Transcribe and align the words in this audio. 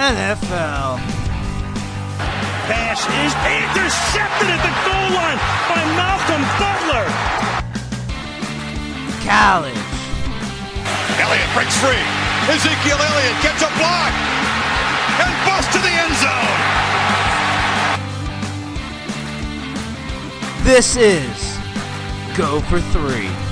NFL. 0.00 0.96
Pass 2.72 3.04
is 3.04 3.32
intercepted 3.36 4.48
at 4.48 4.64
the 4.64 4.72
goal 4.88 5.08
line 5.12 5.36
by 5.68 5.76
Malcolm 5.92 6.40
Butler. 6.56 7.04
College. 9.28 9.76
Elliott 11.20 11.52
breaks 11.52 11.76
free. 11.84 12.00
Ezekiel 12.48 12.96
Elliott 12.96 13.36
gets 13.44 13.60
a 13.60 13.68
block 13.76 14.12
and 15.20 15.28
busts 15.44 15.68
to 15.76 15.80
the 15.84 15.92
end 15.92 16.16
zone. 16.16 16.60
This 20.64 20.96
is 20.96 21.58
Go 22.38 22.60
for 22.72 22.80
Three. 22.80 23.49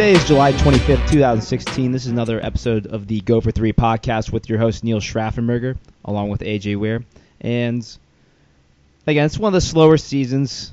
Today 0.00 0.12
is 0.12 0.24
July 0.24 0.52
25th, 0.52 1.10
2016. 1.10 1.92
This 1.92 2.06
is 2.06 2.10
another 2.10 2.42
episode 2.42 2.86
of 2.86 3.06
the 3.06 3.20
Go 3.20 3.42
for 3.42 3.50
Three 3.50 3.74
podcast 3.74 4.32
with 4.32 4.48
your 4.48 4.58
host, 4.58 4.82
Neil 4.82 4.98
Schraffenberger, 4.98 5.76
along 6.06 6.30
with 6.30 6.40
AJ 6.40 6.78
Weir. 6.78 7.04
And 7.42 7.86
again, 9.06 9.26
it's 9.26 9.38
one 9.38 9.50
of 9.50 9.52
the 9.52 9.60
slower 9.60 9.98
seasons, 9.98 10.72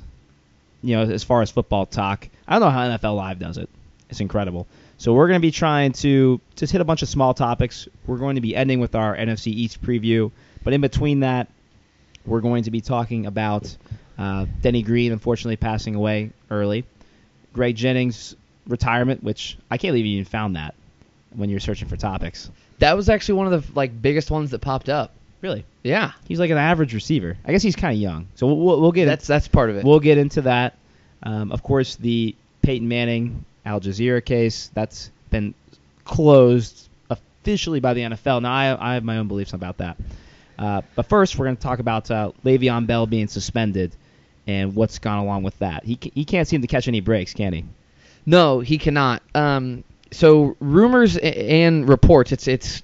you 0.80 0.96
know, 0.96 1.02
as 1.02 1.24
far 1.24 1.42
as 1.42 1.50
football 1.50 1.84
talk. 1.84 2.26
I 2.48 2.54
don't 2.54 2.62
know 2.62 2.70
how 2.70 2.88
NFL 2.88 3.16
Live 3.16 3.38
does 3.38 3.58
it. 3.58 3.68
It's 4.08 4.20
incredible. 4.20 4.66
So 4.96 5.12
we're 5.12 5.28
going 5.28 5.42
to 5.42 5.46
be 5.46 5.50
trying 5.50 5.92
to 5.92 6.40
just 6.56 6.72
hit 6.72 6.80
a 6.80 6.86
bunch 6.86 7.02
of 7.02 7.10
small 7.10 7.34
topics. 7.34 7.86
We're 8.06 8.16
going 8.16 8.36
to 8.36 8.40
be 8.40 8.56
ending 8.56 8.80
with 8.80 8.94
our 8.94 9.14
NFC 9.14 9.48
East 9.48 9.82
preview. 9.82 10.32
But 10.64 10.72
in 10.72 10.80
between 10.80 11.20
that, 11.20 11.48
we're 12.24 12.40
going 12.40 12.62
to 12.62 12.70
be 12.70 12.80
talking 12.80 13.26
about 13.26 13.76
uh, 14.16 14.46
Denny 14.62 14.80
Green, 14.80 15.12
unfortunately, 15.12 15.56
passing 15.56 15.96
away 15.96 16.30
early. 16.50 16.86
Greg 17.52 17.76
Jennings 17.76 18.34
retirement, 18.68 19.22
which 19.22 19.58
I 19.70 19.78
can't 19.78 19.92
believe 19.92 20.06
you 20.06 20.12
even 20.12 20.24
found 20.24 20.56
that 20.56 20.74
when 21.34 21.50
you're 21.50 21.60
searching 21.60 21.88
for 21.88 21.96
topics. 21.96 22.50
That 22.78 22.96
was 22.96 23.08
actually 23.08 23.34
one 23.34 23.52
of 23.52 23.66
the 23.66 23.72
like 23.74 24.00
biggest 24.00 24.30
ones 24.30 24.50
that 24.50 24.60
popped 24.60 24.88
up. 24.88 25.12
Really, 25.40 25.64
Yeah, 25.84 26.12
he's 26.26 26.40
like 26.40 26.50
an 26.50 26.58
average 26.58 26.94
receiver. 26.94 27.36
I 27.44 27.52
guess 27.52 27.62
he's 27.62 27.76
kind 27.76 27.94
of 27.94 28.00
young, 28.00 28.26
so 28.34 28.46
we'll, 28.46 28.80
we'll, 28.80 28.92
get 28.92 29.06
that's 29.06 29.26
that's 29.26 29.46
part 29.46 29.70
of 29.70 29.76
it. 29.76 29.84
we'll 29.84 30.00
get 30.00 30.18
into 30.18 30.42
that. 30.42 30.76
Um, 31.22 31.52
of 31.52 31.62
course, 31.62 31.96
the 31.96 32.34
Peyton 32.62 32.88
Manning 32.88 33.44
Al 33.64 33.80
Jazeera 33.80 34.24
case 34.24 34.70
that's 34.74 35.10
been 35.30 35.54
closed 36.04 36.88
officially 37.08 37.78
by 37.78 37.94
the 37.94 38.00
NFL. 38.00 38.42
Now 38.42 38.52
I, 38.52 38.90
I 38.90 38.94
have 38.94 39.04
my 39.04 39.18
own 39.18 39.28
beliefs 39.28 39.52
about 39.52 39.78
that. 39.78 39.96
Uh, 40.58 40.82
but 40.96 41.06
first, 41.06 41.38
we're 41.38 41.46
going 41.46 41.56
to 41.56 41.62
talk 41.62 41.78
about 41.78 42.10
uh, 42.10 42.32
Le'Veon 42.44 42.86
Bell 42.88 43.06
being 43.06 43.28
suspended 43.28 43.94
and 44.48 44.74
what's 44.74 44.98
gone 44.98 45.18
along 45.18 45.44
with 45.44 45.56
that. 45.60 45.84
He 45.84 45.98
he 46.14 46.24
can't 46.24 46.48
seem 46.48 46.62
to 46.62 46.66
catch 46.66 46.88
any 46.88 47.00
breaks, 47.00 47.32
can 47.32 47.52
he? 47.52 47.64
No, 48.28 48.60
he 48.60 48.76
cannot. 48.76 49.22
Um, 49.34 49.84
so 50.10 50.54
rumors 50.60 51.16
and 51.16 51.88
reports. 51.88 52.30
It's 52.30 52.46
it's 52.46 52.82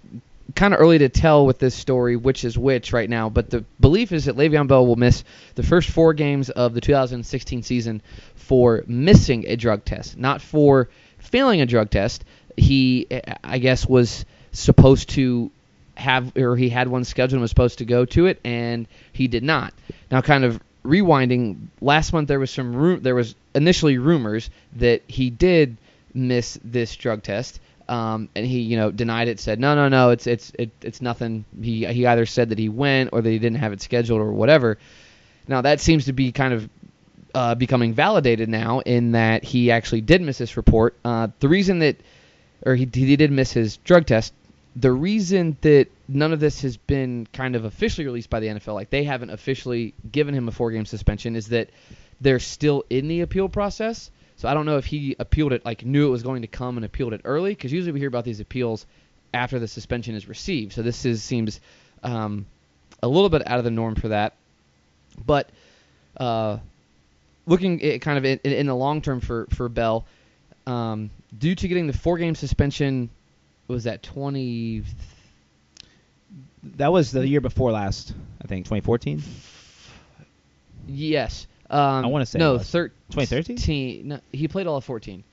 kind 0.54 0.72
of 0.72 0.80
early 0.80 0.96
to 0.96 1.10
tell 1.10 1.44
with 1.44 1.58
this 1.58 1.74
story 1.74 2.16
which 2.16 2.46
is 2.46 2.56
which 2.56 2.94
right 2.94 3.10
now. 3.10 3.28
But 3.28 3.50
the 3.50 3.62
belief 3.78 4.10
is 4.12 4.24
that 4.24 4.38
Le'Veon 4.38 4.68
Bell 4.68 4.86
will 4.86 4.96
miss 4.96 5.22
the 5.54 5.62
first 5.62 5.90
four 5.90 6.14
games 6.14 6.48
of 6.48 6.72
the 6.72 6.80
2016 6.80 7.62
season 7.62 8.00
for 8.36 8.84
missing 8.86 9.44
a 9.46 9.56
drug 9.56 9.84
test, 9.84 10.16
not 10.16 10.40
for 10.40 10.88
failing 11.18 11.60
a 11.60 11.66
drug 11.66 11.90
test. 11.90 12.24
He, 12.56 13.06
I 13.42 13.58
guess, 13.58 13.86
was 13.86 14.24
supposed 14.52 15.10
to 15.10 15.50
have 15.94 16.34
or 16.38 16.56
he 16.56 16.70
had 16.70 16.88
one 16.88 17.04
scheduled 17.04 17.34
and 17.34 17.42
was 17.42 17.50
supposed 17.50 17.78
to 17.80 17.84
go 17.84 18.06
to 18.06 18.24
it, 18.24 18.40
and 18.44 18.88
he 19.12 19.28
did 19.28 19.42
not. 19.42 19.74
Now, 20.10 20.22
kind 20.22 20.44
of 20.44 20.58
rewinding, 20.84 21.68
last 21.80 22.12
month 22.12 22.28
there 22.28 22.38
was 22.38 22.50
some 22.50 23.02
there 23.02 23.14
was 23.14 23.34
initially 23.54 23.98
rumors 23.98 24.50
that 24.76 25.02
he 25.08 25.30
did 25.30 25.76
miss 26.12 26.58
this 26.62 26.94
drug 26.96 27.22
test. 27.22 27.60
Um, 27.86 28.30
and 28.34 28.46
he, 28.46 28.60
you 28.60 28.78
know, 28.78 28.90
denied 28.90 29.28
it. 29.28 29.38
Said, 29.38 29.60
no, 29.60 29.74
no, 29.74 29.88
no, 29.88 30.08
it's 30.10 30.26
it's 30.26 30.52
it, 30.58 30.70
it's 30.80 31.02
nothing. 31.02 31.44
He 31.60 31.84
he 31.84 32.06
either 32.06 32.24
said 32.24 32.48
that 32.48 32.58
he 32.58 32.70
went 32.70 33.10
or 33.12 33.20
that 33.20 33.28
he 33.28 33.38
didn't 33.38 33.58
have 33.58 33.74
it 33.74 33.82
scheduled 33.82 34.20
or 34.20 34.32
whatever. 34.32 34.78
Now 35.46 35.60
that 35.60 35.80
seems 35.80 36.06
to 36.06 36.14
be 36.14 36.32
kind 36.32 36.54
of 36.54 36.68
uh, 37.34 37.54
becoming 37.54 37.92
validated 37.92 38.48
now 38.48 38.80
in 38.80 39.12
that 39.12 39.44
he 39.44 39.70
actually 39.70 40.00
did 40.00 40.22
miss 40.22 40.38
this 40.38 40.56
report. 40.56 40.96
Uh, 41.04 41.28
the 41.40 41.48
reason 41.48 41.80
that, 41.80 41.96
or 42.64 42.74
he, 42.74 42.88
he 42.90 43.16
did 43.16 43.30
miss 43.30 43.52
his 43.52 43.76
drug 43.78 44.06
test. 44.06 44.32
The 44.76 44.92
reason 44.92 45.56
that 45.60 45.86
none 46.08 46.32
of 46.32 46.40
this 46.40 46.62
has 46.62 46.76
been 46.76 47.28
kind 47.32 47.54
of 47.54 47.64
officially 47.64 48.06
released 48.06 48.30
by 48.30 48.40
the 48.40 48.48
NFL, 48.48 48.74
like 48.74 48.90
they 48.90 49.04
haven't 49.04 49.30
officially 49.30 49.94
given 50.10 50.34
him 50.34 50.48
a 50.48 50.52
four-game 50.52 50.84
suspension, 50.84 51.36
is 51.36 51.48
that 51.48 51.70
they're 52.20 52.40
still 52.40 52.84
in 52.90 53.08
the 53.08 53.20
appeal 53.20 53.48
process. 53.48 54.10
So 54.36 54.48
I 54.48 54.54
don't 54.54 54.66
know 54.66 54.78
if 54.78 54.86
he 54.86 55.14
appealed 55.18 55.52
it, 55.52 55.64
like 55.64 55.84
knew 55.84 56.08
it 56.08 56.10
was 56.10 56.24
going 56.24 56.42
to 56.42 56.48
come 56.48 56.76
and 56.76 56.84
appealed 56.84 57.12
it 57.12 57.20
early, 57.24 57.52
because 57.52 57.72
usually 57.72 57.92
we 57.92 58.00
hear 58.00 58.08
about 58.08 58.24
these 58.24 58.40
appeals 58.40 58.84
after 59.32 59.58
the 59.58 59.68
suspension 59.68 60.14
is 60.14 60.28
received. 60.28 60.72
So 60.72 60.82
this 60.82 61.04
is 61.04 61.22
seems 61.22 61.60
um, 62.02 62.46
a 63.02 63.08
little 63.08 63.28
bit 63.28 63.46
out 63.46 63.58
of 63.58 63.64
the 63.64 63.70
norm 63.70 63.94
for 63.94 64.08
that. 64.08 64.34
But 65.24 65.50
uh, 66.16 66.58
looking 67.46 67.82
at 67.82 68.00
kind 68.00 68.18
of 68.18 68.24
in, 68.24 68.38
in 68.40 68.66
the 68.66 68.74
long 68.74 69.02
term 69.02 69.20
for 69.20 69.46
for 69.50 69.68
Bell, 69.68 70.04
um, 70.66 71.10
due 71.36 71.54
to 71.54 71.68
getting 71.68 71.86
the 71.86 71.92
four 71.92 72.18
game 72.18 72.34
suspension, 72.34 73.10
was 73.68 73.84
that 73.84 74.02
twenty? 74.02 74.82
That 76.76 76.92
was 76.92 77.10
the 77.12 77.26
year 77.26 77.40
before 77.40 77.72
last, 77.72 78.14
I 78.42 78.46
think, 78.46 78.64
2014. 78.64 79.22
Yes. 80.86 81.46
Um, 81.70 82.04
I 82.04 82.06
wanna 82.08 82.26
say 82.26 82.38
no, 82.38 82.58
2013? 82.58 84.08
No, 84.08 84.20
he 84.32 84.48
played 84.48 84.66
all 84.66 84.76
of 84.76 84.84
fourteen. 84.84 85.24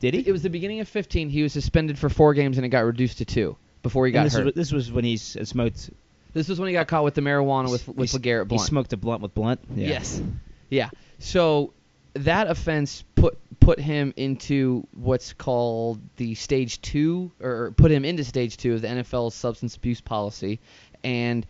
Did 0.00 0.14
he? 0.14 0.20
It 0.26 0.32
was 0.32 0.42
the 0.42 0.50
beginning 0.50 0.80
of 0.80 0.88
fifteen. 0.88 1.28
He 1.30 1.42
was 1.42 1.52
suspended 1.52 1.98
for 1.98 2.08
four 2.08 2.34
games 2.34 2.56
and 2.58 2.66
it 2.66 2.70
got 2.70 2.80
reduced 2.84 3.18
to 3.18 3.24
two 3.24 3.56
before 3.82 4.06
he 4.06 4.10
And 4.10 4.14
got 4.14 4.24
this, 4.24 4.34
hurt. 4.34 4.44
was, 4.46 4.54
this 4.54 4.72
was 4.72 4.90
when 4.92 5.04
he 5.04 5.16
smoked. 5.16 5.90
this 6.34 6.48
was 6.48 6.58
when 6.58 6.68
he 6.68 6.72
got 6.72 6.88
caught 6.88 7.04
with 7.04 7.14
the 7.14 7.20
marijuana 7.20 7.70
with 7.70 7.86
with 7.88 8.10
he, 8.10 8.18
LeGarrette 8.18 8.48
Blunt. 8.48 8.62
He 8.62 8.66
smoked 8.66 8.92
a 8.92 8.96
blunt 8.96 9.22
with 9.22 9.34
Blunt. 9.34 9.60
Yeah. 9.74 9.88
Yes. 9.88 10.20
Yeah. 10.68 10.90
So 11.20 11.72
that 12.14 12.48
offense 12.48 13.04
put 13.14 13.38
put 13.64 13.78
him 13.78 14.12
into 14.16 14.86
what's 14.94 15.32
called 15.32 16.00
the 16.16 16.34
stage 16.34 16.80
two, 16.80 17.30
or 17.40 17.72
put 17.76 17.90
him 17.90 18.04
into 18.04 18.24
stage 18.24 18.56
two 18.56 18.74
of 18.74 18.82
the 18.82 18.88
NFL's 18.88 19.34
substance 19.34 19.76
abuse 19.76 20.00
policy, 20.00 20.60
and 21.04 21.46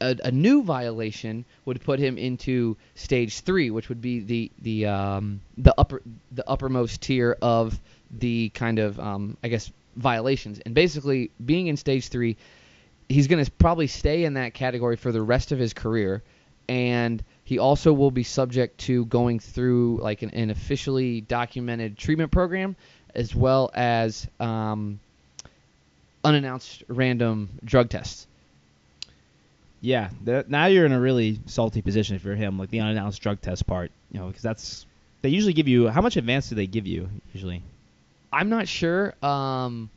a, 0.00 0.16
a 0.24 0.30
new 0.30 0.62
violation 0.62 1.44
would 1.64 1.80
put 1.80 1.98
him 1.98 2.18
into 2.18 2.76
stage 2.94 3.40
three, 3.40 3.70
which 3.70 3.88
would 3.88 4.00
be 4.00 4.20
the 4.20 4.50
the 4.60 4.86
um, 4.86 5.40
the 5.58 5.74
upper 5.78 6.02
the 6.32 6.48
uppermost 6.48 7.00
tier 7.00 7.36
of 7.42 7.80
the 8.10 8.50
kind 8.50 8.78
of 8.78 8.98
um, 9.00 9.36
I 9.42 9.48
guess 9.48 9.72
violations. 9.96 10.60
And 10.64 10.74
basically, 10.74 11.30
being 11.44 11.66
in 11.66 11.76
stage 11.76 12.08
three, 12.08 12.36
he's 13.08 13.26
going 13.26 13.44
to 13.44 13.50
probably 13.52 13.86
stay 13.86 14.24
in 14.24 14.34
that 14.34 14.54
category 14.54 14.96
for 14.96 15.12
the 15.12 15.22
rest 15.22 15.52
of 15.52 15.58
his 15.58 15.72
career, 15.72 16.22
and 16.68 17.22
he 17.44 17.58
also 17.58 17.92
will 17.92 18.10
be 18.10 18.22
subject 18.22 18.78
to 18.78 19.04
going 19.06 19.38
through 19.38 19.98
like 20.00 20.22
an, 20.22 20.30
an 20.30 20.50
officially 20.50 21.20
documented 21.20 21.98
treatment 21.98 22.30
program, 22.30 22.76
as 23.14 23.34
well 23.34 23.70
as 23.74 24.26
um, 24.40 25.00
unannounced 26.24 26.84
random 26.88 27.48
drug 27.64 27.90
tests. 27.90 28.26
Yeah, 29.80 30.10
that, 30.24 30.48
now 30.48 30.66
you're 30.66 30.86
in 30.86 30.92
a 30.92 31.00
really 31.00 31.40
salty 31.46 31.82
position 31.82 32.14
if 32.14 32.24
you're 32.24 32.36
him, 32.36 32.58
like 32.58 32.70
the 32.70 32.80
unannounced 32.80 33.20
drug 33.20 33.40
test 33.40 33.66
part, 33.66 33.90
you 34.12 34.20
know, 34.20 34.28
because 34.28 34.42
that's 34.42 34.86
they 35.22 35.28
usually 35.28 35.52
give 35.52 35.66
you 35.66 35.88
how 35.88 36.00
much 36.00 36.16
advance 36.16 36.48
do 36.48 36.54
they 36.54 36.66
give 36.66 36.86
you 36.86 37.08
usually? 37.32 37.62
I'm 38.32 38.48
not 38.48 38.68
sure. 38.68 39.14
Um, 39.22 39.90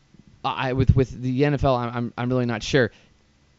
I 0.44 0.74
with 0.74 0.96
with 0.96 1.22
the 1.22 1.42
NFL, 1.42 1.78
I'm 1.78 1.96
I'm, 1.96 2.14
I'm 2.18 2.30
really 2.30 2.46
not 2.46 2.64
sure. 2.64 2.92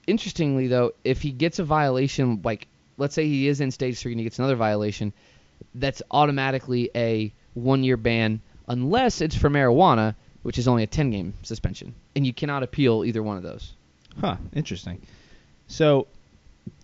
Interestingly, 0.07 0.67
though, 0.67 0.93
if 1.05 1.23
he 1.23 1.31
gets 1.31 1.59
a 1.59 1.65
violation, 1.65 2.41
like 2.45 2.67
let's 2.97 3.15
say 3.15 3.27
he 3.27 3.49
is 3.49 3.61
in 3.61 3.71
stage 3.71 3.99
three 3.99 4.13
and 4.13 4.21
he 4.21 4.25
gets 4.25 4.39
another 4.39 4.57
violation, 4.57 5.13
that's 5.75 6.03
automatically 6.11 6.91
a 6.95 7.33
one 7.55 7.85
year 7.85 7.97
ban 7.97 8.41
unless 8.69 9.21
it's 9.21 9.37
for 9.37 9.49
marijuana, 9.49 10.15
which 10.43 10.59
is 10.59 10.69
only 10.69 10.83
a 10.83 10.87
10 10.87 11.11
game 11.11 11.35
suspension, 11.43 11.95
and 12.15 12.27
you 12.27 12.33
cannot 12.33 12.63
appeal 12.63 13.05
either 13.05 13.23
one 13.23 13.37
of 13.37 13.43
those. 13.43 13.73
Huh, 14.21 14.37
interesting. 14.55 15.01
So 15.69 16.07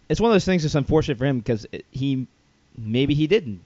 it's 0.09 0.21
one 0.21 0.31
of 0.31 0.35
those 0.35 0.45
things 0.45 0.63
that's 0.63 0.75
unfortunate 0.75 1.19
for 1.19 1.25
him 1.25 1.39
because 1.39 1.67
it, 1.73 1.87
he 1.91 2.27
maybe 2.77 3.15
he 3.15 3.27
didn't 3.27 3.63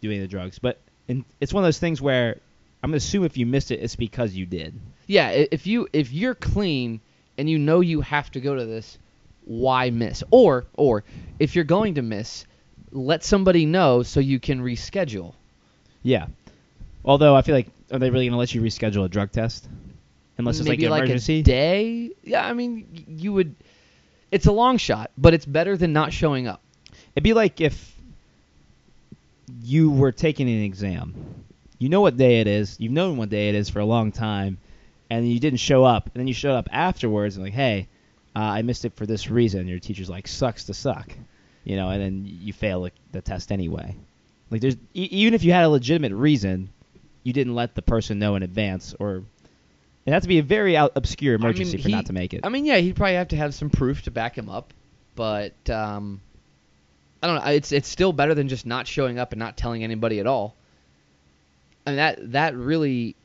do 0.00 0.08
any 0.10 0.16
of 0.16 0.22
the 0.22 0.28
drugs, 0.28 0.58
but 0.58 0.78
in, 1.08 1.24
it's 1.40 1.52
one 1.52 1.62
of 1.62 1.66
those 1.66 1.78
things 1.78 2.00
where 2.02 2.38
I'm 2.82 2.90
gonna 2.90 2.98
assume 2.98 3.24
if 3.24 3.36
you 3.36 3.46
missed 3.46 3.70
it, 3.70 3.80
it's 3.80 3.96
because 3.96 4.34
you 4.34 4.46
did. 4.46 4.78
Yeah, 5.06 5.30
if 5.30 5.66
you 5.66 5.88
if 5.92 6.12
you're 6.12 6.34
clean 6.34 7.00
and 7.38 7.48
you 7.48 7.58
know 7.58 7.80
you 7.80 8.00
have 8.00 8.30
to 8.32 8.40
go 8.40 8.54
to 8.54 8.64
this, 8.64 8.98
why 9.46 9.88
miss? 9.90 10.22
Or 10.30 10.66
or 10.74 11.04
if 11.38 11.54
you're 11.54 11.64
going 11.64 11.94
to 11.94 12.02
miss, 12.02 12.44
let 12.92 13.24
somebody 13.24 13.64
know 13.64 14.02
so 14.02 14.20
you 14.20 14.38
can 14.38 14.60
reschedule. 14.60 15.32
Yeah. 16.02 16.26
Although 17.04 17.34
I 17.34 17.42
feel 17.42 17.54
like 17.54 17.68
are 17.90 17.98
they 17.98 18.10
really 18.10 18.26
gonna 18.26 18.38
let 18.38 18.54
you 18.54 18.60
reschedule 18.60 19.04
a 19.04 19.08
drug 19.08 19.32
test? 19.32 19.66
Unless 20.38 20.58
it's 20.58 20.68
Maybe 20.68 20.82
like 20.82 20.86
an 20.86 20.90
like 20.90 21.02
emergency. 21.04 21.38
a 21.40 21.42
day. 21.42 22.10
Yeah, 22.22 22.46
I 22.46 22.52
mean 22.52 23.06
you 23.08 23.32
would. 23.32 23.54
It's 24.30 24.46
a 24.46 24.52
long 24.52 24.76
shot, 24.76 25.10
but 25.16 25.32
it's 25.32 25.46
better 25.46 25.76
than 25.76 25.92
not 25.92 26.12
showing 26.12 26.46
up. 26.46 26.60
It'd 27.14 27.24
be 27.24 27.32
like 27.32 27.60
if 27.60 27.94
you 29.62 29.90
were 29.90 30.12
taking 30.12 30.48
an 30.48 30.62
exam. 30.62 31.14
You 31.78 31.88
know 31.88 32.00
what 32.00 32.16
day 32.16 32.40
it 32.40 32.46
is. 32.46 32.76
You've 32.80 32.92
known 32.92 33.16
what 33.16 33.28
day 33.28 33.48
it 33.48 33.54
is 33.54 33.68
for 33.68 33.80
a 33.80 33.84
long 33.84 34.10
time, 34.10 34.58
and 35.10 35.30
you 35.30 35.38
didn't 35.38 35.60
show 35.60 35.84
up. 35.84 36.06
And 36.06 36.14
then 36.14 36.26
you 36.26 36.34
showed 36.34 36.54
up 36.54 36.68
afterwards 36.72 37.36
and 37.36 37.44
like, 37.44 37.54
hey, 37.54 37.86
uh, 38.36 38.40
I 38.40 38.60
missed 38.62 38.84
it 38.84 38.94
for 38.94 39.06
this 39.06 39.30
reason. 39.30 39.66
Your 39.66 39.78
teacher's 39.78 40.10
like, 40.10 40.28
sucks 40.28 40.64
to 40.64 40.74
suck, 40.74 41.10
you 41.64 41.74
know, 41.76 41.88
and 41.88 42.02
then 42.02 42.24
you 42.26 42.52
fail 42.52 42.82
the, 42.82 42.92
the 43.12 43.22
test 43.22 43.50
anyway. 43.50 43.96
Like 44.50 44.60
there's 44.60 44.76
e- 44.94 45.08
even 45.10 45.32
if 45.32 45.42
you 45.42 45.52
had 45.52 45.64
a 45.64 45.68
legitimate 45.70 46.12
reason, 46.14 46.68
you 47.22 47.32
didn't 47.32 47.54
let 47.54 47.74
the 47.74 47.82
person 47.82 48.18
know 48.18 48.36
in 48.36 48.42
advance, 48.42 48.94
or 49.00 49.22
it 50.04 50.12
had 50.12 50.22
to 50.22 50.28
be 50.28 50.38
a 50.38 50.42
very 50.42 50.76
out- 50.76 50.92
obscure 50.96 51.34
emergency 51.34 51.72
I 51.72 51.76
mean, 51.76 51.82
for 51.82 51.88
he- 51.88 51.94
not 51.94 52.06
to 52.06 52.12
make 52.12 52.34
it. 52.34 52.40
I 52.44 52.50
mean, 52.50 52.66
yeah, 52.66 52.76
he'd 52.76 52.94
probably 52.94 53.14
have 53.14 53.28
to 53.28 53.36
have 53.36 53.54
some 53.54 53.70
proof 53.70 54.02
to 54.02 54.10
back 54.10 54.36
him 54.36 54.48
up, 54.50 54.72
but 55.14 55.54
um, 55.70 56.20
I 57.22 57.26
don't 57.26 57.36
know. 57.44 57.50
It's 57.50 57.72
it's 57.72 57.88
still 57.88 58.12
better 58.12 58.34
than 58.34 58.48
just 58.48 58.66
not 58.66 58.86
showing 58.86 59.18
up 59.18 59.32
and 59.32 59.38
not 59.38 59.56
telling 59.56 59.82
anybody 59.82 60.20
at 60.20 60.26
all. 60.26 60.54
I 61.86 61.90
mean 61.90 61.96
that 61.96 62.32
that 62.32 62.54
really 62.54 63.16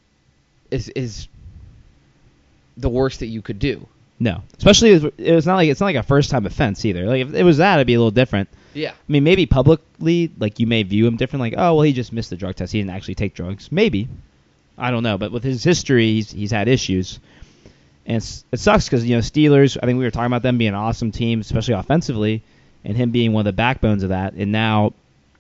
is 0.72 0.88
is 0.90 1.28
the 2.78 2.90
worst 2.90 3.20
that 3.20 3.28
you 3.28 3.42
could 3.42 3.60
do. 3.60 3.88
No, 4.22 4.44
especially 4.58 4.92
if- 4.92 5.20
it 5.20 5.34
was 5.34 5.48
not 5.48 5.56
like 5.56 5.68
it's 5.70 5.80
not 5.82 5.88
like 5.88 5.96
a 5.96 6.04
first 6.04 6.30
time 6.30 6.46
offense 6.46 6.86
either. 6.86 7.06
Like 7.06 7.22
if 7.24 7.34
it 7.34 7.44
was 7.44 7.58
that, 7.58 7.76
it'd 7.78 7.88
be 7.88 7.96
a 7.96 8.00
little 8.00 8.12
different. 8.12 8.50
Yeah. 8.76 8.92
I 8.92 9.12
mean, 9.12 9.24
maybe 9.24 9.48
publicly, 9.48 10.32
like 10.38 10.60
you 10.60 10.68
may 10.68 10.84
view 10.84 11.08
him 11.08 11.18
different. 11.18 11.42
Like, 11.42 11.56
oh, 11.58 11.74
well, 11.76 11.82
he 11.82 11.92
just 11.92 12.14
missed 12.14 12.30
the 12.30 12.38
drug 12.38 12.56
test. 12.56 12.72
He 12.72 12.80
didn't 12.80 12.92
actually 12.92 13.16
take 13.16 13.34
drugs. 13.34 13.72
Maybe, 13.72 14.08
I 14.78 14.92
don't 14.92 15.02
know. 15.04 15.18
But 15.18 15.32
with 15.32 15.44
his 15.44 15.64
history, 15.64 16.06
he's, 16.14 16.32
he's 16.32 16.52
had 16.52 16.68
issues, 16.68 17.20
and 18.06 18.18
it's, 18.18 18.46
it 18.52 18.60
sucks 18.60 18.86
because 18.86 19.04
you 19.06 19.16
know 19.16 19.22
Steelers. 19.22 19.76
I 19.82 19.86
think 19.88 19.98
we 19.98 20.06
were 20.06 20.12
talking 20.12 20.28
about 20.28 20.44
them 20.44 20.58
being 20.60 20.70
an 20.70 20.76
awesome 20.76 21.12
team, 21.12 21.42
especially 21.42 21.74
offensively, 21.74 22.44
and 22.86 22.96
him 22.96 23.10
being 23.12 23.34
one 23.34 23.42
of 23.42 23.46
the 23.46 23.54
backbones 23.58 24.04
of 24.04 24.10
that. 24.10 24.34
And 24.36 24.52
now 24.52 24.94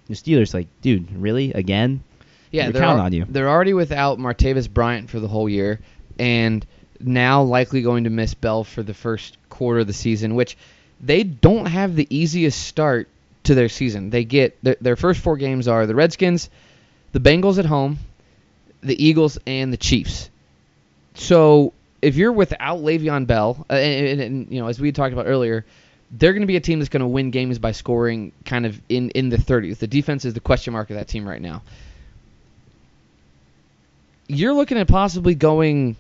the 0.07 0.15
Steelers, 0.15 0.53
like, 0.55 0.67
dude, 0.81 1.09
really 1.13 1.53
again? 1.53 2.03
Yeah, 2.51 2.65
We're 2.65 2.71
they're 2.73 2.81
counting 2.81 2.99
al- 2.99 3.05
on 3.05 3.13
you. 3.13 3.25
They're 3.29 3.47
already 3.49 3.73
without 3.75 4.17
Martavis 4.17 4.67
Bryant 4.69 5.09
for 5.09 5.19
the 5.21 5.27
whole 5.29 5.47
year, 5.47 5.79
and 6.19 6.65
now 7.05 7.43
likely 7.43 7.81
going 7.81 8.05
to 8.05 8.09
miss 8.09 8.33
Bell 8.33 8.63
for 8.63 8.83
the 8.83 8.93
first 8.93 9.37
quarter 9.49 9.81
of 9.81 9.87
the 9.87 9.93
season, 9.93 10.35
which 10.35 10.57
they 10.99 11.23
don't 11.23 11.65
have 11.65 11.95
the 11.95 12.07
easiest 12.09 12.61
start 12.61 13.07
to 13.43 13.55
their 13.55 13.69
season. 13.69 14.09
They 14.09 14.23
get 14.23 14.57
their, 14.63 14.77
their 14.81 14.95
first 14.95 15.21
four 15.21 15.37
games 15.37 15.67
are 15.67 15.85
the 15.85 15.95
Redskins, 15.95 16.49
the 17.11 17.19
Bengals 17.19 17.57
at 17.57 17.65
home, 17.65 17.99
the 18.81 19.03
Eagles, 19.03 19.37
and 19.47 19.73
the 19.73 19.77
Chiefs. 19.77 20.29
So 21.15 21.73
if 22.01 22.15
you're 22.15 22.31
without 22.31 22.79
Le'Veon 22.79 23.27
Bell, 23.27 23.65
uh, 23.69 23.73
and, 23.73 24.21
and, 24.21 24.51
you 24.51 24.59
know 24.59 24.67
as 24.67 24.79
we 24.79 24.91
talked 24.91 25.13
about 25.13 25.27
earlier, 25.27 25.65
they're 26.11 26.33
going 26.33 26.41
to 26.41 26.47
be 26.47 26.57
a 26.57 26.61
team 26.61 26.79
that's 26.79 26.89
going 26.89 27.01
to 27.01 27.07
win 27.07 27.31
games 27.31 27.57
by 27.57 27.71
scoring 27.71 28.31
kind 28.45 28.65
of 28.65 28.79
in 28.89 29.11
in 29.11 29.29
the 29.29 29.37
30s. 29.37 29.77
The 29.77 29.87
defense 29.87 30.25
is 30.25 30.33
the 30.33 30.39
question 30.39 30.73
mark 30.73 30.89
of 30.89 30.97
that 30.97 31.07
team 31.07 31.27
right 31.27 31.41
now 31.41 31.61
you're 34.31 34.53
looking 34.53 34.77
at 34.77 34.87
possibly 34.87 35.35
going 35.35 35.97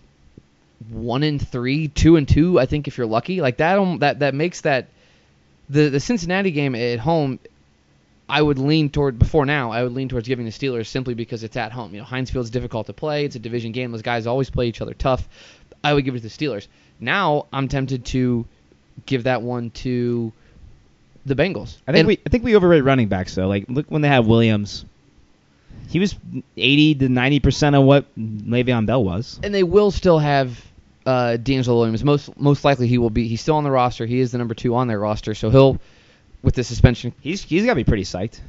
one 0.89 1.23
and 1.23 1.45
three, 1.45 1.87
two 1.87 2.15
and 2.15 2.27
two. 2.27 2.59
I 2.59 2.65
think 2.65 2.87
if 2.87 2.97
you're 2.97 3.07
lucky, 3.07 3.41
like 3.41 3.57
that, 3.57 3.77
um, 3.77 3.99
that 3.99 4.19
that 4.19 4.33
makes 4.33 4.61
that 4.61 4.87
the 5.69 5.89
the 5.89 5.99
Cincinnati 5.99 6.51
game 6.51 6.75
at 6.75 6.99
home. 6.99 7.39
I 8.29 8.41
would 8.41 8.57
lean 8.59 8.89
toward 8.89 9.19
before 9.19 9.45
now. 9.45 9.71
I 9.71 9.83
would 9.83 9.91
lean 9.91 10.07
towards 10.07 10.25
giving 10.25 10.45
the 10.45 10.51
Steelers 10.51 10.87
simply 10.87 11.15
because 11.15 11.43
it's 11.43 11.57
at 11.57 11.73
home. 11.73 11.93
You 11.93 11.99
know, 11.99 12.05
Heinz 12.05 12.31
Field's 12.31 12.49
difficult 12.49 12.87
to 12.87 12.93
play. 12.93 13.25
It's 13.25 13.35
a 13.35 13.39
division 13.39 13.73
game. 13.73 13.91
Those 13.91 14.03
guys 14.03 14.25
always 14.25 14.49
play 14.49 14.67
each 14.67 14.79
other 14.79 14.93
tough. 14.93 15.27
I 15.83 15.93
would 15.93 16.05
give 16.05 16.15
it 16.15 16.21
to 16.21 16.29
the 16.29 16.29
Steelers. 16.29 16.67
Now 17.01 17.47
I'm 17.51 17.67
tempted 17.67 18.05
to 18.05 18.45
give 19.05 19.23
that 19.25 19.41
one 19.41 19.71
to 19.71 20.31
the 21.25 21.35
Bengals. 21.35 21.75
I 21.85 21.91
think 21.91 21.99
And- 21.99 22.07
we 22.07 22.19
I 22.25 22.29
think 22.29 22.45
we 22.45 22.55
overrated 22.55 22.85
running 22.85 23.09
backs 23.09 23.35
though. 23.35 23.49
Like, 23.49 23.65
look 23.67 23.87
when 23.89 24.01
they 24.01 24.07
have 24.07 24.27
Williams. 24.27 24.85
He 25.89 25.99
was 25.99 26.15
80 26.55 26.95
to 26.95 27.09
90 27.09 27.39
percent 27.41 27.75
of 27.75 27.83
what 27.83 28.05
Le'Veon 28.17 28.85
Bell 28.85 29.03
was. 29.03 29.41
and 29.43 29.53
they 29.53 29.63
will 29.63 29.91
still 29.91 30.19
have 30.19 30.63
uh, 31.05 31.37
DeAngelo 31.37 31.77
Williams. 31.77 32.03
Most 32.03 32.37
most 32.39 32.63
likely 32.63 32.87
he 32.87 32.97
will 32.97 33.09
be. 33.09 33.27
He's 33.27 33.41
still 33.41 33.55
on 33.55 33.63
the 33.63 33.71
roster. 33.71 34.05
He 34.05 34.19
is 34.19 34.31
the 34.31 34.37
number 34.37 34.53
two 34.53 34.75
on 34.75 34.87
their 34.87 34.99
roster, 34.99 35.33
so 35.33 35.49
he'll 35.49 35.79
with 36.41 36.55
the 36.55 36.63
suspension. 36.63 37.13
He's 37.21 37.43
he's 37.43 37.65
got 37.65 37.71
to 37.71 37.75
be 37.75 37.83
pretty 37.83 38.03
psyched. 38.03 38.39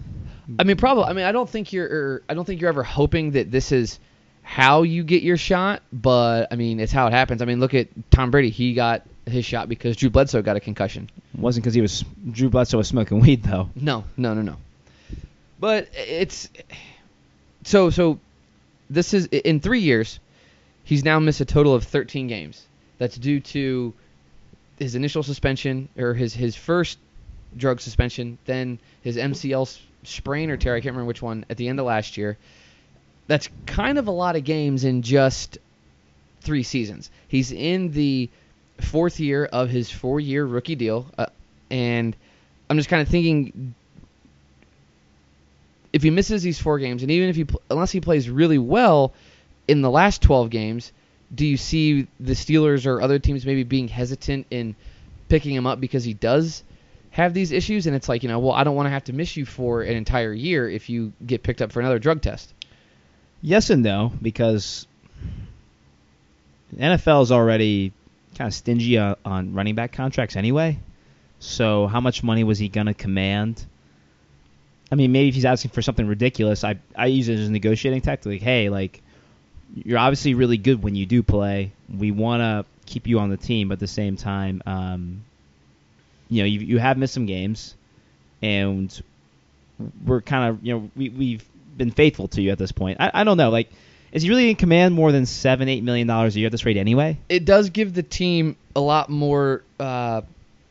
I 0.58 0.64
mean, 0.64 0.76
probably. 0.76 1.04
I 1.04 1.12
mean, 1.12 1.24
I 1.24 1.32
don't 1.32 1.48
think 1.48 1.72
you're. 1.72 1.86
er, 1.86 2.22
I 2.28 2.34
don't 2.34 2.44
think 2.44 2.60
you're 2.60 2.68
ever 2.68 2.82
hoping 2.82 3.32
that 3.32 3.50
this 3.50 3.72
is 3.72 3.98
how 4.42 4.82
you 4.82 5.04
get 5.04 5.22
your 5.22 5.36
shot, 5.36 5.82
but 5.92 6.48
I 6.50 6.56
mean, 6.56 6.80
it's 6.80 6.92
how 6.92 7.06
it 7.06 7.12
happens. 7.12 7.42
I 7.42 7.44
mean, 7.44 7.60
look 7.60 7.74
at 7.74 7.88
Tom 8.10 8.30
Brady. 8.30 8.50
He 8.50 8.74
got 8.74 9.06
his 9.26 9.44
shot 9.44 9.68
because 9.68 9.96
Drew 9.96 10.10
Bledsoe 10.10 10.42
got 10.42 10.56
a 10.56 10.60
concussion. 10.60 11.08
It 11.34 11.40
wasn't 11.40 11.64
because 11.64 11.74
he 11.74 11.80
was 11.80 12.04
Drew 12.30 12.50
Bledsoe 12.50 12.78
was 12.78 12.88
smoking 12.88 13.20
weed 13.20 13.42
though. 13.42 13.70
No, 13.74 14.04
no, 14.16 14.34
no, 14.34 14.42
no. 14.42 14.56
But 15.60 15.88
it's 15.94 16.50
so 17.64 17.90
so. 17.90 18.18
This 18.90 19.14
is 19.14 19.26
in 19.26 19.60
three 19.60 19.80
years. 19.80 20.18
He's 20.84 21.04
now 21.04 21.18
missed 21.18 21.40
a 21.40 21.44
total 21.44 21.74
of 21.74 21.84
13 21.84 22.26
games. 22.26 22.66
That's 22.98 23.16
due 23.16 23.40
to 23.40 23.94
his 24.78 24.94
initial 24.94 25.22
suspension 25.22 25.88
or 25.96 26.14
his 26.14 26.34
his 26.34 26.56
first 26.56 26.98
drug 27.56 27.80
suspension, 27.80 28.38
then 28.44 28.78
his 29.02 29.16
MCL 29.16 29.78
sprain 30.04 30.50
or 30.50 30.56
tear. 30.56 30.74
I 30.74 30.80
can't 30.80 30.94
remember 30.94 31.08
which 31.08 31.22
one 31.22 31.44
at 31.50 31.56
the 31.56 31.68
end 31.68 31.78
of 31.78 31.86
last 31.86 32.16
year. 32.16 32.38
That's 33.26 33.48
kind 33.66 33.98
of 33.98 34.08
a 34.08 34.10
lot 34.10 34.36
of 34.36 34.44
games 34.44 34.84
in 34.84 35.02
just 35.02 35.58
three 36.40 36.62
seasons. 36.62 37.10
He's 37.28 37.52
in 37.52 37.92
the 37.92 38.28
fourth 38.80 39.20
year 39.20 39.44
of 39.44 39.70
his 39.70 39.90
four-year 39.90 40.44
rookie 40.44 40.74
deal, 40.74 41.06
uh, 41.16 41.26
and 41.70 42.16
I'm 42.68 42.76
just 42.76 42.88
kind 42.88 43.02
of 43.02 43.08
thinking 43.08 43.74
if 45.92 46.02
he 46.02 46.10
misses 46.10 46.42
these 46.42 46.58
four 46.58 46.78
games, 46.78 47.02
and 47.02 47.10
even 47.10 47.28
if 47.28 47.36
he 47.36 47.46
unless 47.70 47.92
he 47.92 48.00
plays 48.00 48.28
really 48.28 48.58
well 48.58 49.12
in 49.68 49.82
the 49.82 49.90
last 49.90 50.22
12 50.22 50.50
games, 50.50 50.92
do 51.34 51.46
you 51.46 51.56
see 51.56 52.06
the 52.20 52.32
Steelers 52.32 52.86
or 52.86 53.00
other 53.00 53.18
teams 53.18 53.46
maybe 53.46 53.62
being 53.62 53.88
hesitant 53.88 54.46
in 54.50 54.74
picking 55.28 55.54
him 55.54 55.66
up 55.66 55.80
because 55.80 56.04
he 56.04 56.14
does 56.14 56.62
have 57.10 57.32
these 57.34 57.52
issues? 57.52 57.86
And 57.86 57.96
it's 57.96 58.08
like 58.08 58.22
you 58.22 58.28
know, 58.28 58.38
well, 58.38 58.52
I 58.52 58.64
don't 58.64 58.76
want 58.76 58.86
to 58.86 58.90
have 58.90 59.04
to 59.04 59.12
miss 59.12 59.36
you 59.36 59.46
for 59.46 59.82
an 59.82 59.96
entire 59.96 60.32
year 60.32 60.68
if 60.68 60.90
you 60.90 61.12
get 61.24 61.42
picked 61.42 61.62
up 61.62 61.72
for 61.72 61.80
another 61.80 61.98
drug 61.98 62.20
test. 62.20 62.52
Yes 63.40 63.70
and 63.70 63.82
no 63.82 64.12
because 64.20 64.86
NFL 66.76 67.22
is 67.22 67.32
already 67.32 67.92
kind 68.36 68.48
of 68.48 68.54
stingy 68.54 68.98
on, 68.98 69.16
on 69.24 69.54
running 69.54 69.74
back 69.74 69.92
contracts 69.92 70.36
anyway. 70.36 70.78
So 71.38 71.86
how 71.86 72.00
much 72.00 72.22
money 72.22 72.44
was 72.44 72.58
he 72.58 72.68
gonna 72.68 72.94
command? 72.94 73.64
I 74.90 74.94
mean, 74.94 75.10
maybe 75.10 75.30
if 75.30 75.34
he's 75.34 75.46
asking 75.46 75.70
for 75.70 75.80
something 75.80 76.06
ridiculous, 76.06 76.62
I 76.62 76.78
I 76.94 77.06
use 77.06 77.28
it 77.28 77.38
as 77.38 77.48
a 77.48 77.52
negotiating 77.52 78.02
tactic. 78.02 78.30
Like, 78.30 78.42
hey, 78.42 78.68
like 78.68 79.02
you're 79.74 79.98
obviously 79.98 80.34
really 80.34 80.58
good 80.58 80.82
when 80.82 80.94
you 80.94 81.06
do 81.06 81.22
play. 81.22 81.72
We 81.94 82.10
want 82.10 82.40
to 82.40 82.64
keep 82.86 83.06
you 83.06 83.18
on 83.18 83.30
the 83.30 83.36
team, 83.36 83.68
but 83.68 83.74
at 83.74 83.80
the 83.80 83.86
same 83.86 84.16
time, 84.16 84.62
um, 84.66 85.24
you 86.28 86.42
know, 86.42 86.46
you 86.46 86.60
you 86.60 86.78
have 86.78 86.98
missed 86.98 87.14
some 87.14 87.26
games, 87.26 87.74
and 88.40 89.02
we're 90.04 90.20
kind 90.20 90.50
of 90.50 90.64
you 90.64 90.74
know 90.74 90.90
we 90.96 91.08
we've 91.08 91.44
been 91.76 91.90
faithful 91.90 92.28
to 92.28 92.42
you 92.42 92.50
at 92.50 92.58
this 92.58 92.72
point. 92.72 92.98
I, 93.00 93.10
I 93.14 93.24
don't 93.24 93.36
know, 93.36 93.50
like 93.50 93.70
is 94.12 94.22
he 94.22 94.28
really 94.28 94.50
in 94.50 94.56
command 94.56 94.94
more 94.94 95.10
than 95.10 95.24
seven 95.26 95.68
eight 95.68 95.82
million 95.82 96.06
dollars 96.06 96.36
a 96.36 96.38
year 96.38 96.46
at 96.46 96.52
this 96.52 96.66
rate 96.66 96.76
anyway? 96.76 97.18
It 97.28 97.44
does 97.44 97.70
give 97.70 97.94
the 97.94 98.02
team 98.02 98.56
a 98.76 98.80
lot 98.80 99.08
more 99.08 99.62
uh, 99.80 100.20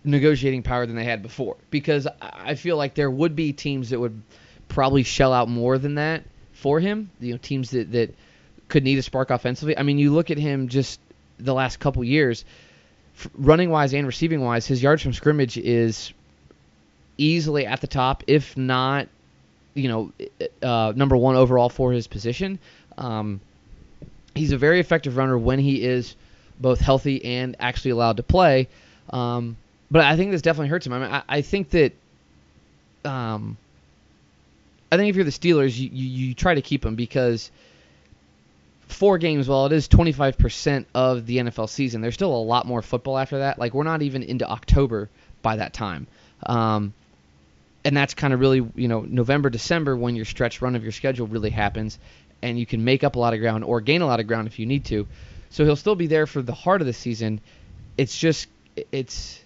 negotiating 0.04 0.62
power 0.64 0.86
than 0.86 0.96
they 0.96 1.04
had 1.04 1.24
before 1.24 1.58
because 1.72 2.08
I 2.22 2.56
feel 2.56 2.78
like 2.78 2.94
there 2.94 3.10
would 3.10 3.36
be 3.36 3.52
teams 3.52 3.90
that 3.90 4.00
would 4.00 4.22
probably 4.68 5.04
shell 5.04 5.34
out 5.34 5.50
more 5.50 5.80
than 5.80 5.96
that 5.96 6.24
for 6.54 6.80
him. 6.80 7.10
You 7.20 7.34
know, 7.34 7.38
teams 7.38 7.72
that 7.72 7.92
that 7.94 8.14
could 8.72 8.84
need 8.84 8.98
a 8.98 9.04
spark 9.04 9.30
offensively. 9.30 9.78
I 9.78 9.84
mean, 9.84 10.00
you 10.00 10.12
look 10.12 10.32
at 10.32 10.38
him 10.38 10.70
just 10.70 11.00
the 11.38 11.54
last 11.54 11.80
couple 11.80 12.04
years, 12.04 12.46
running 13.36 13.70
wise 13.70 13.94
and 13.94 14.08
receiving 14.08 14.42
wise, 14.42 14.66
his 14.66 14.82
yards 14.82 15.04
from 15.04 15.14
scrimmage 15.14 15.58
is 15.58 16.14
easily 17.18 17.68
at 17.68 17.82
the 17.82 17.88
top, 17.88 18.24
if 18.28 18.58
not, 18.58 19.08
you 19.76 19.90
know, 19.90 20.12
uh, 20.64 20.94
number 20.96 21.16
one 21.16 21.36
overall 21.36 21.70
for 21.70 21.92
his 21.92 22.08
position. 22.08 22.58
Um, 22.98 23.42
he's 24.34 24.54
a 24.54 24.58
very 24.58 24.80
effective 24.80 25.18
runner 25.18 25.38
when 25.38 25.60
he 25.60 25.84
is 25.84 26.16
both 26.60 26.80
healthy 26.80 27.24
and 27.24 27.56
actually 27.60 27.92
allowed 27.92 28.18
to 28.18 28.24
play. 28.24 28.70
Um, 29.12 29.58
but 29.92 30.04
I 30.04 30.16
think 30.16 30.32
this 30.32 30.42
definitely 30.42 30.70
hurts 30.70 30.88
him. 30.88 30.94
I 30.94 31.00
mean, 31.00 31.12
I, 31.12 31.24
I 31.28 31.42
think 31.42 31.70
that. 31.72 31.94
Um, 33.04 33.58
I 34.94 34.98
think 34.98 35.10
if 35.10 35.16
you're 35.16 35.26
the 35.26 35.32
Steelers, 35.32 35.80
you, 35.80 35.90
you, 35.92 36.28
you 36.28 36.34
try 36.34 36.54
to 36.54 36.62
keep 36.62 36.86
him 36.86 36.96
because 36.96 37.50
four 38.92 39.18
games, 39.18 39.48
while 39.48 39.66
it 39.66 39.72
is 39.72 39.88
25% 39.88 40.86
of 40.94 41.26
the 41.26 41.38
NFL 41.38 41.70
season, 41.70 42.02
there's 42.02 42.14
still 42.14 42.36
a 42.36 42.44
lot 42.44 42.66
more 42.66 42.82
football 42.82 43.18
after 43.18 43.40
that. 43.40 43.60
Like, 43.60 43.74
we're 43.74 43.84
not 43.84 44.02
even 44.02 44.24
into 44.24 44.48
October 44.50 45.10
by 45.42 45.58
that 45.58 45.74
time. 45.74 46.08
Um, 46.46 46.94
and 47.84 47.98
that's 47.98 48.14
kind 48.14 48.34
of 48.34 48.40
really, 48.40 48.68
you 48.76 48.88
know, 48.88 49.02
November, 49.02 49.50
December 49.50 49.96
when 49.96 50.16
your 50.16 50.26
stretch 50.26 50.62
run 50.62 50.76
of 50.76 50.84
your 50.84 50.92
schedule 50.92 51.28
really 51.28 51.50
happens, 51.50 51.98
and 52.42 52.60
you 52.60 52.66
can 52.66 52.84
make 52.84 53.04
up 53.04 53.16
a 53.16 53.20
lot 53.20 53.34
of 53.34 53.40
ground 53.40 53.64
or 53.64 53.82
gain 53.82 54.02
a 54.02 54.06
lot 54.06 54.20
of 54.20 54.28
ground 54.28 54.48
if 54.48 54.60
you 54.60 54.66
need 54.66 54.86
to. 54.86 55.08
So 55.50 55.66
he'll 55.66 55.76
still 55.76 55.96
be 55.96 56.08
there 56.08 56.28
for 56.28 56.42
the 56.42 56.54
heart 56.54 56.82
of 56.82 56.88
the 56.88 56.94
season. 56.94 57.42
It's 57.98 58.18
just, 58.18 58.48
it's, 58.92 59.42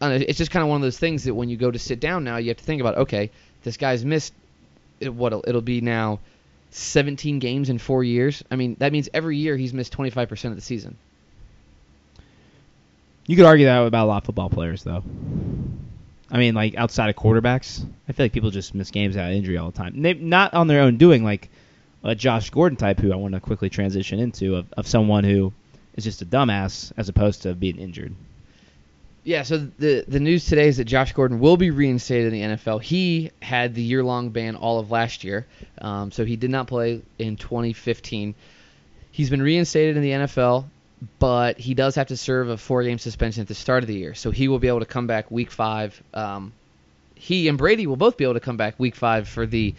know, 0.00 0.10
it's 0.10 0.38
just 0.38 0.50
kind 0.50 0.62
of 0.62 0.68
one 0.68 0.76
of 0.76 0.82
those 0.82 0.98
things 0.98 1.24
that 1.24 1.34
when 1.34 1.48
you 1.48 1.56
go 1.56 1.70
to 1.70 1.78
sit 1.78 2.00
down 2.00 2.24
now, 2.24 2.36
you 2.36 2.48
have 2.48 2.56
to 2.56 2.64
think 2.64 2.80
about, 2.80 2.96
okay, 2.98 3.30
this 3.62 3.76
guy's 3.76 4.04
missed, 4.04 4.32
what 5.00 5.32
it'll 5.46 5.60
be 5.60 5.80
now, 5.80 6.20
17 6.76 7.38
games 7.38 7.70
in 7.70 7.78
four 7.78 8.04
years. 8.04 8.42
I 8.50 8.56
mean, 8.56 8.76
that 8.80 8.92
means 8.92 9.08
every 9.14 9.38
year 9.38 9.56
he's 9.56 9.72
missed 9.72 9.96
25% 9.96 10.50
of 10.50 10.54
the 10.56 10.60
season. 10.60 10.96
You 13.26 13.34
could 13.34 13.46
argue 13.46 13.66
that 13.66 13.78
about 13.78 14.04
a 14.04 14.08
lot 14.08 14.18
of 14.18 14.24
football 14.24 14.50
players, 14.50 14.84
though. 14.84 15.02
I 16.30 16.38
mean, 16.38 16.54
like 16.54 16.76
outside 16.76 17.08
of 17.08 17.16
quarterbacks, 17.16 17.84
I 18.08 18.12
feel 18.12 18.24
like 18.24 18.32
people 18.32 18.50
just 18.50 18.74
miss 18.74 18.90
games 18.90 19.16
out 19.16 19.30
of 19.30 19.36
injury 19.36 19.56
all 19.56 19.70
the 19.70 19.76
time. 19.76 20.02
They, 20.02 20.14
not 20.14 20.54
on 20.54 20.66
their 20.66 20.82
own 20.82 20.96
doing, 20.98 21.24
like 21.24 21.48
a 22.04 22.14
Josh 22.14 22.50
Gordon 22.50 22.76
type, 22.76 23.00
who 23.00 23.12
I 23.12 23.16
want 23.16 23.34
to 23.34 23.40
quickly 23.40 23.70
transition 23.70 24.20
into, 24.20 24.56
of, 24.56 24.72
of 24.76 24.86
someone 24.86 25.24
who 25.24 25.52
is 25.94 26.04
just 26.04 26.22
a 26.22 26.26
dumbass 26.26 26.92
as 26.96 27.08
opposed 27.08 27.42
to 27.42 27.54
being 27.54 27.78
injured. 27.78 28.14
Yeah, 29.26 29.42
so 29.42 29.58
the 29.58 30.04
the 30.06 30.20
news 30.20 30.46
today 30.46 30.68
is 30.68 30.76
that 30.76 30.84
Josh 30.84 31.12
Gordon 31.12 31.40
will 31.40 31.56
be 31.56 31.72
reinstated 31.72 32.32
in 32.32 32.50
the 32.50 32.56
NFL. 32.56 32.80
He 32.80 33.32
had 33.42 33.74
the 33.74 33.82
year 33.82 34.04
long 34.04 34.30
ban 34.30 34.54
all 34.54 34.78
of 34.78 34.92
last 34.92 35.24
year, 35.24 35.48
um, 35.78 36.12
so 36.12 36.24
he 36.24 36.36
did 36.36 36.48
not 36.48 36.68
play 36.68 37.02
in 37.18 37.34
2015. 37.34 38.36
He's 39.10 39.28
been 39.28 39.42
reinstated 39.42 39.96
in 39.96 40.02
the 40.04 40.10
NFL, 40.10 40.66
but 41.18 41.58
he 41.58 41.74
does 41.74 41.96
have 41.96 42.06
to 42.06 42.16
serve 42.16 42.50
a 42.50 42.56
four 42.56 42.84
game 42.84 42.98
suspension 42.98 43.40
at 43.40 43.48
the 43.48 43.56
start 43.56 43.82
of 43.82 43.88
the 43.88 43.96
year, 43.96 44.14
so 44.14 44.30
he 44.30 44.46
will 44.46 44.60
be 44.60 44.68
able 44.68 44.78
to 44.78 44.86
come 44.86 45.08
back 45.08 45.28
week 45.28 45.50
five. 45.50 46.00
Um, 46.14 46.52
he 47.16 47.48
and 47.48 47.58
Brady 47.58 47.88
will 47.88 47.96
both 47.96 48.16
be 48.16 48.22
able 48.22 48.34
to 48.34 48.40
come 48.40 48.56
back 48.56 48.78
week 48.78 48.94
five 48.94 49.26
for 49.26 49.44
the 49.44 49.74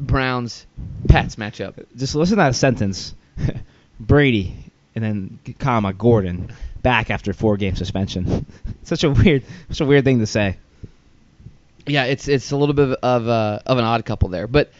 Browns 0.00 0.66
Pats 1.06 1.36
matchup. 1.36 1.86
Just 1.96 2.16
listen 2.16 2.36
to 2.36 2.42
that 2.42 2.56
sentence: 2.56 3.14
Brady, 4.00 4.56
and 4.94 5.04
then 5.04 5.38
comma 5.58 5.92
Gordon 5.92 6.52
back 6.82 7.10
after 7.10 7.32
four 7.32 7.56
game 7.56 7.76
suspension. 7.76 8.46
such 8.82 9.04
a 9.04 9.10
weird, 9.10 9.44
such 9.68 9.80
a 9.80 9.84
weird 9.84 10.04
thing 10.04 10.18
to 10.18 10.26
say. 10.26 10.56
Yeah, 11.86 12.04
it's 12.04 12.28
it's 12.28 12.52
a 12.52 12.56
little 12.56 12.74
bit 12.74 12.98
of 13.02 13.28
uh, 13.28 13.58
of 13.66 13.78
an 13.78 13.84
odd 13.84 14.04
couple 14.04 14.28
there, 14.28 14.46
but 14.46 14.70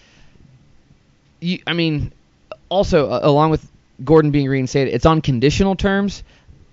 you, 1.40 1.60
I 1.66 1.72
mean, 1.72 2.12
also 2.68 3.10
uh, 3.10 3.20
along 3.22 3.50
with 3.50 3.68
Gordon 4.04 4.30
being 4.30 4.48
reinstated, 4.48 4.94
it's 4.94 5.06
on 5.06 5.20
conditional 5.20 5.74
terms. 5.74 6.22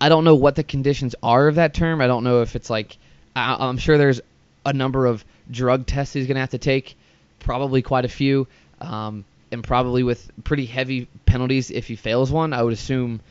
I 0.01 0.09
don't 0.09 0.23
know 0.23 0.35
what 0.35 0.55
the 0.55 0.63
conditions 0.63 1.15
are 1.21 1.47
of 1.47 1.55
that 1.55 1.73
term. 1.73 1.99
I 1.99 2.07
don't 2.07 2.23
know 2.23 2.41
if 2.41 2.55
it's 2.55 2.69
like 2.69 2.97
I, 3.35 3.57
I'm 3.59 3.77
sure 3.77 3.97
there's 3.97 4.21
a 4.65 4.73
number 4.73 5.07
of 5.07 5.25
drug 5.49 5.85
tests 5.87 6.13
he's 6.13 6.27
gonna 6.27 6.39
have 6.41 6.51
to 6.51 6.57
take, 6.59 6.95
probably 7.39 7.81
quite 7.81 8.05
a 8.05 8.09
few, 8.09 8.47
um, 8.81 9.25
and 9.51 9.63
probably 9.63 10.03
with 10.03 10.29
pretty 10.43 10.65
heavy 10.65 11.07
penalties 11.25 11.71
if 11.71 11.87
he 11.87 11.95
fails 11.95 12.31
one. 12.31 12.53
I 12.53 12.63
would 12.63 12.73
assume 12.73 13.21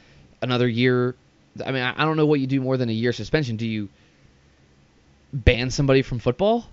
another 0.43 0.69
year. 0.69 1.15
I 1.65 1.73
mean, 1.73 1.83
I 1.83 2.05
don't 2.05 2.17
know 2.17 2.27
what 2.27 2.41
you 2.41 2.47
do 2.47 2.61
more 2.61 2.77
than 2.77 2.89
a 2.89 2.93
year 2.93 3.13
suspension. 3.13 3.57
Do 3.57 3.67
you 3.67 3.89
ban 5.33 5.71
somebody 5.71 6.03
from 6.03 6.19
football? 6.19 6.67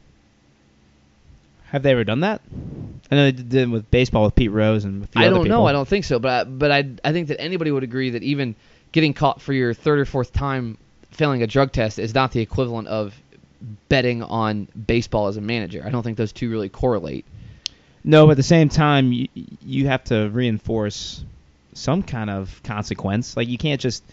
Have 1.66 1.84
they 1.84 1.92
ever 1.92 2.04
done 2.04 2.22
that? 2.22 2.42
I 3.12 3.16
know 3.16 3.25
they 3.25 3.32
did 3.32 3.54
it 3.56 3.70
with 3.70 3.90
baseball 3.92 4.24
with 4.24 4.36
Pete 4.36 4.52
Rose 4.52 4.86
and 4.86 5.04
a 5.04 5.08
few 5.08 5.22
I 5.22 5.28
other 5.28 5.36
don't 5.36 5.48
know. 5.48 5.66
I 5.66 5.72
don't 5.72 5.88
think 5.88 6.06
so. 6.06 6.20
But 6.20 6.32
I, 6.32 6.44
but 6.50 6.72
I 6.72 6.90
I 7.04 7.12
think 7.12 7.28
that 7.30 7.42
anybody 7.42 7.72
would 7.72 7.84
agree 7.84 8.12
that 8.12 8.24
even 8.24 8.56
getting 8.92 9.14
caught 9.14 9.42
for 9.42 9.52
your 9.54 9.74
third 9.74 10.00
or 10.00 10.06
fourth 10.06 10.32
time 10.32 10.78
failing 11.12 11.44
a 11.44 11.48
drug 11.48 11.72
test 11.72 12.00
is 12.00 12.14
not 12.14 12.32
the 12.32 12.40
equivalent 12.40 12.88
of 12.88 13.14
betting 13.90 14.22
on 14.24 14.68
baseball 14.88 15.28
as 15.28 15.38
a 15.38 15.42
manager. 15.42 15.84
I 15.86 15.90
don't 15.90 16.04
think 16.04 16.18
those 16.18 16.32
two 16.32 16.50
really 16.50 16.70
correlate. 16.70 17.25
No, 18.05 18.27
but 18.27 18.31
at 18.31 18.38
the 18.38 18.43
same 18.43 18.69
time, 18.69 19.12
you, 19.12 19.27
you 19.65 19.88
have 19.88 20.03
to 20.05 20.29
reinforce 20.29 21.24
some 21.74 22.03
kind 22.03 22.29
of 22.29 22.62
consequence. 22.63 23.35
Like 23.35 23.47
you 23.47 23.57
can't 23.57 23.81
just, 23.81 24.03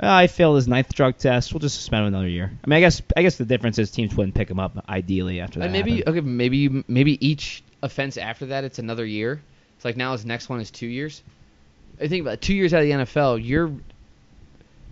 "Oh, 0.00 0.10
I 0.10 0.26
failed 0.26 0.56
his 0.56 0.66
ninth 0.66 0.94
drug 0.94 1.18
test. 1.18 1.52
We'll 1.52 1.60
just 1.60 1.76
suspend 1.76 2.00
him 2.00 2.08
another 2.08 2.28
year. 2.28 2.50
I 2.64 2.66
mean, 2.66 2.78
I 2.78 2.80
guess 2.80 3.02
I 3.14 3.20
guess 3.20 3.36
the 3.36 3.44
difference 3.44 3.78
is 3.78 3.90
teams 3.90 4.16
wouldn't 4.16 4.34
pick 4.34 4.50
him 4.50 4.58
up 4.58 4.82
ideally 4.88 5.40
after 5.40 5.58
that. 5.58 5.66
And 5.66 5.72
maybe 5.72 5.98
happened. 5.98 6.16
okay, 6.16 6.26
maybe 6.26 6.84
maybe 6.88 7.24
each 7.24 7.62
offense 7.82 8.16
after 8.16 8.46
that 8.46 8.64
it's 8.64 8.78
another 8.78 9.04
year. 9.04 9.42
It's 9.76 9.84
like 9.84 9.98
now 9.98 10.12
his 10.12 10.24
next 10.24 10.48
one 10.48 10.60
is 10.60 10.70
two 10.70 10.86
years. 10.86 11.22
I 12.00 12.08
think 12.08 12.22
about 12.22 12.34
it, 12.34 12.40
two 12.40 12.54
years 12.54 12.72
out 12.72 12.80
of 12.80 12.86
the 12.86 12.92
NFL, 12.92 13.46
you're 13.46 13.70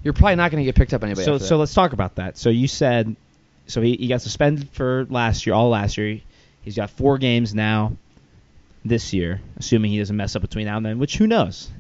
you're 0.05 0.13
probably 0.13 0.37
not 0.37 0.51
going 0.51 0.63
to 0.63 0.67
get 0.67 0.75
picked 0.75 0.93
up 0.93 1.03
anybody. 1.03 1.25
So 1.25 1.39
so 1.39 1.57
let's 1.57 1.73
talk 1.73 1.95
about 1.95 2.17
that. 2.17 2.37
So 2.37 2.51
you 2.51 2.69
said, 2.69 3.17
so 3.69 3.81
he, 3.81 3.97
he 3.97 4.09
got 4.09 4.21
suspended 4.21 4.69
for 4.73 5.07
last 5.09 5.47
year, 5.47 5.55
all 5.55 5.71
last 5.71 5.97
year. 5.97 6.21
He's 6.61 6.77
got 6.77 6.91
four 6.91 7.17
games 7.17 7.55
now 7.55 7.97
this 8.85 9.13
year, 9.13 9.41
assuming 9.57 9.91
he 9.91 9.99
doesn't 9.99 10.17
mess 10.17 10.37
up 10.37 10.43
between 10.43 10.67
now 10.67 10.77
and 10.77 10.87
then, 10.87 10.99
which 10.99 11.17
who 11.17 11.27
knows. 11.27 11.71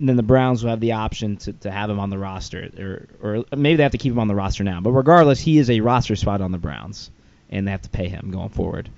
Then 0.00 0.16
the 0.16 0.22
Browns 0.22 0.62
will 0.62 0.70
have 0.70 0.80
the 0.80 0.92
option 0.92 1.36
to, 1.38 1.52
to 1.52 1.70
have 1.70 1.88
him 1.88 2.00
on 2.00 2.10
the 2.10 2.18
roster, 2.18 2.68
or 2.78 3.06
or 3.22 3.44
maybe 3.56 3.76
they 3.76 3.84
have 3.84 3.92
to 3.92 3.98
keep 3.98 4.12
him 4.12 4.18
on 4.18 4.28
the 4.28 4.34
roster 4.34 4.64
now. 4.64 4.80
But 4.80 4.90
regardless, 4.90 5.38
he 5.38 5.58
is 5.58 5.70
a 5.70 5.80
roster 5.80 6.16
spot 6.16 6.40
on 6.40 6.50
the 6.50 6.58
Browns, 6.58 7.10
and 7.50 7.66
they 7.66 7.70
have 7.70 7.82
to 7.82 7.88
pay 7.88 8.08
him 8.08 8.30
going 8.32 8.48
forward, 8.48 8.88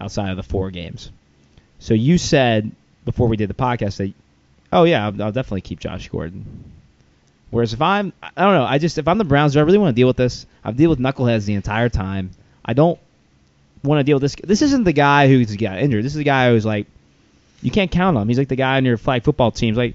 outside 0.00 0.30
of 0.30 0.36
the 0.36 0.42
four 0.42 0.70
games. 0.70 1.10
So 1.80 1.94
you 1.94 2.18
said 2.18 2.70
before 3.04 3.28
we 3.28 3.36
did 3.36 3.50
the 3.50 3.54
podcast 3.54 3.96
that, 3.96 4.12
oh 4.72 4.84
yeah, 4.84 5.06
I'll, 5.06 5.22
I'll 5.22 5.32
definitely 5.32 5.62
keep 5.62 5.80
Josh 5.80 6.08
Gordon. 6.08 6.64
Whereas 7.50 7.72
if 7.72 7.80
I'm, 7.80 8.12
I 8.22 8.44
don't 8.44 8.54
know, 8.54 8.64
I 8.64 8.78
just 8.78 8.98
if 8.98 9.08
I'm 9.08 9.18
the 9.18 9.24
Browns, 9.24 9.54
do 9.54 9.60
I 9.60 9.62
really 9.62 9.78
want 9.78 9.96
to 9.96 10.00
deal 10.00 10.06
with 10.06 10.18
this? 10.18 10.46
I've 10.62 10.76
dealt 10.76 10.90
with 10.90 10.98
knuckleheads 10.98 11.46
the 11.46 11.54
entire 11.54 11.88
time. 11.88 12.30
I 12.64 12.74
don't 12.74 12.98
want 13.82 14.00
to 14.00 14.04
deal 14.04 14.16
with 14.16 14.22
this. 14.22 14.36
This 14.42 14.62
isn't 14.62 14.84
the 14.84 14.92
guy 14.92 15.28
who's 15.28 15.54
got 15.56 15.78
injured. 15.78 16.04
This 16.04 16.12
is 16.12 16.18
the 16.18 16.24
guy 16.24 16.50
who's 16.50 16.66
like, 16.66 16.86
you 17.62 17.70
can't 17.70 17.90
count 17.90 18.16
on 18.16 18.22
him. 18.22 18.28
He's 18.28 18.38
like 18.38 18.48
the 18.48 18.56
guy 18.56 18.76
on 18.76 18.84
your 18.84 18.96
flag 18.96 19.24
football 19.24 19.50
teams. 19.50 19.76
Like, 19.76 19.94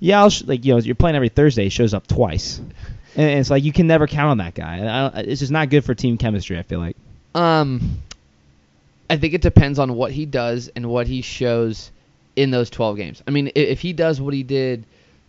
yeah, 0.00 0.20
I'll 0.20 0.30
sh- 0.30 0.44
like 0.44 0.64
you 0.64 0.74
know, 0.74 0.80
you're 0.80 0.94
playing 0.94 1.16
every 1.16 1.28
Thursday. 1.28 1.64
He 1.64 1.70
shows 1.70 1.94
up 1.94 2.06
twice, 2.06 2.58
and 3.16 3.38
it's 3.38 3.50
like 3.50 3.64
you 3.64 3.72
can 3.72 3.86
never 3.86 4.06
count 4.06 4.30
on 4.30 4.38
that 4.38 4.54
guy. 4.54 5.10
I 5.14 5.20
it's 5.20 5.40
just 5.40 5.52
not 5.52 5.70
good 5.70 5.84
for 5.84 5.94
team 5.94 6.18
chemistry. 6.18 6.58
I 6.58 6.62
feel 6.62 6.80
like. 6.80 6.96
Um, 7.34 7.98
I 9.08 9.16
think 9.16 9.34
it 9.34 9.42
depends 9.42 9.78
on 9.78 9.94
what 9.94 10.10
he 10.10 10.26
does 10.26 10.68
and 10.74 10.88
what 10.88 11.06
he 11.06 11.22
shows 11.22 11.90
in 12.34 12.50
those 12.50 12.70
12 12.70 12.96
games. 12.96 13.22
I 13.26 13.30
mean, 13.30 13.52
if 13.54 13.80
he 13.80 13.92
does 13.92 14.20
what 14.20 14.34
he 14.34 14.42
did 14.42 14.84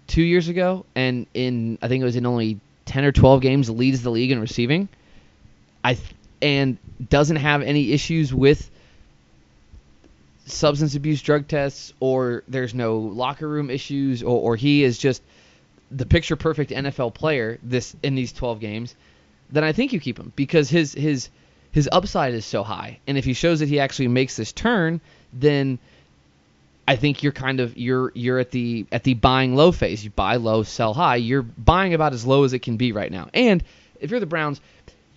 two 0.08 0.24
years 0.24 0.48
ago, 0.48 0.86
and 0.96 1.28
in 1.34 1.78
I 1.82 1.88
think 1.88 2.02
it 2.02 2.06
was 2.06 2.16
in 2.16 2.26
only 2.26 2.60
10 2.86 3.06
or 3.06 3.12
12 3.12 3.42
games 3.42 3.70
leads 3.70 4.02
the 4.04 4.10
league 4.10 4.32
in 4.32 4.40
receiving, 4.40 4.90
I 5.84 5.94
th- 5.94 6.16
and 6.42 6.78
doesn't 7.10 7.38
have 7.38 7.62
any 7.62 7.92
issues 7.92 8.34
with 8.34 8.70
substance 10.46 10.96
abuse 10.96 11.22
drug 11.22 11.48
tests 11.48 11.94
or 12.00 12.44
there's 12.48 12.74
no 12.74 13.00
locker 13.00 13.48
room 13.48 13.70
issues 13.70 14.24
or, 14.24 14.40
or 14.40 14.56
he 14.56 14.84
is 14.84 14.98
just 14.98 15.22
the 15.92 16.06
picture 16.06 16.36
perfect 16.36 16.72
NFL 16.72 17.14
player 17.14 17.60
this 17.64 17.96
in 18.04 18.16
these 18.16 18.34
12 18.34 18.60
games, 18.60 18.96
then 19.50 19.64
I 19.64 19.72
think 19.72 19.94
you 19.94 20.00
keep 20.00 20.20
him 20.20 20.32
because 20.36 20.70
his 20.70 20.94
his 20.94 21.30
his 21.72 21.88
upside 21.92 22.34
is 22.34 22.46
so 22.46 22.64
high. 22.64 23.00
And 23.08 23.18
if 23.18 23.26
he 23.26 23.34
shows 23.34 23.60
that 23.60 23.70
he 23.70 23.80
actually 23.80 24.08
makes 24.08 24.36
this 24.36 24.52
turn, 24.52 25.00
then 25.34 25.80
I 26.88 26.96
think 26.96 27.24
you're 27.24 27.34
kind 27.34 27.60
of 27.60 27.78
you're 27.78 28.12
you're 28.16 28.40
at 28.40 28.52
the 28.52 28.86
at 28.92 29.04
the 29.04 29.14
buying 29.14 29.56
low 29.56 29.72
phase. 29.72 30.04
You 30.04 30.10
buy 30.10 30.38
low, 30.38 30.64
sell 30.64 30.94
high. 30.94 31.18
You're 31.18 31.44
buying 31.44 31.94
about 31.94 32.14
as 32.14 32.26
low 32.26 32.44
as 32.44 32.54
it 32.54 32.60
can 32.60 32.78
be 32.78 32.92
right 32.92 33.12
now. 33.12 33.30
And 33.34 33.64
if 34.00 34.12
you're 34.12 34.20
the 34.20 34.26
Browns, 34.26 34.62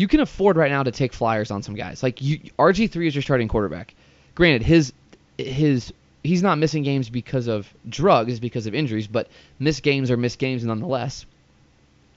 you 0.01 0.09
can 0.09 0.21
afford 0.21 0.57
right 0.57 0.71
now 0.71 0.83
to 0.83 0.91
take 0.91 1.13
flyers 1.13 1.51
on 1.51 1.63
some 1.63 1.75
guys. 1.75 2.03
Like 2.03 2.23
you, 2.23 2.39
RG3 2.59 3.07
is 3.07 3.15
your 3.15 3.21
starting 3.21 3.49
quarterback. 3.49 3.95
Granted, 4.35 4.63
his 4.63 4.95
his 5.37 5.93
he's 6.25 6.43
not 6.43 6.57
missing 6.57 6.83
games 6.83 7.11
because 7.11 7.49
of 7.49 7.71
drugs, 7.87 8.41
because 8.41 8.67
of 8.67 8.75
injuries, 8.75 9.07
but 9.07 9.29
missed 9.59 9.83
games 9.83 10.11
are 10.11 10.17
missed 10.17 10.39
games 10.39 10.65
nonetheless. 10.65 11.27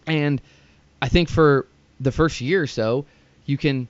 And 0.08 0.42
I 1.02 1.10
think 1.10 1.28
for 1.28 1.68
the 2.00 2.14
first 2.14 2.40
year 2.40 2.62
or 2.62 2.68
so, 2.68 3.04
you 3.46 3.58
can 3.58 3.90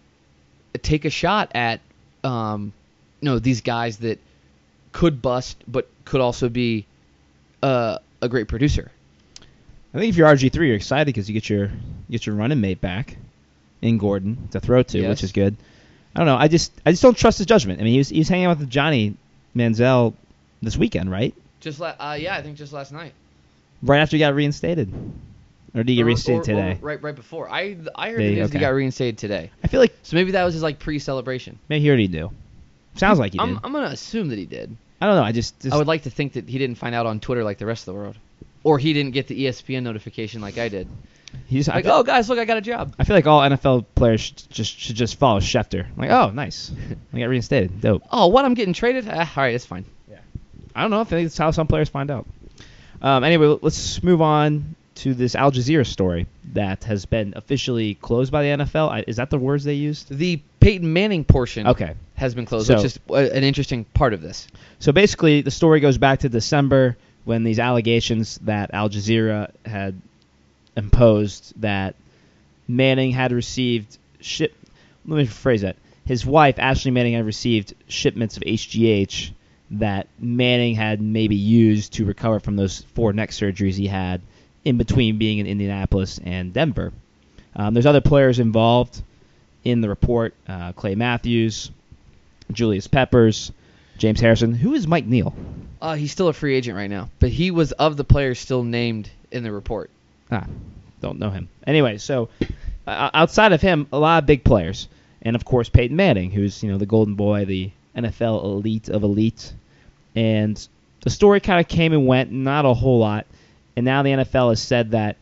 take 0.82 1.06
a 1.06 1.12
shot 1.12 1.52
at 1.54 1.80
um, 2.24 2.74
you 3.22 3.30
know 3.30 3.38
these 3.38 3.62
guys 3.62 3.98
that 3.98 4.18
could 4.92 5.22
bust, 5.22 5.64
but 5.68 5.88
could 6.04 6.20
also 6.20 6.50
be 6.50 6.88
uh, 7.62 8.00
a 8.24 8.28
great 8.28 8.48
producer. 8.48 8.92
I 9.94 10.00
think 10.00 10.10
if 10.10 10.18
you're 10.18 10.28
RG 10.28 10.52
three, 10.52 10.70
you're 10.70 10.78
excited 10.78 11.06
because 11.06 11.30
you 11.30 11.36
get 11.36 11.48
your 11.48 11.70
get 12.10 12.26
your 12.26 12.36
running 12.36 12.60
mate 12.60 12.82
back 12.82 13.18
in 13.84 13.98
Gordon 13.98 14.48
to 14.52 14.60
throw 14.60 14.82
to, 14.82 15.00
Yes. 15.00 15.10
which 15.10 15.24
is 15.24 15.32
good. 15.32 15.56
I 16.16 16.20
don't 16.20 16.28
know. 16.28 16.36
I 16.38 16.48
just 16.48 16.72
I 16.86 16.92
just 16.92 17.04
don't 17.04 17.18
trust 17.18 17.38
his 17.40 17.48
judgment. 17.48 17.80
I 17.80 17.84
mean, 17.84 17.94
he 17.94 17.98
was 18.00 18.10
he 18.10 18.20
was 18.20 18.30
hanging 18.30 18.46
out 18.46 18.58
with 18.58 18.70
Johnny 18.70 19.16
Manziel 19.56 20.14
this 20.62 20.78
weekend, 20.78 21.12
right? 21.12 21.34
Just 21.60 21.80
la- 21.80 21.96
uh, 22.00 22.18
yeah, 22.20 22.36
I 22.36 22.42
think 22.42 22.58
just 22.58 22.74
last 22.74 22.92
night. 22.92 23.14
Right 23.82 24.00
after 24.00 24.16
he 24.16 24.20
got 24.20 24.34
reinstated, 24.34 24.92
or 25.76 25.84
did 25.84 25.90
he 25.90 25.96
get 25.96 26.06
reinstated 26.06 26.38
or- 26.38 26.42
or 26.42 26.44
today? 26.46 26.78
right, 26.82 27.02
right 27.04 27.16
before. 27.16 27.50
I 27.50 27.76
I 27.96 28.12
heard 28.12 28.22
he? 28.22 28.36
news 28.36 28.52
he 28.52 28.60
got 28.60 28.70
reinstated 28.70 29.18
today. 29.18 29.50
I 29.64 29.68
feel 29.68 29.80
like 29.82 29.94
So 30.04 30.16
maybe 30.16 30.32
that 30.32 30.44
was 30.44 30.54
his 30.54 30.64
like 30.64 30.80
pre-celebration. 30.80 31.60
maybe 31.68 31.82
he 31.82 31.88
already 31.90 32.08
knew. 32.08 32.32
Sounds 32.96 33.20
like 33.20 33.34
he 33.34 33.40
did. 33.40 33.44
I'm, 33.44 33.60
I'm 33.64 33.74
gonna 33.74 33.88
assume 33.88 34.30
that 34.30 34.38
he 34.38 34.46
did. 34.46 34.76
I 35.02 35.08
don't 35.08 35.16
know. 35.16 35.24
I 35.24 35.32
just, 35.34 35.60
just 35.60 35.74
I 35.74 35.78
would 35.78 35.88
like 35.88 36.04
to 36.04 36.10
think 36.10 36.34
that 36.34 36.48
he 36.48 36.58
didn't 36.58 36.78
find 36.78 36.96
out 36.96 37.06
on 37.06 37.20
Twitter 37.20 37.44
like 37.44 37.58
the 37.58 37.66
rest 37.66 37.88
of 37.88 37.94
the 37.94 38.00
world, 38.00 38.16
or 38.64 38.78
he 38.80 38.94
didn't 38.94 39.12
get 39.12 39.28
the 39.28 39.46
ESPN 39.46 39.84
notification 39.84 40.40
like 40.42 40.58
I 40.58 40.70
did. 40.70 40.88
He's 41.48 41.68
Like, 41.68 41.86
oh 41.86 42.04
guys, 42.04 42.30
look, 42.30 42.40
I 42.40 42.46
got 42.46 42.58
a 42.58 42.62
job. 42.62 42.96
I 42.98 43.04
feel 43.04 43.16
like 43.16 43.28
all 43.28 43.42
NFL 43.42 43.86
players 43.96 44.22
should 44.22 44.50
just 44.50 44.78
should 44.80 44.96
just 44.96 45.18
follow 45.20 45.40
Schefter. 45.40 45.86
I'm 45.86 45.96
Like, 45.98 46.10
oh, 46.12 46.30
nice, 46.32 46.72
I 47.14 47.20
got 47.20 47.26
reinstated. 47.26 47.82
Dope. 47.82 48.04
Oh, 48.12 48.28
what? 48.28 48.46
I'm 48.46 48.54
getting 48.54 48.74
traded? 48.74 49.08
Ah, 49.10 49.32
all 49.36 49.44
right, 49.44 49.54
it's 49.54 49.66
fine. 49.66 49.86
Yeah. 50.10 50.20
I 50.76 50.82
don't 50.82 50.92
know. 50.92 51.02
I 51.02 51.04
think 51.04 51.26
that's 51.28 51.38
how 51.38 51.52
some 51.52 51.68
players 51.68 51.90
find 51.90 52.10
out. 52.10 52.26
Um, 53.02 53.24
anyway, 53.24 53.58
let's 53.62 54.02
move 54.02 54.22
on 54.22 54.76
to 54.96 55.14
this 55.14 55.36
Al 55.36 55.52
Jazeera 55.52 55.86
story 55.86 56.28
that 56.54 56.84
has 56.86 57.06
been 57.06 57.34
officially 57.36 57.96
closed 57.96 58.32
by 58.32 58.44
the 58.44 58.64
NFL. 58.64 58.90
I, 58.90 59.04
is 59.08 59.18
that 59.18 59.30
the 59.30 59.38
words 59.40 59.64
they 59.64 59.74
used? 59.74 60.16
The 60.16 60.40
Peyton 60.60 60.94
Manning 60.94 61.26
portion 61.26 61.68
Okay. 61.68 61.96
has 62.16 62.34
been 62.36 62.46
closed, 62.46 62.68
So- 62.68 62.76
which 62.76 62.86
is 62.86 63.00
an 63.10 63.44
interesting 63.44 63.84
part 63.86 64.14
of 64.14 64.22
this. 64.22 64.48
So 64.80 64.92
basically, 64.92 65.42
the 65.42 65.52
story 65.52 65.80
goes 65.80 65.98
back 65.98 66.20
to 66.20 66.30
December 66.30 66.96
when 67.26 67.44
these 67.44 67.60
allegations 67.60 68.38
that 68.44 68.70
Al 68.74 68.90
Jazeera 68.90 69.52
had 69.66 70.00
imposed 70.76 71.54
that 71.62 71.96
Manning 72.68 73.12
had 73.12 73.32
received 73.32 73.98
ship. 74.20 74.56
Let 75.06 75.18
me 75.18 75.26
rephrase 75.26 75.62
that. 75.62 75.76
His 76.06 76.26
wife, 76.26 76.60
Ashley 76.60 76.92
Manning, 76.92 77.14
had 77.14 77.26
received 77.26 77.74
shipments 77.88 78.38
of 78.38 78.44
HGH 78.44 79.32
that 79.72 80.08
Manning 80.20 80.76
had 80.76 81.02
maybe 81.02 81.36
used 81.36 81.94
to 81.94 82.06
recover 82.06 82.40
from 82.40 82.56
those 82.56 82.82
four 82.94 83.14
neck 83.14 83.32
surgeries 83.32 83.76
he 83.76 83.88
had 83.88 84.22
in 84.66 84.78
between 84.78 85.18
being 85.18 85.40
in 85.40 85.48
Indianapolis 85.48 86.20
and 86.24 86.54
Denver. 86.54 86.92
Um, 87.56 87.74
there's 87.74 87.86
other 87.86 88.02
players 88.02 88.40
involved 88.40 89.02
in 89.64 89.82
the 89.82 89.90
report: 89.90 90.34
uh, 90.48 90.74
Clay 90.74 90.96
Matthews, 90.96 91.72
Julius 92.52 92.88
Peppers, 92.88 93.52
James 93.98 94.20
Harrison. 94.20 94.54
Who 94.54 94.74
is 94.74 94.88
Mike 94.88 95.06
Neal? 95.06 95.34
Uh, 95.82 95.96
he's 95.96 96.12
still 96.12 96.28
a 96.28 96.34
free 96.34 96.56
agent 96.56 96.78
right 96.78 96.90
now, 96.90 97.10
but 97.20 97.30
he 97.30 97.52
was 97.52 97.72
of 97.74 97.98
the 97.98 98.04
players 98.04 98.40
still 98.40 98.64
named 98.64 99.10
in 99.32 99.44
the 99.44 99.52
report. 99.52 99.90
Ah, 100.34 100.48
don't 101.00 101.20
know 101.20 101.30
him. 101.30 101.48
Anyway, 101.68 102.00
so 102.00 102.30
uh, 102.88 103.12
outside 103.14 103.54
of 103.54 103.62
him, 103.62 103.88
a 103.94 104.00
lot 104.00 104.24
of 104.24 104.26
big 104.26 104.44
players, 104.44 104.88
and 105.22 105.36
of 105.36 105.46
course 105.46 105.70
Peyton 105.70 105.96
Manning, 105.96 106.32
who's 106.32 106.64
you 106.64 106.72
know 106.72 106.80
the 106.80 106.88
golden 106.88 107.14
boy, 107.14 107.46
the 107.46 107.70
NFL 107.96 108.44
elite 108.44 108.90
of 108.90 109.04
elite, 109.04 109.54
and 110.16 110.68
the 111.02 111.12
story 111.12 111.40
kind 111.40 111.60
of 111.60 111.68
came 111.68 111.94
and 111.94 112.08
went, 112.08 112.32
not 112.32 112.66
a 112.66 112.74
whole 112.74 113.00
lot, 113.00 113.28
and 113.76 113.86
now 113.86 114.02
the 114.02 114.10
NFL 114.10 114.50
has 114.50 114.62
said 114.62 114.92
that 114.92 115.18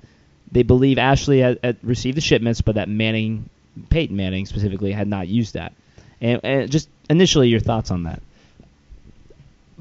they 0.50 0.64
believe 0.64 0.98
Ashley 0.98 1.40
had, 1.40 1.60
had 1.62 1.78
received 1.84 2.16
the 2.16 2.22
shipments, 2.22 2.62
but 2.62 2.76
that 2.76 2.88
Manning, 2.88 3.50
Peyton 3.90 4.16
Manning 4.16 4.46
specifically, 4.46 4.94
had 4.94 5.10
not 5.10 5.28
used 5.28 5.56
that. 5.56 5.74
And, 6.22 6.40
and 6.44 6.72
just 6.72 6.88
initially, 7.10 7.50
your 7.50 7.60
thoughts 7.60 7.92
on 7.92 8.04
that? 8.04 8.22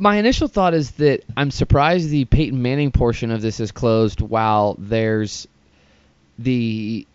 My 0.01 0.17
initial 0.17 0.49
thought 0.49 0.73
is 0.73 0.93
that 0.93 1.25
I'm 1.37 1.51
surprised 1.51 2.09
the 2.09 2.25
Peyton 2.25 2.63
Manning 2.63 2.91
portion 2.91 3.31
of 3.31 3.43
this 3.43 3.61
is 3.61 3.71
closed 3.71 4.23
while 4.23 4.75
there's 4.79 5.47
the 6.39 7.07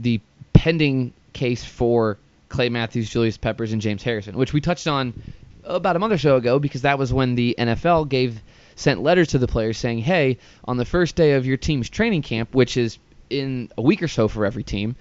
the 0.00 0.20
pending 0.52 1.12
case 1.32 1.64
for 1.64 2.18
Clay 2.48 2.68
Matthews, 2.68 3.08
Julius 3.08 3.36
Peppers, 3.36 3.72
and 3.72 3.80
James 3.80 4.02
Harrison, 4.02 4.36
which 4.36 4.52
we 4.52 4.60
touched 4.60 4.88
on 4.88 5.14
about 5.62 5.94
a 5.94 6.00
month 6.00 6.12
or 6.12 6.18
so 6.18 6.34
ago 6.34 6.58
because 6.58 6.82
that 6.82 6.98
was 6.98 7.12
when 7.12 7.36
the 7.36 7.54
NFL 7.56 8.08
gave 8.08 8.42
sent 8.74 9.00
letters 9.00 9.28
to 9.28 9.38
the 9.38 9.46
players 9.46 9.78
saying, 9.78 10.00
"Hey, 10.00 10.38
on 10.64 10.78
the 10.78 10.84
first 10.84 11.14
day 11.14 11.34
of 11.34 11.46
your 11.46 11.58
team's 11.58 11.88
training 11.88 12.22
camp, 12.22 12.56
which 12.56 12.76
is 12.76 12.98
in 13.30 13.70
a 13.78 13.82
week 13.82 14.02
or 14.02 14.08
so 14.08 14.26
for 14.26 14.44
every 14.44 14.64
team, 14.64 14.96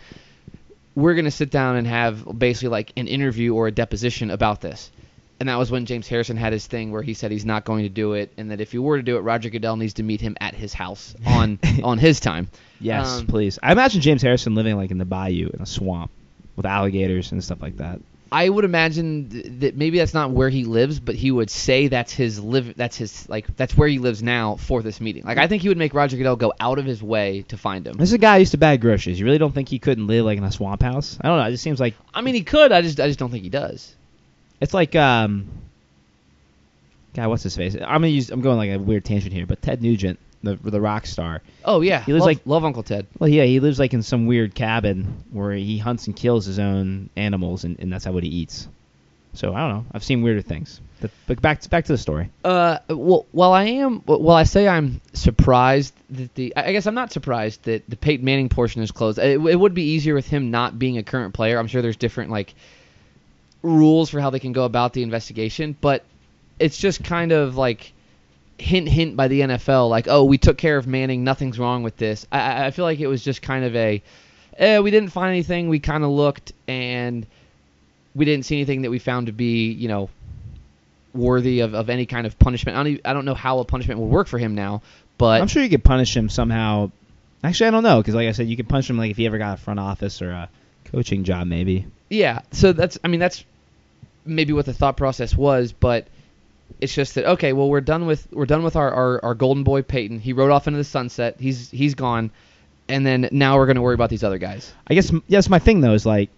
we're 0.93 1.15
going 1.15 1.25
to 1.25 1.31
sit 1.31 1.49
down 1.49 1.75
and 1.75 1.87
have 1.87 2.37
basically 2.37 2.69
like 2.69 2.93
an 2.97 3.07
interview 3.07 3.55
or 3.55 3.65
a 3.65 3.71
deposition 3.71 4.29
about 4.29 4.61
this." 4.61 4.91
And 5.39 5.47
that 5.47 5.55
was 5.57 5.71
when 5.71 5.85
James 5.85 6.07
Harrison 6.07 6.35
had 6.35 6.51
his 6.51 6.67
thing 6.67 6.91
where 6.91 7.01
he 7.01 7.13
said 7.13 7.31
he's 7.31 7.45
not 7.45 7.63
going 7.63 7.83
to 7.83 7.89
do 7.89 8.13
it, 8.13 8.33
and 8.37 8.51
that 8.51 8.59
if 8.59 8.71
he 8.73 8.77
were 8.77 8.97
to 8.97 9.03
do 9.03 9.15
it, 9.17 9.21
Roger 9.21 9.49
Goodell 9.49 9.77
needs 9.77 9.93
to 9.95 10.03
meet 10.03 10.19
him 10.19 10.35
at 10.41 10.53
his 10.53 10.73
house 10.73 11.15
on 11.25 11.59
on 11.83 11.97
his 11.97 12.19
time. 12.19 12.49
Yes, 12.81 13.19
Um, 13.19 13.27
please. 13.27 13.57
I 13.63 13.71
imagine 13.71 14.01
James 14.01 14.21
Harrison 14.21 14.55
living 14.55 14.75
like 14.75 14.91
in 14.91 14.97
the 14.97 15.05
bayou 15.05 15.49
in 15.53 15.61
a 15.61 15.65
swamp 15.65 16.11
with 16.55 16.65
alligators 16.65 17.31
and 17.31 17.41
stuff 17.43 17.61
like 17.61 17.77
that. 17.77 17.99
I 18.31 18.47
would 18.47 18.63
imagine 18.63 19.29
th- 19.29 19.45
that 19.61 19.75
maybe 19.75 19.97
that's 19.97 20.13
not 20.13 20.29
where 20.29 20.49
he 20.49 20.63
lives, 20.65 20.99
but 20.99 21.15
he 21.15 21.31
would 21.31 21.49
say 21.49 21.87
that's 21.87 22.13
his 22.13 22.39
live. 22.39 22.75
That's 22.75 22.95
his 22.95 23.27
like 23.27 23.47
that's 23.57 23.75
where 23.75 23.87
he 23.87 23.97
lives 23.97 24.21
now 24.21 24.55
for 24.57 24.83
this 24.83 25.01
meeting. 25.01 25.23
Like 25.23 25.37
I 25.39 25.47
think 25.47 25.61
he 25.63 25.67
would 25.69 25.77
make 25.77 25.93
Roger 25.95 26.15
Goodell 26.17 26.35
go 26.35 26.53
out 26.59 26.77
of 26.79 26.85
his 26.85 27.01
way 27.01 27.43
to 27.47 27.57
find 27.57 27.87
him. 27.87 27.97
This 27.97 28.09
is 28.09 28.13
a 28.13 28.17
guy 28.19 28.35
who 28.35 28.39
used 28.41 28.51
to 28.51 28.57
bag 28.57 28.81
groceries. 28.81 29.19
You 29.19 29.25
really 29.25 29.39
don't 29.39 29.53
think 29.55 29.69
he 29.69 29.79
couldn't 29.79 30.05
live 30.05 30.25
like 30.25 30.37
in 30.37 30.43
a 30.43 30.51
swamp 30.51 30.83
house? 30.83 31.17
I 31.21 31.27
don't 31.27 31.39
know. 31.39 31.45
It 31.45 31.51
just 31.51 31.63
seems 31.63 31.79
like 31.79 31.95
I 32.13 32.21
mean, 32.21 32.35
he 32.35 32.43
could. 32.43 32.71
I 32.71 32.81
just 32.81 32.99
I 32.99 33.07
just 33.07 33.17
don't 33.19 33.31
think 33.31 33.43
he 33.43 33.49
does. 33.49 33.95
It's 34.61 34.73
like 34.73 34.95
um. 34.95 35.47
God, 37.15 37.27
what's 37.29 37.43
his 37.43 37.55
face? 37.55 37.75
I'm 37.75 37.81
gonna 37.81 38.07
use. 38.07 38.29
I'm 38.29 38.41
going 38.41 38.57
like 38.57 38.69
a 38.69 38.77
weird 38.77 39.03
tangent 39.03 39.33
here, 39.33 39.45
but 39.47 39.61
Ted 39.61 39.81
Nugent, 39.81 40.19
the 40.43 40.55
the 40.55 40.79
rock 40.79 41.05
star. 41.07 41.41
Oh 41.65 41.81
yeah, 41.81 42.01
He 42.01 42.13
lives 42.13 42.21
love, 42.21 42.27
like- 42.27 42.41
love 42.45 42.63
Uncle 42.65 42.83
Ted. 42.83 43.07
Well, 43.17 43.29
yeah, 43.29 43.43
he 43.45 43.59
lives 43.59 43.79
like 43.79 43.93
in 43.93 44.03
some 44.03 44.27
weird 44.27 44.53
cabin 44.53 45.23
where 45.31 45.53
he 45.53 45.79
hunts 45.79 46.05
and 46.07 46.15
kills 46.15 46.45
his 46.45 46.59
own 46.59 47.09
animals, 47.15 47.63
and, 47.63 47.79
and 47.79 47.91
that's 47.91 48.05
how 48.05 48.11
what 48.11 48.23
he 48.23 48.29
eats. 48.29 48.67
So 49.33 49.53
I 49.53 49.59
don't 49.59 49.69
know. 49.69 49.85
I've 49.91 50.03
seen 50.03 50.21
weirder 50.21 50.41
things. 50.41 50.81
But, 51.01 51.11
but 51.27 51.41
back 51.41 51.61
to, 51.61 51.69
back 51.69 51.85
to 51.85 51.93
the 51.93 51.97
story. 51.97 52.29
Uh, 52.43 52.79
well, 52.89 53.25
while 53.31 53.53
I 53.53 53.65
am, 53.65 54.03
well, 54.05 54.31
I 54.31 54.43
say 54.43 54.67
I'm 54.67 54.99
surprised 55.13 55.93
that 56.09 56.35
the, 56.35 56.53
I 56.57 56.73
guess 56.73 56.87
I'm 56.87 56.95
not 56.95 57.13
surprised 57.13 57.63
that 57.63 57.89
the 57.89 57.95
Peyton 57.95 58.25
Manning 58.25 58.49
portion 58.49 58.81
is 58.81 58.91
closed. 58.91 59.17
It, 59.17 59.39
it 59.39 59.55
would 59.55 59.73
be 59.73 59.83
easier 59.83 60.13
with 60.13 60.27
him 60.27 60.51
not 60.51 60.77
being 60.77 60.97
a 60.97 61.03
current 61.03 61.33
player. 61.33 61.57
I'm 61.57 61.67
sure 61.67 61.81
there's 61.81 61.95
different 61.95 62.31
like 62.31 62.53
rules 63.61 64.09
for 64.09 64.19
how 64.19 64.29
they 64.29 64.39
can 64.39 64.53
go 64.53 64.65
about 64.65 64.93
the 64.93 65.03
investigation, 65.03 65.75
but 65.79 66.03
it's 66.59 66.77
just 66.77 67.03
kind 67.03 67.31
of 67.31 67.55
like 67.55 67.93
hint, 68.57 68.87
hint 68.87 69.15
by 69.15 69.27
the 69.27 69.41
NFL, 69.41 69.89
like, 69.89 70.07
oh, 70.07 70.23
we 70.25 70.37
took 70.37 70.57
care 70.57 70.77
of 70.77 70.87
Manning, 70.87 71.23
nothing's 71.23 71.57
wrong 71.59 71.83
with 71.83 71.97
this. 71.97 72.25
I- 72.31 72.67
I, 72.67 72.71
feel 72.71 72.85
like 72.85 72.99
it 72.99 73.07
was 73.07 73.23
just 73.23 73.41
kind 73.41 73.65
of 73.65 73.75
a, 73.75 74.01
eh, 74.57 74.79
we 74.79 74.91
didn't 74.91 75.09
find 75.09 75.29
anything. 75.29 75.69
We 75.69 75.79
kind 75.79 76.03
of 76.03 76.09
looked 76.09 76.51
and 76.67 77.25
we 78.15 78.25
didn't 78.25 78.45
see 78.45 78.55
anything 78.55 78.83
that 78.83 78.91
we 78.91 78.99
found 78.99 79.27
to 79.27 79.31
be, 79.31 79.71
you 79.71 79.87
know, 79.87 80.09
worthy 81.13 81.61
of, 81.61 81.73
of 81.73 81.89
any 81.89 82.05
kind 82.05 82.27
of 82.27 82.37
punishment. 82.37 82.77
I 82.77 82.79
don't, 82.79 82.91
even, 82.93 83.01
I 83.05 83.13
don't 83.13 83.25
know 83.25 83.33
how 83.33 83.59
a 83.59 83.65
punishment 83.65 83.99
would 83.99 84.09
work 84.09 84.27
for 84.27 84.37
him 84.37 84.55
now, 84.55 84.81
but 85.17 85.41
I'm 85.41 85.47
sure 85.47 85.63
you 85.63 85.69
could 85.69 85.83
punish 85.83 86.15
him 86.15 86.29
somehow. 86.29 86.91
Actually, 87.43 87.67
I 87.67 87.71
don't 87.71 87.83
know 87.83 88.01
because, 88.01 88.15
like 88.15 88.27
I 88.27 88.33
said, 88.33 88.47
you 88.47 88.57
could 88.57 88.67
punish 88.67 88.89
him 88.89 88.97
like 88.97 89.11
if 89.11 89.17
he 89.17 89.25
ever 89.25 89.37
got 89.37 89.57
a 89.57 89.61
front 89.61 89.79
office 89.79 90.21
or 90.21 90.31
a 90.31 90.49
coaching 90.85 91.23
job, 91.23 91.47
maybe. 91.47 91.85
Yeah. 92.09 92.41
So 92.51 92.73
that's 92.73 92.97
I 93.03 93.07
mean 93.07 93.19
that's 93.19 93.43
maybe 94.25 94.53
what 94.53 94.65
the 94.65 94.73
thought 94.73 94.97
process 94.97 95.35
was, 95.35 95.71
but 95.71 96.07
it's 96.81 96.93
just 96.93 97.15
that 97.15 97.25
okay, 97.25 97.53
well 97.53 97.69
we're 97.69 97.81
done 97.81 98.05
with 98.05 98.27
we're 98.31 98.45
done 98.45 98.63
with 98.63 98.75
our, 98.75 98.91
our, 98.91 99.25
our 99.25 99.35
golden 99.35 99.63
boy 99.63 99.81
Peyton. 99.81 100.19
He 100.19 100.33
rode 100.33 100.51
off 100.51 100.67
into 100.67 100.77
the 100.77 100.83
sunset. 100.83 101.37
He's 101.39 101.69
he's 101.71 101.95
gone, 101.95 102.31
and 102.87 103.05
then 103.05 103.29
now 103.31 103.57
we're 103.57 103.67
gonna 103.67 103.81
worry 103.81 103.95
about 103.95 104.09
these 104.09 104.23
other 104.23 104.37
guys. 104.37 104.71
I 104.87 104.93
guess 104.93 105.11
yes. 105.27 105.49
My 105.49 105.59
thing 105.59 105.81
though 105.81 105.93
is 105.93 106.05
like 106.05 106.29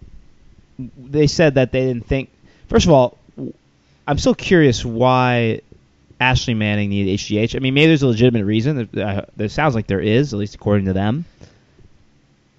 they 0.97 1.27
said 1.27 1.55
that 1.55 1.71
they 1.71 1.85
didn't 1.85 2.07
think. 2.07 2.29
First 2.67 2.85
of 2.85 2.91
all, 2.91 3.17
I'm 4.07 4.17
still 4.17 4.35
curious 4.35 4.83
why 4.85 5.61
Ashley 6.19 6.53
Manning 6.53 6.89
needed 6.89 7.19
HGH. 7.19 7.55
I 7.55 7.59
mean, 7.59 7.73
maybe 7.73 7.87
there's 7.87 8.03
a 8.03 8.07
legitimate 8.07 8.45
reason. 8.45 8.87
There, 8.93 9.25
uh, 9.39 9.47
sounds 9.47 9.75
like 9.75 9.87
there 9.87 9.99
is, 9.99 10.33
at 10.33 10.39
least 10.39 10.55
according 10.55 10.85
to 10.85 10.93
them. 10.93 11.25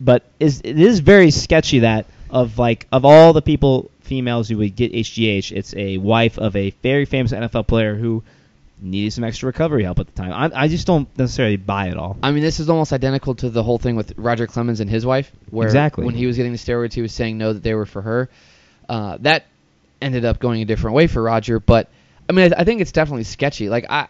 But 0.00 0.24
is 0.40 0.60
it 0.64 0.78
is 0.78 0.98
very 0.98 1.30
sketchy 1.30 1.80
that 1.80 2.06
of 2.32 2.58
like 2.58 2.86
of 2.90 3.04
all 3.04 3.32
the 3.32 3.42
people 3.42 3.90
females 4.00 4.48
who 4.48 4.58
would 4.58 4.74
get 4.74 4.92
HGH, 4.92 5.52
it's 5.52 5.74
a 5.76 5.98
wife 5.98 6.38
of 6.38 6.56
a 6.56 6.70
very 6.82 7.04
famous 7.04 7.32
NFL 7.32 7.66
player 7.66 7.94
who 7.94 8.22
needed 8.80 9.12
some 9.12 9.22
extra 9.22 9.46
recovery 9.46 9.84
help 9.84 10.00
at 10.00 10.06
the 10.06 10.12
time. 10.12 10.32
I, 10.32 10.62
I 10.64 10.68
just 10.68 10.86
don't 10.86 11.06
necessarily 11.16 11.56
buy 11.56 11.86
it 11.88 11.96
all. 11.96 12.16
I 12.22 12.32
mean, 12.32 12.42
this 12.42 12.58
is 12.58 12.68
almost 12.68 12.92
identical 12.92 13.34
to 13.36 13.48
the 13.48 13.62
whole 13.62 13.78
thing 13.78 13.94
with 13.94 14.12
Roger 14.16 14.46
Clemens 14.48 14.80
and 14.80 14.90
his 14.90 15.06
wife, 15.06 15.30
where 15.50 15.68
Exactly. 15.68 16.04
when 16.04 16.16
he 16.16 16.26
was 16.26 16.36
getting 16.36 16.50
the 16.52 16.58
steroids, 16.58 16.92
he 16.92 17.02
was 17.02 17.12
saying 17.12 17.38
no 17.38 17.52
that 17.52 17.62
they 17.62 17.74
were 17.74 17.86
for 17.86 18.02
her. 18.02 18.28
Uh, 18.88 19.18
that 19.20 19.44
ended 20.00 20.24
up 20.24 20.40
going 20.40 20.62
a 20.62 20.64
different 20.64 20.96
way 20.96 21.06
for 21.06 21.22
Roger, 21.22 21.60
but 21.60 21.88
I 22.28 22.32
mean, 22.32 22.52
I, 22.52 22.62
I 22.62 22.64
think 22.64 22.80
it's 22.80 22.92
definitely 22.92 23.24
sketchy. 23.24 23.68
Like 23.68 23.86
I, 23.88 24.08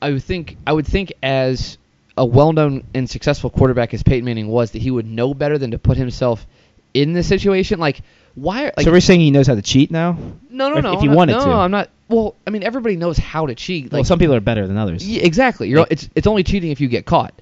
I 0.00 0.12
would 0.12 0.24
think, 0.24 0.56
I 0.66 0.72
would 0.72 0.86
think 0.86 1.12
as 1.22 1.76
a 2.16 2.24
well-known 2.24 2.84
and 2.94 3.08
successful 3.08 3.50
quarterback 3.50 3.92
as 3.92 4.02
Peyton 4.02 4.24
Manning 4.24 4.48
was, 4.48 4.70
that 4.70 4.80
he 4.82 4.90
would 4.90 5.06
know 5.06 5.34
better 5.34 5.58
than 5.58 5.72
to 5.72 5.78
put 5.78 5.96
himself 5.98 6.46
in 6.94 7.12
this 7.12 7.26
situation. 7.28 7.78
Like, 7.80 8.00
why? 8.34 8.64
Like, 8.76 8.80
so 8.84 8.90
we're 8.92 9.00
saying 9.00 9.20
he 9.20 9.30
knows 9.30 9.46
how 9.46 9.54
to 9.54 9.62
cheat 9.62 9.90
now. 9.90 10.16
no, 10.50 10.68
no, 10.70 10.76
if- 10.76 10.82
no. 10.84 10.92
if 10.94 11.00
he 11.00 11.06
I'm 11.06 11.10
not- 11.12 11.16
wanted 11.16 11.32
no, 11.32 11.40
to. 11.40 11.46
no, 11.46 11.60
I'm 11.60 11.70
not. 11.70 11.90
Well, 12.08 12.34
I 12.46 12.50
mean, 12.50 12.62
everybody 12.62 12.96
knows 12.96 13.16
how 13.16 13.46
to 13.46 13.54
cheat. 13.54 13.84
Like, 13.84 13.92
well, 13.92 14.04
some 14.04 14.18
people 14.18 14.34
are 14.34 14.40
better 14.40 14.66
than 14.66 14.76
others. 14.76 15.06
yeah, 15.08 15.22
exactly. 15.22 15.68
You're 15.68 15.86
it's 15.90 16.08
it's 16.14 16.26
only 16.26 16.42
cheating 16.42 16.70
if 16.70 16.80
you 16.80 16.88
get 16.88 17.06
caught. 17.06 17.32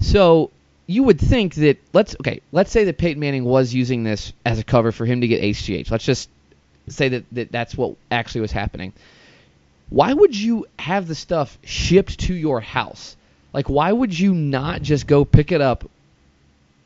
So 0.00 0.50
you 0.86 1.02
would 1.02 1.18
think 1.20 1.54
that 1.56 1.78
let's 1.92 2.14
okay, 2.20 2.40
let's 2.52 2.70
say 2.70 2.84
that 2.84 2.98
Peyton 2.98 3.18
Manning 3.18 3.44
was 3.44 3.74
using 3.74 4.04
this 4.04 4.32
as 4.44 4.58
a 4.58 4.64
cover 4.64 4.92
for 4.92 5.04
him 5.06 5.20
to 5.22 5.26
get 5.26 5.42
HGH. 5.42 5.90
Let's 5.90 6.04
just 6.04 6.28
say 6.88 7.08
that, 7.08 7.24
that 7.32 7.50
that's 7.50 7.76
what 7.76 7.96
actually 8.10 8.42
was 8.42 8.52
happening. 8.52 8.92
Why 9.88 10.12
would 10.12 10.36
you 10.36 10.66
have 10.78 11.08
the 11.08 11.14
stuff 11.14 11.58
shipped 11.64 12.20
to 12.20 12.34
your 12.34 12.60
house? 12.60 13.16
Like 13.52 13.68
why 13.68 13.90
would 13.90 14.16
you 14.16 14.34
not 14.34 14.82
just 14.82 15.06
go 15.06 15.24
pick 15.24 15.50
it 15.52 15.60
up 15.60 15.88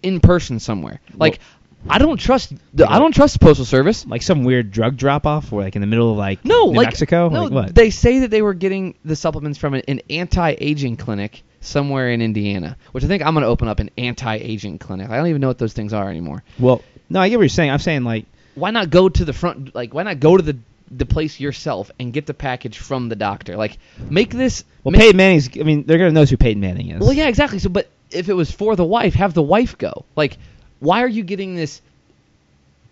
in 0.03 0.21
person 0.21 0.61
somewhere? 0.61 1.01
Like 1.15 1.41
I 1.89 1.99
don't 1.99 2.17
trust 2.19 2.53
the, 2.75 2.91
I 2.91 2.99
don't 2.99 3.15
trust 3.15 3.35
the 3.35 3.39
postal 3.39 3.65
service. 3.65 4.07
like 4.07 4.23
some 4.23 4.45
weird 4.45 4.71
drug 4.71 4.97
drop 4.97 5.27
off, 5.27 5.53
or 5.53 5.63
like 5.63 5.77
in 5.77 5.81
the 5.81 5.87
middle 5.87 6.11
of 6.11 6.17
like 6.17 6.45
No, 6.45 6.67
New 6.67 6.77
like 6.77 6.87
Mexico. 6.87 7.29
No, 7.29 7.45
like 7.45 7.53
what? 7.53 7.75
they 7.75 7.91
say 7.91 8.21
that 8.21 8.31
they 8.31 8.43
were 8.43 8.55
getting 8.55 8.95
the 9.05 9.17
supplements 9.17 9.59
from 9.59 9.75
an, 9.75 9.83
an 9.89 10.01
anti-aging 10.11 10.97
clinic 10.97 11.43
somewhere 11.61 12.11
in 12.11 12.21
Indiana, 12.23 12.77
which 12.93 13.05
I 13.05 13.07
think 13.07 13.25
I'm 13.25 13.35
going 13.35 13.43
to 13.43 13.49
open 13.49 13.69
up 13.69 13.81
an 13.81 13.91
anti-aging 13.99 14.79
clinic. 14.79 15.11
I 15.11 15.17
don't 15.17 15.29
even 15.29 15.41
know 15.41 15.49
what 15.49 15.59
those 15.59 15.73
things 15.73 15.93
are 15.93 16.09
anymore. 16.09 16.43
Well, 16.59 16.83
no, 17.09 17.21
I 17.21 17.29
get 17.29 17.37
what 17.37 17.43
you're 17.43 17.49
saying. 17.49 17.71
I'm 17.71 17.79
saying 17.79 18.05
like 18.05 18.27
Why 18.55 18.71
not 18.71 18.91
go 18.91 19.09
to 19.09 19.25
the 19.25 19.33
front? 19.33 19.75
Like, 19.75 19.95
why 19.95 20.03
not 20.03 20.21
go 20.21 20.37
to 20.37 20.43
the 20.43 20.59
the 20.91 21.05
place 21.07 21.39
yourself 21.39 21.91
and 22.01 22.15
get 22.15 22.25
the 22.27 22.35
package 22.35 22.79
from 22.79 23.09
the 23.09 23.17
doctor? 23.17 23.57
Like, 23.57 23.79
make 24.11 24.31
this. 24.31 24.65
well, 24.85 24.93
make, 24.93 25.01
Peyton 25.03 25.17
Manning's. 25.17 25.49
I 25.59 25.63
mean, 25.63 25.85
they're 25.85 25.99
gonna 25.99 26.13
know 26.13 26.25
who 26.25 26.37
Peyton 26.37 26.61
Manning 26.61 26.91
is. 26.91 27.01
Well, 27.01 27.13
yeah, 27.13 27.29
exactly. 27.29 27.59
So, 27.61 27.69
but 27.69 27.89
if 28.11 28.29
it 28.29 28.35
was 28.35 28.51
for 28.51 28.75
the 28.75 28.85
wife, 28.85 29.15
have 29.15 29.35
the 29.35 29.43
wife 29.43 29.77
go. 29.79 30.05
Like, 30.17 30.39
why 30.81 31.03
are 31.03 31.09
you 31.09 31.23
getting 31.23 31.55
this 31.55 31.81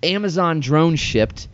Amazon 0.02 0.60
drone 0.60 0.96
shipped 0.96 1.48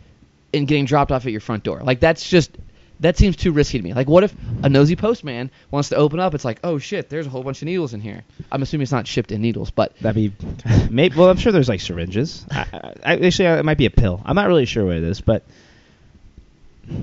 and 0.53 0.67
getting 0.67 0.85
dropped 0.85 1.11
off 1.11 1.25
at 1.25 1.31
your 1.31 1.41
front 1.41 1.63
door? 1.63 1.81
Like, 1.83 1.99
that's 1.99 2.29
just 2.29 2.51
that 2.99 3.17
seems 3.17 3.35
too 3.35 3.51
risky 3.51 3.77
to 3.77 3.83
me. 3.83 3.93
Like, 3.93 4.07
what 4.07 4.23
if 4.23 4.33
a 4.63 4.69
nosy 4.69 4.95
postman 4.95 5.51
wants 5.71 5.89
to 5.89 5.95
open 5.95 6.19
up? 6.19 6.33
It's 6.33 6.45
like, 6.45 6.59
oh 6.63 6.77
shit, 6.77 7.09
there's 7.09 7.27
a 7.27 7.29
whole 7.29 7.43
bunch 7.43 7.61
of 7.61 7.65
needles 7.65 7.93
in 7.93 7.99
here. 7.99 8.23
I'm 8.51 8.61
assuming 8.61 8.83
it's 8.83 8.91
not 8.91 9.07
shipped 9.07 9.31
in 9.31 9.41
needles, 9.41 9.71
but 9.71 9.97
That'd 9.99 10.15
be, 10.15 10.47
maybe. 10.89 11.17
Well, 11.17 11.29
I'm 11.29 11.37
sure 11.37 11.51
there's 11.51 11.69
like 11.69 11.81
syringes. 11.81 12.45
I, 12.49 12.93
I, 13.03 13.15
actually, 13.17 13.45
it 13.45 13.65
might 13.65 13.77
be 13.77 13.85
a 13.85 13.91
pill. 13.91 14.21
I'm 14.25 14.35
not 14.35 14.47
really 14.47 14.65
sure 14.65 14.85
what 14.85 14.95
it 14.95 15.03
is, 15.03 15.21
but 15.21 15.43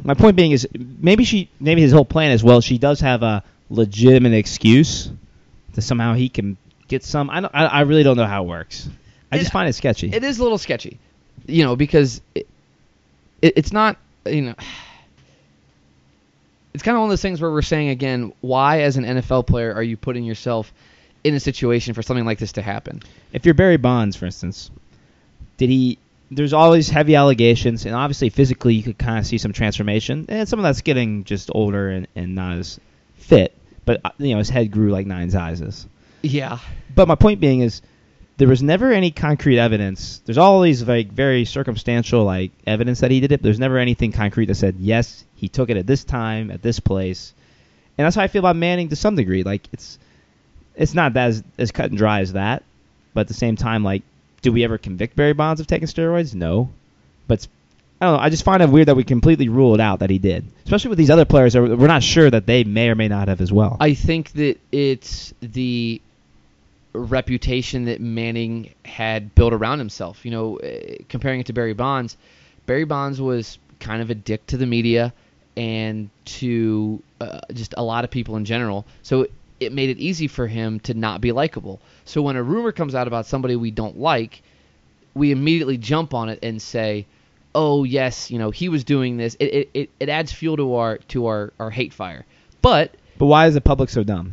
my 0.04 0.14
point 0.14 0.36
being 0.36 0.52
is 0.52 0.66
maybe 0.74 1.24
she, 1.24 1.50
maybe 1.60 1.82
his 1.82 1.92
whole 1.92 2.04
plan 2.04 2.32
is 2.32 2.42
well, 2.42 2.60
she 2.60 2.78
does 2.78 3.00
have 3.00 3.22
a 3.22 3.42
legitimate 3.68 4.32
excuse 4.32 5.10
to 5.74 5.82
somehow 5.82 6.14
he 6.14 6.28
can 6.28 6.56
get 6.88 7.04
some. 7.04 7.30
I 7.30 7.40
don't, 7.40 7.54
I, 7.54 7.66
I 7.66 7.80
really 7.82 8.02
don't 8.02 8.16
know 8.16 8.26
how 8.26 8.44
it 8.44 8.48
works. 8.48 8.88
I 9.32 9.36
It- 9.36 9.40
just 9.40 9.52
find 9.52 9.68
it 9.68 9.74
sketchy. 9.74 10.10
it 10.12 10.24
is 10.24 10.38
a 10.38 10.42
little 10.42 10.58
sketchy, 10.58 10.98
you 11.46 11.64
know, 11.64 11.76
because 11.76 12.20
it, 12.34 12.46
it, 13.42 13.54
it's 13.56 13.72
not, 13.72 13.96
you 14.26 14.42
know, 14.42 14.54
it's 16.74 16.82
kind 16.82 16.96
of 16.96 17.00
one 17.00 17.08
of 17.08 17.10
those 17.10 17.22
things 17.22 17.40
where 17.40 17.50
we're 17.50 17.62
saying 17.62 17.88
again, 17.88 18.32
why 18.40 18.82
as 18.82 18.96
an 18.96 19.04
NFL 19.04 19.46
player 19.46 19.74
are 19.74 19.82
you 19.82 19.96
putting 19.96 20.24
yourself 20.24 20.72
in 21.24 21.34
a 21.34 21.40
situation 21.40 21.94
for 21.94 22.02
something 22.02 22.24
like 22.24 22.38
this 22.38 22.52
to 22.52 22.62
happen? 22.62 23.02
if 23.32 23.44
you're 23.44 23.54
Barry 23.54 23.76
Bonds, 23.76 24.16
for 24.16 24.26
instance, 24.26 24.70
did 25.56 25.68
he? 25.70 25.98
There's 26.32 26.52
always 26.52 26.88
heavy 26.88 27.16
allegations, 27.16 27.86
and 27.86 27.94
obviously 27.94 28.28
physically 28.28 28.74
you 28.74 28.84
could 28.84 28.98
kind 28.98 29.18
of 29.18 29.26
see 29.26 29.36
some 29.38 29.52
transformation, 29.52 30.26
and 30.28 30.48
some 30.48 30.60
of 30.60 30.62
that's 30.62 30.80
getting 30.80 31.24
just 31.24 31.50
older 31.52 31.90
and, 31.90 32.06
and 32.14 32.36
not 32.36 32.58
as 32.58 32.78
fit. 33.16 33.52
But 33.84 34.00
uh, 34.04 34.10
you 34.18 34.32
know 34.32 34.38
his 34.38 34.48
head 34.48 34.70
grew 34.70 34.90
like 34.90 35.06
nine 35.06 35.30
sizes. 35.30 35.86
Yeah. 36.22 36.58
But 36.94 37.08
my 37.08 37.14
point 37.16 37.40
being 37.40 37.60
is, 37.60 37.82
there 38.40 38.48
was 38.48 38.62
never 38.62 38.90
any 38.90 39.10
concrete 39.10 39.58
evidence. 39.58 40.22
There's 40.24 40.38
all 40.38 40.62
these 40.62 40.82
like 40.82 41.12
very 41.12 41.44
circumstantial 41.44 42.24
like 42.24 42.52
evidence 42.66 43.00
that 43.00 43.10
he 43.10 43.20
did 43.20 43.32
it. 43.32 43.40
But 43.40 43.42
there's 43.42 43.58
never 43.58 43.76
anything 43.76 44.12
concrete 44.12 44.46
that 44.46 44.54
said 44.54 44.76
yes 44.78 45.24
he 45.36 45.48
took 45.48 45.68
it 45.68 45.76
at 45.76 45.86
this 45.86 46.04
time 46.04 46.50
at 46.50 46.62
this 46.62 46.80
place. 46.80 47.34
And 47.98 48.06
that's 48.06 48.16
how 48.16 48.22
I 48.22 48.28
feel 48.28 48.40
about 48.40 48.56
Manning 48.56 48.88
to 48.88 48.96
some 48.96 49.14
degree. 49.14 49.42
Like 49.42 49.68
it's 49.74 49.98
it's 50.74 50.94
not 50.94 51.14
as, 51.18 51.44
as 51.58 51.70
cut 51.70 51.90
and 51.90 51.98
dry 51.98 52.20
as 52.20 52.32
that, 52.32 52.62
but 53.12 53.22
at 53.22 53.28
the 53.28 53.34
same 53.34 53.56
time, 53.56 53.84
like, 53.84 54.02
do 54.40 54.52
we 54.52 54.64
ever 54.64 54.78
convict 54.78 55.16
Barry 55.16 55.34
Bonds 55.34 55.60
of 55.60 55.66
taking 55.66 55.86
steroids? 55.86 56.34
No. 56.34 56.70
But 57.28 57.46
I 58.00 58.06
don't 58.06 58.16
know. 58.16 58.22
I 58.22 58.30
just 58.30 58.44
find 58.44 58.62
it 58.62 58.70
weird 58.70 58.88
that 58.88 58.96
we 58.96 59.04
completely 59.04 59.50
rule 59.50 59.74
it 59.74 59.80
out 59.80 59.98
that 59.98 60.08
he 60.08 60.18
did, 60.18 60.46
especially 60.64 60.88
with 60.88 60.98
these 60.98 61.10
other 61.10 61.26
players. 61.26 61.54
We're 61.54 61.86
not 61.86 62.02
sure 62.02 62.30
that 62.30 62.46
they 62.46 62.64
may 62.64 62.88
or 62.88 62.94
may 62.94 63.08
not 63.08 63.28
have 63.28 63.42
as 63.42 63.52
well. 63.52 63.76
I 63.78 63.92
think 63.92 64.32
that 64.32 64.58
it's 64.72 65.34
the 65.42 66.00
reputation 66.92 67.84
that 67.84 68.00
Manning 68.00 68.74
had 68.84 69.34
built 69.34 69.52
around 69.52 69.78
himself. 69.78 70.24
You 70.24 70.30
know, 70.30 70.56
eh, 70.56 70.96
comparing 71.08 71.40
it 71.40 71.46
to 71.46 71.52
Barry 71.52 71.74
Bonds, 71.74 72.16
Barry 72.66 72.84
Bonds 72.84 73.20
was 73.20 73.58
kind 73.78 74.02
of 74.02 74.10
a 74.10 74.14
dick 74.14 74.46
to 74.48 74.56
the 74.56 74.66
media 74.66 75.12
and 75.56 76.10
to 76.24 77.02
uh, 77.20 77.40
just 77.52 77.74
a 77.76 77.82
lot 77.82 78.04
of 78.04 78.10
people 78.10 78.36
in 78.36 78.44
general. 78.44 78.86
So 79.02 79.26
it 79.58 79.72
made 79.72 79.90
it 79.90 79.98
easy 79.98 80.26
for 80.26 80.46
him 80.46 80.80
to 80.80 80.94
not 80.94 81.20
be 81.20 81.32
likable. 81.32 81.80
So 82.04 82.22
when 82.22 82.36
a 82.36 82.42
rumor 82.42 82.72
comes 82.72 82.94
out 82.94 83.06
about 83.06 83.26
somebody 83.26 83.56
we 83.56 83.70
don't 83.70 83.98
like, 83.98 84.42
we 85.14 85.32
immediately 85.32 85.76
jump 85.76 86.14
on 86.14 86.28
it 86.28 86.38
and 86.42 86.60
say, 86.60 87.06
"Oh 87.54 87.84
yes, 87.84 88.30
you 88.30 88.38
know 88.38 88.50
he 88.50 88.68
was 88.68 88.84
doing 88.84 89.16
this." 89.16 89.36
It 89.38 89.44
it, 89.46 89.70
it, 89.74 89.90
it 90.00 90.08
adds 90.08 90.32
fuel 90.32 90.56
to 90.56 90.74
our 90.74 90.98
to 91.08 91.26
our, 91.26 91.52
our 91.58 91.70
hate 91.70 91.92
fire. 91.92 92.24
But 92.62 92.94
But 93.18 93.26
why 93.26 93.46
is 93.46 93.54
the 93.54 93.60
public 93.60 93.90
so 93.90 94.02
dumb? 94.02 94.32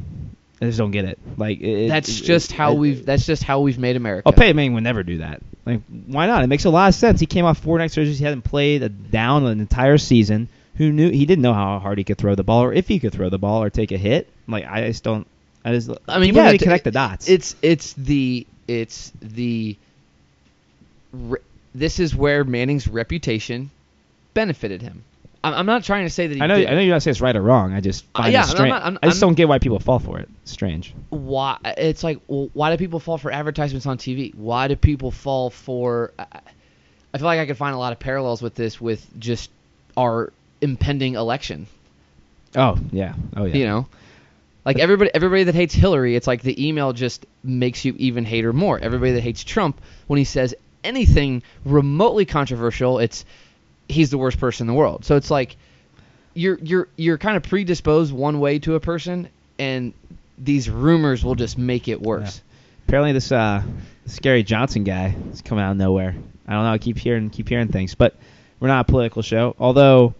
I 0.62 0.65
just 0.65 0.78
don't 0.80 0.91
get 0.91 1.06
it. 1.06 1.20
Like 1.38 1.62
it, 1.62 1.88
that's 1.89 2.10
it- 2.10 2.24
just 2.24 2.52
it- 2.52 2.56
how 2.56 2.74
we've 2.74 3.06
that's 3.06 3.26
just 3.26 3.43
how 3.43 3.60
we've 3.62 3.78
made 3.78 3.96
America. 3.96 4.28
Oh, 4.28 4.32
Peyton 4.32 4.56
Manning 4.56 4.74
would 4.74 4.84
never 4.84 5.04
do 5.04 5.20
that. 5.20 5.41
Like, 5.65 5.82
why 6.08 6.28
not? 6.28 6.43
It 6.43 6.48
makes 6.48 6.65
a 6.65 6.70
lot 6.70 6.88
of 6.89 6.96
sense. 6.96 7.20
He 7.20 7.26
came 7.26 7.46
off 7.46 7.60
four 7.60 7.78
neck 7.78 7.91
surgeries. 7.91 8.17
He 8.17 8.24
hadn't 8.24 8.43
played 8.43 8.82
a 8.84 8.89
down 8.89 9.46
an 9.46 9.60
entire 9.60 9.98
season. 9.98 10.48
Who 10.76 10.91
knew? 10.91 11.10
He 11.10 11.26
didn't 11.26 11.41
know 11.41 11.54
how 11.54 11.80
hard 11.80 11.98
he 11.98 12.04
could 12.04 12.17
throw 12.17 12.36
the 12.36 12.43
ball, 12.43 12.63
or 12.63 12.74
if 12.74 12.88
he 12.88 13.00
could 13.00 13.12
throw 13.12 13.30
the 13.30 13.38
ball, 13.39 13.62
or 13.63 13.70
take 13.70 13.91
a 13.91 13.98
hit. 13.98 14.30
Like, 14.48 14.65
I 14.65 14.88
just 14.88 15.04
don't. 15.04 15.28
I 15.65 15.72
just. 15.74 15.89
I 16.08 16.20
mean, 16.20 16.34
yeah, 16.34 16.52
to 16.52 16.58
connect 16.58 16.84
the 16.86 16.91
dots. 16.91 17.28
It's 17.28 17.56
it's 17.62 17.93
the 17.93 18.48
it's 18.67 19.12
the 19.22 19.76
re- 21.13 21.39
this 21.76 22.00
is 22.00 22.15
where 22.15 22.43
Manning's 22.43 22.88
reputation 22.88 23.70
benefited 24.34 24.82
him. 24.82 25.04
I'm, 25.43 25.54
I'm 25.54 25.65
not 25.65 25.84
trying 25.84 26.06
to 26.06 26.10
say 26.10 26.28
that 26.28 26.36
he 26.36 26.41
I 26.41 26.47
know. 26.47 26.58
did. 26.58 26.67
I 26.67 26.73
know 26.76 26.82
you're 26.82 26.95
not 26.95 27.04
saying 27.04 27.12
it's 27.13 27.21
right 27.21 27.36
or 27.36 27.41
wrong. 27.41 27.73
I 27.73 27.80
just 27.82 28.06
Uh, 28.15 28.23
find 28.23 28.34
yeah, 28.34 28.39
it 28.39 28.43
I'm 28.43 28.50
strange. 28.50 28.69
not- 28.69 28.84
I'm- 28.84 29.00
I 29.04 29.08
just 29.08 29.21
I'm- 29.23 29.30
don't 29.30 29.36
get 29.36 29.47
why 29.47 29.60
people 29.60 29.80
fall 29.80 30.00
for 30.00 30.19
it. 30.19 30.28
It's 30.43 30.52
strange. 30.52 30.93
why 31.10 31.58
it's 31.78 32.04
like 32.04 32.19
well, 32.28 32.50
why 32.54 32.71
do 32.71 32.78
people 32.78 33.00
fall 33.00 33.17
for 33.17 33.32
advertisements 33.32 33.86
on 33.86 33.97
TV? 33.97 34.34
Why 34.36 34.67
do 34.67 34.76
people 34.76 35.12
fall 35.12 35.50
for? 35.50 36.12
I, 36.19 36.26
I 37.13 37.17
feel 37.17 37.26
like 37.28 37.39
I 37.39 37.45
could 37.45 37.58
find 37.58 37.73
a 37.76 37.78
lot 37.78 37.93
of 37.93 38.00
parallels 38.00 38.41
with 38.41 38.56
this 38.56 38.80
with 38.82 39.06
just 39.19 39.50
our 39.95 40.32
impending 40.62 41.15
election. 41.15 41.67
Oh 42.56 42.78
yeah. 42.91 43.13
Oh 43.36 43.45
yeah. 43.45 43.56
You 43.56 43.65
know, 43.65 43.88
like 44.65 44.80
everybody 44.80 45.12
everybody 45.13 45.43
that 45.45 45.56
hates 45.56 45.73
Hillary, 45.73 46.15
it's 46.15 46.28
like 46.28 46.41
the 46.41 46.67
email 46.67 46.93
just 46.93 47.26
makes 47.43 47.86
you 47.86 47.93
even 47.97 48.26
hate 48.26 48.43
her 48.43 48.54
more. 48.54 48.80
Everybody 48.80 49.12
that 49.13 49.21
hates 49.21 49.43
Trump, 49.43 49.80
when 50.08 50.17
he 50.17 50.23
says 50.26 50.56
anything 50.84 51.43
remotely 51.65 52.26
controversial, 52.26 53.00
it's 53.00 53.26
he's 53.89 54.10
the 54.10 54.17
worst 54.17 54.39
person 54.39 54.63
in 54.63 54.67
the 54.67 54.78
world. 54.78 55.06
So 55.06 55.15
it's 55.15 55.32
like 55.32 55.58
you're 56.34 56.60
you're 56.60 56.88
you're 56.95 57.17
kind 57.17 57.38
of 57.38 57.43
predisposed 57.43 58.13
one 58.13 58.39
way 58.39 58.60
to 58.60 58.76
a 58.76 58.80
person, 58.80 59.30
and 59.58 59.93
these 60.38 60.69
rumors 60.69 61.23
will 61.23 61.36
just 61.36 61.58
make 61.58 61.88
it 61.88 62.02
worse. 62.02 62.41
Apparently, 62.88 63.12
this 63.12 63.32
uh, 63.32 63.63
scary 64.06 64.43
Johnson 64.43 64.84
guy 64.84 65.15
is 65.32 65.41
coming 65.41 65.63
out 65.63 65.71
of 65.71 65.78
nowhere. 65.78 66.15
I 66.47 66.54
don't 66.54 66.63
know. 66.63 66.71
I 66.71 66.78
keep 66.78 66.97
hearing 66.97 67.30
keep 67.30 67.50
hearing 67.50 67.67
things, 67.67 67.95
but 67.95 68.15
we're 68.60 68.69
not 68.69 68.88
a 68.88 68.91
political 68.91 69.21
show. 69.21 69.56
Although 69.60 70.13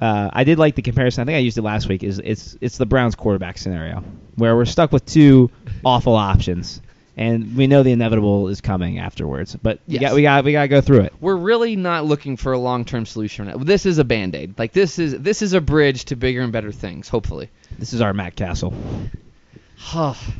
uh, 0.00 0.30
I 0.32 0.44
did 0.44 0.58
like 0.58 0.74
the 0.74 0.82
comparison. 0.82 1.22
I 1.22 1.24
think 1.26 1.36
I 1.36 1.40
used 1.40 1.58
it 1.58 1.62
last 1.62 1.88
week. 1.88 2.02
Is 2.02 2.18
it's 2.18 2.56
it's 2.60 2.78
the 2.78 2.86
Browns 2.86 3.14
quarterback 3.14 3.58
scenario 3.58 4.02
where 4.36 4.56
we're 4.56 4.64
stuck 4.64 4.92
with 4.92 5.06
two 5.06 5.50
awful 5.84 6.14
options, 6.14 6.80
and 7.16 7.56
we 7.56 7.66
know 7.66 7.82
the 7.82 7.92
inevitable 7.92 8.48
is 8.48 8.60
coming 8.60 8.98
afterwards. 8.98 9.56
But 9.56 9.80
we 9.86 9.94
Yes. 9.94 10.02
got 10.02 10.14
we 10.14 10.22
got 10.22 10.44
we 10.44 10.52
got 10.52 10.62
to 10.62 10.68
go 10.68 10.80
through 10.80 11.00
it. 11.02 11.12
We're 11.20 11.36
really 11.36 11.76
not 11.76 12.04
looking 12.04 12.36
for 12.36 12.52
a 12.52 12.58
long-term 12.58 13.06
solution. 13.06 13.52
This 13.64 13.86
is 13.86 13.98
a 13.98 14.04
band-aid. 14.04 14.58
Like 14.58 14.72
this 14.72 14.98
is 14.98 15.18
this 15.20 15.42
is 15.42 15.52
a 15.52 15.60
bridge 15.60 16.06
to 16.06 16.16
bigger 16.16 16.40
and 16.42 16.52
better 16.52 16.72
things. 16.72 17.08
Hopefully. 17.08 17.50
This 17.78 17.92
is 17.92 18.00
our 18.00 18.12
Matt 18.12 18.36
Cassel. 18.36 18.72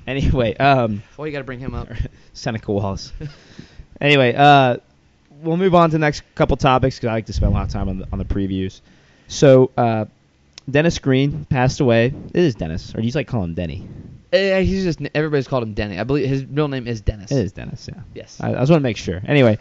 Anyway, 0.07 0.57
um, 0.57 1.03
why 1.17 1.27
you 1.27 1.33
got 1.33 1.39
to 1.39 1.45
bring 1.45 1.59
him 1.61 1.75
up? 1.75 1.89
Seneca 2.33 2.73
Wallace. 2.73 3.13
anyway, 4.01 4.35
uh, 4.35 4.79
we'll 5.43 5.57
move 5.57 5.75
on 5.75 5.91
to 5.91 5.95
the 5.95 5.99
next 5.99 6.23
couple 6.35 6.57
topics 6.57 6.97
because 6.97 7.09
I 7.09 7.13
like 7.13 7.27
to 7.27 7.33
spend 7.33 7.53
a 7.53 7.55
lot 7.55 7.67
of 7.67 7.71
time 7.73 7.89
on 7.89 7.99
the, 7.99 8.09
on 8.13 8.19
the 8.19 8.25
previews. 8.25 8.81
So, 9.29 9.71
uh, 9.77 10.07
Dennis 10.71 10.99
Green 10.99 11.45
passed 11.45 11.81
away. 11.81 12.07
It 12.07 12.37
is 12.41 12.55
Dennis, 12.55 12.95
or 12.95 13.01
do 13.01 13.07
you 13.07 13.13
like 13.15 13.29
call 13.29 13.45
him 13.45 13.55
Denny? 13.55 13.87
Eh, 14.33 14.61
he's 14.63 14.83
just 14.85 15.01
everybody's 15.15 15.47
called 15.47 15.63
him 15.63 15.75
Denny. 15.75 15.99
I 15.99 16.05
believe 16.05 16.29
his 16.29 16.45
real 16.45 16.69
name 16.69 16.87
is 16.87 17.01
Dennis. 17.03 17.31
It 17.31 17.39
is 17.39 17.53
Dennis. 17.53 17.89
Yeah. 17.93 18.01
Yes. 18.15 18.39
I, 18.41 18.49
I 18.51 18.53
just 18.61 18.71
want 18.71 18.81
to 18.81 18.85
make 18.85 18.97
sure. 18.97 19.21
Anyway, 19.27 19.59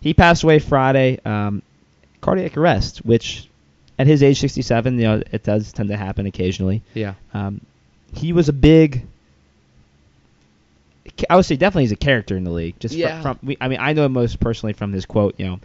he 0.00 0.12
passed 0.14 0.42
away 0.42 0.58
Friday. 0.58 1.20
Um, 1.24 1.62
cardiac 2.20 2.56
arrest, 2.56 2.98
which 2.98 3.48
at 3.98 4.06
his 4.06 4.22
age, 4.22 4.40
67, 4.40 4.98
you 4.98 5.02
know, 5.04 5.22
it 5.30 5.42
does 5.42 5.72
tend 5.72 5.88
to 5.90 5.96
happen 5.96 6.26
occasionally. 6.26 6.82
yeah. 6.94 7.14
Um, 7.32 7.60
he 8.12 8.32
was 8.32 8.48
a 8.48 8.52
big. 8.52 9.06
I 11.28 11.36
would 11.36 11.44
say 11.44 11.56
definitely 11.56 11.84
he's 11.84 11.92
a 11.92 11.96
character 11.96 12.36
in 12.36 12.44
the 12.44 12.50
league. 12.50 12.78
Just 12.80 12.94
Yeah. 12.94 13.20
from, 13.22 13.38
we, 13.42 13.56
I 13.60 13.68
mean, 13.68 13.78
I 13.80 13.92
know 13.92 14.04
him 14.04 14.12
most 14.12 14.40
personally 14.40 14.72
from 14.72 14.92
his 14.92 15.06
quote. 15.06 15.34
You 15.38 15.46
know, 15.46 15.60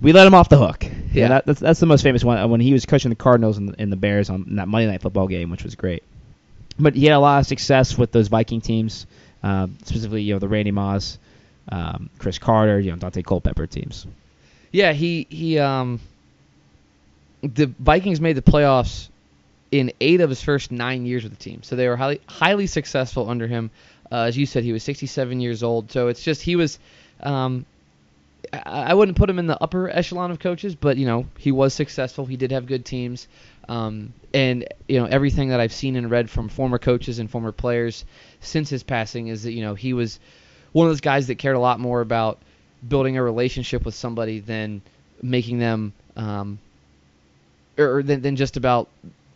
we 0.00 0.12
let 0.12 0.26
him 0.26 0.34
off 0.34 0.48
the 0.48 0.58
hook. 0.58 0.84
Know, 0.84 0.90
Yeah. 1.12 1.28
that, 1.28 1.46
that's 1.46 1.60
that's 1.60 1.80
the 1.80 1.86
most 1.86 2.02
famous 2.02 2.24
one 2.24 2.38
uh, 2.38 2.46
when 2.48 2.60
he 2.60 2.72
was 2.72 2.86
coaching 2.86 3.08
the 3.10 3.14
Cardinals 3.16 3.58
and, 3.58 3.74
and 3.78 3.90
the 3.92 3.96
Bears 3.96 4.30
on 4.30 4.56
that 4.56 4.68
Monday 4.68 4.86
Night 4.90 5.00
Football 5.02 5.28
game, 5.28 5.50
which 5.50 5.64
was 5.64 5.74
great. 5.74 6.02
But 6.78 6.94
he 6.96 7.04
had 7.06 7.14
a 7.14 7.20
lot 7.20 7.38
of 7.40 7.46
success 7.46 7.96
with 7.96 8.10
those 8.10 8.28
Viking 8.28 8.60
teams, 8.60 9.06
um, 9.42 9.76
specifically 9.84 10.22
you 10.22 10.34
know 10.34 10.40
the 10.40 10.48
Randy 10.48 10.72
Moss, 10.72 11.18
um, 11.68 12.10
Cris 12.18 12.38
Carter, 12.38 12.80
you 12.80 12.90
know 12.90 12.96
Daunte 12.96 13.24
Culpepper 13.24 13.66
teams. 13.66 14.06
Yeah, 14.72 14.92
he 14.92 15.26
he 15.30 15.58
um 15.58 16.00
the 17.42 17.66
Vikings 17.66 18.20
made 18.20 18.36
the 18.36 18.42
playoffs 18.42 19.08
in 19.70 19.92
8 20.00 20.20
of 20.22 20.30
his 20.30 20.42
first 20.42 20.70
9 20.72 21.04
years 21.06 21.24
with 21.24 21.32
the 21.32 21.38
team. 21.38 21.62
So 21.62 21.76
they 21.76 21.88
were 21.88 21.96
highly 21.96 22.20
highly 22.26 22.66
successful 22.66 23.28
under 23.30 23.46
him. 23.46 23.70
Uh, 24.10 24.22
as 24.22 24.36
you 24.36 24.46
said 24.46 24.64
he 24.64 24.72
was 24.72 24.82
67 24.82 25.40
years 25.40 25.62
old. 25.62 25.90
So 25.92 26.08
it's 26.08 26.22
just 26.22 26.42
he 26.42 26.56
was 26.56 26.78
um 27.22 27.64
I, 28.52 28.94
wouldn't 28.94 29.16
put 29.16 29.30
him 29.30 29.38
in 29.38 29.46
the 29.46 29.62
upper 29.62 29.88
echelon 29.88 30.30
of 30.30 30.38
coaches, 30.38 30.74
but 30.74 30.96
you 30.96 31.06
know 31.06 31.26
he 31.38 31.52
was 31.52 31.74
successful. 31.74 32.26
He 32.26 32.36
did 32.36 32.52
have 32.52 32.66
good 32.66 32.84
teams, 32.84 33.28
um, 33.68 34.12
and 34.32 34.66
you 34.88 35.00
know 35.00 35.06
everything 35.06 35.48
that 35.50 35.60
I've 35.60 35.72
seen 35.72 35.96
and 35.96 36.10
read 36.10 36.30
from 36.30 36.48
former 36.48 36.78
coaches 36.78 37.18
and 37.18 37.30
former 37.30 37.52
players 37.52 38.04
since 38.40 38.70
his 38.70 38.82
passing 38.82 39.28
is 39.28 39.44
that 39.44 39.52
you 39.52 39.62
know 39.62 39.74
he 39.74 39.92
was 39.92 40.18
one 40.72 40.86
of 40.86 40.90
those 40.90 41.00
guys 41.00 41.28
that 41.28 41.36
cared 41.36 41.56
a 41.56 41.60
lot 41.60 41.80
more 41.80 42.00
about 42.00 42.38
building 42.86 43.16
a 43.16 43.22
relationship 43.22 43.84
with 43.84 43.94
somebody 43.94 44.40
than 44.40 44.82
making 45.22 45.58
them 45.58 45.92
um, 46.16 46.58
or, 47.78 47.98
or 47.98 48.02
than, 48.02 48.22
than 48.22 48.36
just 48.36 48.56
about 48.56 48.88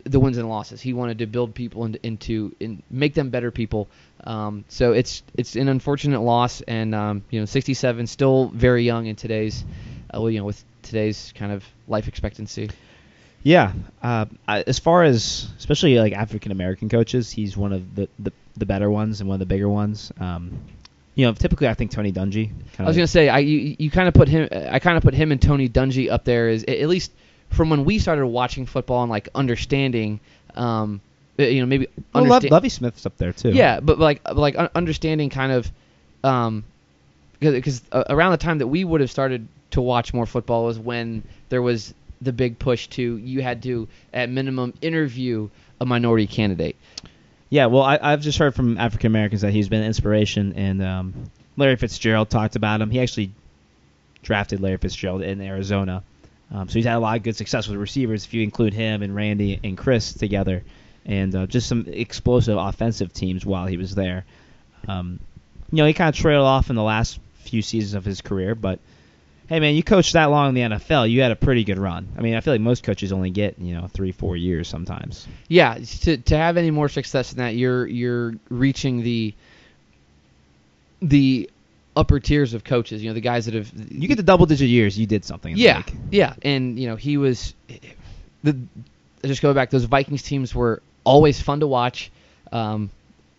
the 0.05 0.21
wins 0.21 0.39
and 0.39 0.49
losses. 0.49 0.81
He 0.81 0.93
wanted 0.93 1.19
to 1.19 1.27
build 1.27 1.55
people 1.55 1.85
into, 1.85 2.07
into 2.07 2.55
and 2.61 2.83
make 2.91 3.15
them 3.15 3.31
better 3.31 3.51
people. 3.51 3.89
Um, 4.25 4.65
so 4.69 4.93
it's 4.93 5.23
it's 5.35 5.57
an 5.57 5.69
unfortunate 5.69 6.21
loss, 6.21 6.61
and 6.63 6.95
um, 6.95 7.25
you 7.31 7.41
know, 7.41 7.47
67 7.47 8.07
still 8.07 8.49
very 8.49 8.85
young 8.85 9.07
in 9.07 9.17
today's, 9.17 9.65
uh, 10.13 10.21
well, 10.21 10.31
you 10.31 10.39
know, 10.39 10.45
with 10.45 10.63
today's 10.83 11.33
kind 11.37 11.53
of 11.53 11.65
life 11.87 12.09
expectancy. 12.09 12.71
Yeah, 13.43 13.73
uh, 14.03 14.27
as 14.49 14.79
far 14.79 15.05
as 15.05 15.49
especially 15.59 15.99
like 15.99 16.13
African 16.13 16.53
American 16.53 16.89
coaches, 16.89 17.31
he's 17.31 17.57
one 17.57 17.73
of 17.73 17.95
the, 17.95 18.09
the 18.19 18.33
the 18.57 18.67
better 18.67 18.91
ones 18.91 19.21
and 19.21 19.29
one 19.29 19.37
of 19.37 19.41
the 19.41 19.47
bigger 19.47 19.69
ones. 19.69 20.13
Um, 20.19 20.61
you 21.15 21.27
know, 21.27 21.33
typically 21.33 21.69
I 21.69 21.75
think 21.75 21.91
Tony 21.91 22.13
Dungy. 22.13 22.51
I 22.79 22.85
was 22.85 22.97
gonna 22.97 23.07
say 23.07 23.29
I 23.29 23.39
you, 23.39 23.77
you 23.79 23.91
kind 23.91 24.09
of 24.09 24.15
put 24.15 24.29
him 24.29 24.49
I 24.53 24.79
kind 24.79 24.97
of 24.97 25.03
put 25.03 25.15
him 25.15 25.33
and 25.33 25.41
Tony 25.41 25.69
Dungy 25.69 26.11
up 26.11 26.25
there 26.25 26.49
as 26.49 26.65
at 26.65 26.89
least 26.89 27.13
from 27.51 27.71
when 27.71 27.85
we 27.85 27.99
started 27.99 28.27
watching 28.27 28.67
football 28.67 29.03
and 29.03 29.11
like 29.11 29.29
understanding, 29.35 30.21
um, 30.55 31.01
uh, 31.39 31.43
you 31.43 31.61
know, 31.61 31.67
maybe 31.67 31.89
well, 32.13 32.25
understa- 32.25 32.51
Lovie 32.51 32.69
Smith's 32.69 33.07
up 33.07 33.17
there 33.17 33.33
too. 33.33 33.51
Yeah, 33.51 33.81
but 33.81 33.99
like 33.99 34.21
like 34.33 34.57
understanding 34.57 35.31
kind 35.31 35.53
of, 35.53 35.71
um, 36.25 36.65
because 37.41 37.83
uh, 37.93 38.05
around 38.11 38.33
the 38.33 38.39
time 38.39 38.59
that 38.59 38.67
we 38.67 38.85
would 38.85 39.01
have 39.01 39.11
started 39.11 39.47
to 39.71 39.81
watch 39.81 40.13
more 40.13 40.27
football 40.27 40.65
was 40.65 40.79
when 40.79 41.23
there 41.49 41.63
was 41.63 41.95
the 42.21 42.33
big 42.33 42.59
push 42.59 42.89
to 42.89 43.17
you 43.19 43.43
had 43.43 43.63
to 43.63 43.87
at 44.13 44.29
minimum 44.29 44.75
interview 44.83 45.49
a 45.81 45.87
minority 45.87 46.27
candidate. 46.27 46.77
Yeah, 47.51 47.67
well, 47.67 47.83
I, 47.83 47.99
I've 48.03 48.21
just 48.21 48.39
heard 48.39 48.55
from 48.55 48.77
African 48.77 49.07
Americans 49.07 49.41
that 49.43 49.53
he's 49.53 49.69
been 49.69 49.81
an 49.81 49.87
inspiration, 49.87 50.53
and 50.55 50.83
um, 50.83 51.31
Larry 51.57 51.77
Fitzgerald 51.77 52.29
talked 52.29 52.57
about 52.57 52.81
him. 52.81 52.91
He 52.91 53.01
actually 53.01 53.31
drafted 54.23 54.61
Larry 54.61 54.77
Fitzgerald 54.77 55.23
in 55.23 55.41
Arizona, 55.41 56.03
um, 56.53 56.69
so 56.69 56.75
he's 56.75 56.85
had 56.85 56.97
a 56.97 56.99
lot 56.99 57.17
of 57.17 57.23
good 57.23 57.37
success 57.37 57.69
with 57.69 57.79
receivers. 57.79 58.25
If 58.25 58.35
you 58.35 58.43
include 58.43 58.75
him 58.75 59.03
and 59.03 59.15
Randy 59.15 59.61
and 59.63 59.79
Chris 59.79 60.13
together, 60.13 60.63
and 61.09 61.35
uh, 61.35 61.47
just 61.47 61.67
some 61.67 61.87
explosive 61.89 62.57
offensive 62.57 63.13
teams 63.13 63.45
while 63.45 63.67
he 63.67 63.77
was 63.77 63.95
there. 63.95 64.25
Um, 64.87 65.19
you 65.73 65.79
know, 65.79 65.87
he 65.87 65.95
kind 65.95 66.09
of 66.09 66.15
trailed 66.15 66.47
off 66.47 66.71
in 66.71 66.77
the 66.77 66.83
last 66.83 67.19
few 67.45 67.63
seasons 67.63 67.95
of 67.95 68.05
his 68.05 68.21
career, 68.21 68.55
but 68.55 68.79
hey, 69.49 69.61
man, 69.61 69.75
you 69.75 69.83
coached 69.83 70.13
that 70.13 70.27
long 70.27 70.51
in 70.51 70.55
the 70.55 70.77
NFL, 70.77 71.11
you 71.11 71.23
had 71.23 71.33
a 71.33 71.37
pretty 71.37 71.65
good 71.65 71.79
run. 71.79 72.07
I 72.17 72.21
mean, 72.21 72.35
I 72.35 72.41
feel 72.41 72.55
like 72.55 72.61
most 72.61 72.85
coaches 72.85 73.13
only 73.13 73.31
get 73.31 73.59
you 73.59 73.75
know 73.75 73.89
three, 73.89 74.13
four 74.13 74.37
years 74.37 74.69
sometimes. 74.69 75.27
Yeah, 75.49 75.79
to 76.03 76.19
to 76.19 76.37
have 76.37 76.57
any 76.57 76.71
more 76.71 76.89
success 76.89 77.31
than 77.31 77.39
that, 77.39 77.55
you're 77.57 77.87
you're 77.87 78.35
reaching 78.51 79.03
the 79.03 79.35
the 81.01 81.51
upper 81.97 82.21
tiers 82.21 82.55
of 82.55 82.65
coaches. 82.65 83.03
You 83.03 83.11
know, 83.11 83.15
the 83.15 83.21
guys 83.21 83.47
that 83.47 83.55
have 83.55 83.73
You 83.91 84.09
get 84.09 84.17
the 84.17 84.23
double 84.23 84.47
digit 84.47 84.69
years, 84.69 84.99
you 84.99 85.07
did 85.07 85.25
something. 85.25 85.53
in 85.53 85.59
yeah, 85.59 85.83
yeah, 86.11 86.35
and 86.43 86.79
you 86.79 86.89
know 86.89 86.97
he 86.97 87.17
was 87.17 87.55
the 88.43 88.57
just 89.25 89.43
go 89.43 89.53
back. 89.55 89.71
Those 89.71 89.85
Vikings 89.85 90.23
teams 90.23 90.55
were 90.55 90.83
always 91.05 91.41
fun 91.41 91.61
to 91.61 91.67
watch, 91.67 92.11
um, 92.53 92.91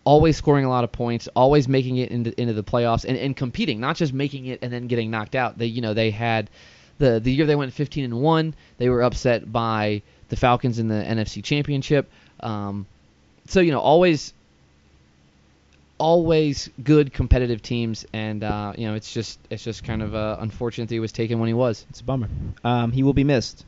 always 0.04 0.36
scoring 0.36 0.64
a 0.64 0.68
lot 0.68 0.84
of 0.84 0.92
points, 0.92 1.28
always 1.36 1.68
making 1.68 1.96
it 1.98 2.10
into 2.10 2.38
into 2.40 2.52
the 2.52 2.64
playoffs 2.64 3.04
and, 3.04 3.16
and 3.16 3.36
competing, 3.36 3.80
not 3.80 3.96
just 3.96 4.12
making 4.12 4.46
it 4.46 4.60
and 4.62 4.72
then 4.72 4.86
getting 4.86 5.10
knocked 5.10 5.34
out. 5.34 5.58
They 5.58 5.66
you 5.66 5.80
know 5.80 5.94
they 5.94 6.10
had 6.10 6.50
the 6.98 7.20
the 7.20 7.32
year 7.32 7.46
they 7.46 7.56
went 7.56 7.72
15 7.72 8.04
and 8.04 8.20
one, 8.20 8.54
they 8.78 8.88
were 8.88 9.02
upset 9.02 9.50
by 9.50 10.02
the 10.28 10.36
Falcons 10.36 10.78
in 10.78 10.88
the 10.88 10.94
NFC 10.94 11.42
Championship. 11.42 12.08
Um, 12.40 12.86
so 13.46 13.60
you 13.60 13.72
know 13.72 13.80
always 13.80 14.32
always 15.98 16.70
good 16.82 17.12
competitive 17.12 17.60
teams 17.60 18.06
and 18.14 18.42
uh, 18.42 18.72
you 18.76 18.86
know 18.86 18.94
it's 18.94 19.12
just 19.12 19.38
it's 19.50 19.62
just 19.62 19.84
kind 19.84 20.02
of 20.02 20.14
uh, 20.14 20.36
unfortunate 20.40 20.88
that 20.88 20.94
he 20.94 21.00
was 21.00 21.12
taken 21.12 21.38
when 21.38 21.48
he 21.48 21.54
was 21.54 21.84
It's 21.90 22.00
a 22.00 22.04
bummer. 22.04 22.28
Um, 22.64 22.92
he 22.92 23.02
will 23.02 23.12
be 23.12 23.24
missed. 23.24 23.64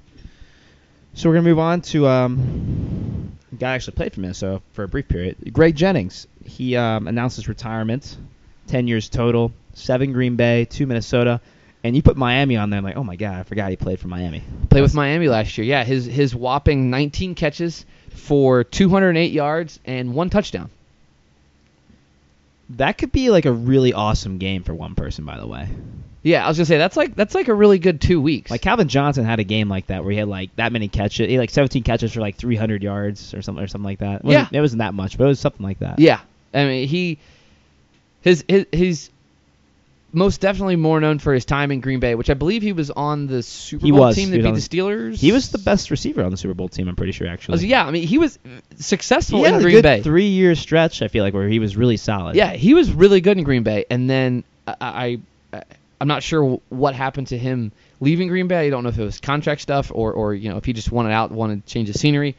So 1.15 1.29
we're 1.29 1.37
gonna 1.37 1.49
move 1.49 1.59
on 1.59 1.83
to 1.83 2.07
um, 2.07 3.32
guy 3.59 3.75
actually 3.75 3.95
played 3.95 4.13
for 4.13 4.21
Minnesota 4.21 4.63
for 4.73 4.85
a 4.85 4.89
brief 4.89 5.09
period. 5.09 5.37
Greg 5.53 5.77
Jennings. 5.77 6.27
He 6.45 6.77
um, 6.77 7.07
announced 7.07 7.37
his 7.37 7.49
retirement. 7.49 8.17
Ten 8.67 8.87
years 8.87 9.09
total. 9.09 9.53
Seven 9.75 10.13
Green 10.13 10.37
Bay, 10.37 10.67
two 10.67 10.87
Minnesota, 10.87 11.41
and 11.83 11.97
you 11.97 12.03
put 12.03 12.17
Miami 12.17 12.57
on 12.57 12.71
there. 12.71 12.79
I'm 12.79 12.85
like, 12.85 12.97
oh 12.97 13.05
my 13.05 13.17
god, 13.17 13.41
I 13.41 13.43
forgot 13.43 13.71
he 13.71 13.77
played 13.77 13.99
for 13.99 14.09
Miami. 14.09 14.43
Played 14.69 14.83
with 14.83 14.95
Miami 14.95 15.29
last 15.29 15.57
year. 15.57 15.67
Yeah, 15.67 15.85
his 15.85 16.05
his 16.05 16.35
whopping 16.35 16.91
19 16.91 17.35
catches 17.35 17.87
for 18.11 18.65
208 18.65 19.33
yards 19.33 19.81
and 19.85 20.15
one 20.15 20.31
touchdown. 20.31 20.71
That 22.77 22.99
could 22.99 23.13
be 23.13 23.31
like 23.31 23.45
a 23.45 23.53
really 23.53 23.93
awesome 23.93 24.39
game 24.39 24.63
for 24.63 24.75
one 24.75 24.95
person, 24.95 25.25
by 25.25 25.39
the 25.39 25.47
way. 25.47 25.69
Yeah, 26.23 26.45
I 26.45 26.49
was 26.49 26.57
gonna 26.57 26.67
say 26.67 26.79
that's 26.79 26.97
like 26.97 27.15
that's 27.17 27.35
like 27.35 27.49
a 27.49 27.55
really 27.55 27.79
good 27.81 28.01
two 28.01 28.21
weeks. 28.21 28.51
Like 28.51 28.63
Calvin 28.63 28.87
Johnson 28.89 29.25
had 29.25 29.41
a 29.41 29.45
game 29.45 29.69
like 29.69 29.89
that 29.89 30.05
where 30.05 30.13
he 30.13 30.19
had 30.19 30.29
like 30.29 30.55
that 30.57 30.73
many 30.73 30.87
catches, 30.89 31.27
he 31.27 31.35
had 31.35 31.41
like 31.41 31.51
17 31.51 31.83
catches 31.83 32.13
for 32.13 32.21
like 32.21 32.37
300 32.37 32.83
yards 32.83 33.35
or 33.35 33.43
something 33.43 33.63
or 33.63 33.67
something 33.67 33.85
like 33.85 33.99
that. 33.99 34.21
It 34.21 34.25
wasn't- 34.25 34.53
Yeah. 34.53 34.59
it 34.59 34.61
wasn't 34.61 34.79
that 34.81 34.95
much, 34.95 35.19
but 35.19 35.25
it 35.25 35.29
was 35.29 35.41
something 35.41 35.65
like 35.67 35.81
that. 35.81 35.99
yeah, 35.99 36.21
I 36.55 36.65
mean 36.65 36.87
he 36.89 37.19
his 38.21 38.45
his 38.49 38.67
he's 38.71 39.11
most 40.15 40.41
definitely 40.41 40.77
more 40.77 41.01
known 41.01 41.19
for 41.19 41.33
his 41.33 41.45
time 41.45 41.71
in 41.71 41.81
Green 41.81 41.99
Bay, 42.01 42.15
which 42.15 42.29
I 42.31 42.35
believe 42.35 42.63
he 42.63 42.73
was 42.73 42.91
on 42.91 43.27
the 43.27 43.43
Super 43.43 43.87
He 43.87 43.91
Bowl 43.93 44.01
was. 44.01 44.17
team 44.17 44.31
that 44.31 44.37
beat 44.39 44.47
on 44.47 44.55
the 44.55 44.61
Steelers. 44.61 45.17
He 45.19 45.33
was 45.33 45.51
the 45.51 45.59
best 45.59 45.91
receiver 45.91 46.23
on 46.23 46.31
the 46.31 46.37
Super 46.37 46.55
Bowl 46.55 46.69
team. 46.69 46.89
I'm 46.89 46.97
pretty 46.97 47.13
sure 47.13 47.27
I 47.29 47.33
actually. 47.33 47.53
was- 47.53 47.65
yeah, 47.65 47.87
I 47.87 47.91
mean 47.91 48.07
he 48.07 48.19
was 48.19 48.39
successful 48.77 49.41
He 49.43 49.47
in 49.49 49.55
a 49.55 49.61
Green 49.61 49.77
good 49.77 49.83
Bay. 49.83 50.03
three 50.03 50.27
year 50.29 50.55
stretch. 50.55 51.03
I 51.03 51.09
feel 51.09 51.25
like 51.25 51.35
where 51.35 51.49
he 51.49 51.59
was 51.59 51.77
really 51.77 51.97
solid. 51.97 52.37
Yeah, 52.37 52.53
he 52.53 52.75
was 52.75 52.91
really 52.93 53.21
good 53.21 53.39
in 53.39 53.45
Green 53.45 53.63
Bay, 53.63 53.85
and 53.91 54.09
then 54.09 54.45
uh, 54.67 54.75
I, 54.81 55.19
I 55.53 55.63
I'm 56.01 56.09
not 56.09 56.23
sure 56.23 56.61
what 56.69 56.95
happened 56.95 57.29
to 57.29 57.39
him 57.39 57.73
leaving 58.01 58.29
Green 58.29 58.49
Bay. 58.49 58.67
I 58.67 58.71
don't 58.71 58.83
know 58.83 58.89
if 58.89 58.99
it 58.99 59.05
was 59.05 59.21
contract 59.21 59.61
stuff 59.61 59.91
or 59.95 60.13
or 60.13 60.35
you 60.35 60.51
know 60.51 60.57
if 60.57 60.65
he 60.65 60.73
just 60.73 60.93
wanted 60.93 61.13
out, 61.13 61.31
wanted 61.31 61.65
to 61.67 61.73
change 61.73 61.91
the 61.91 61.99
scenery. 61.99 62.35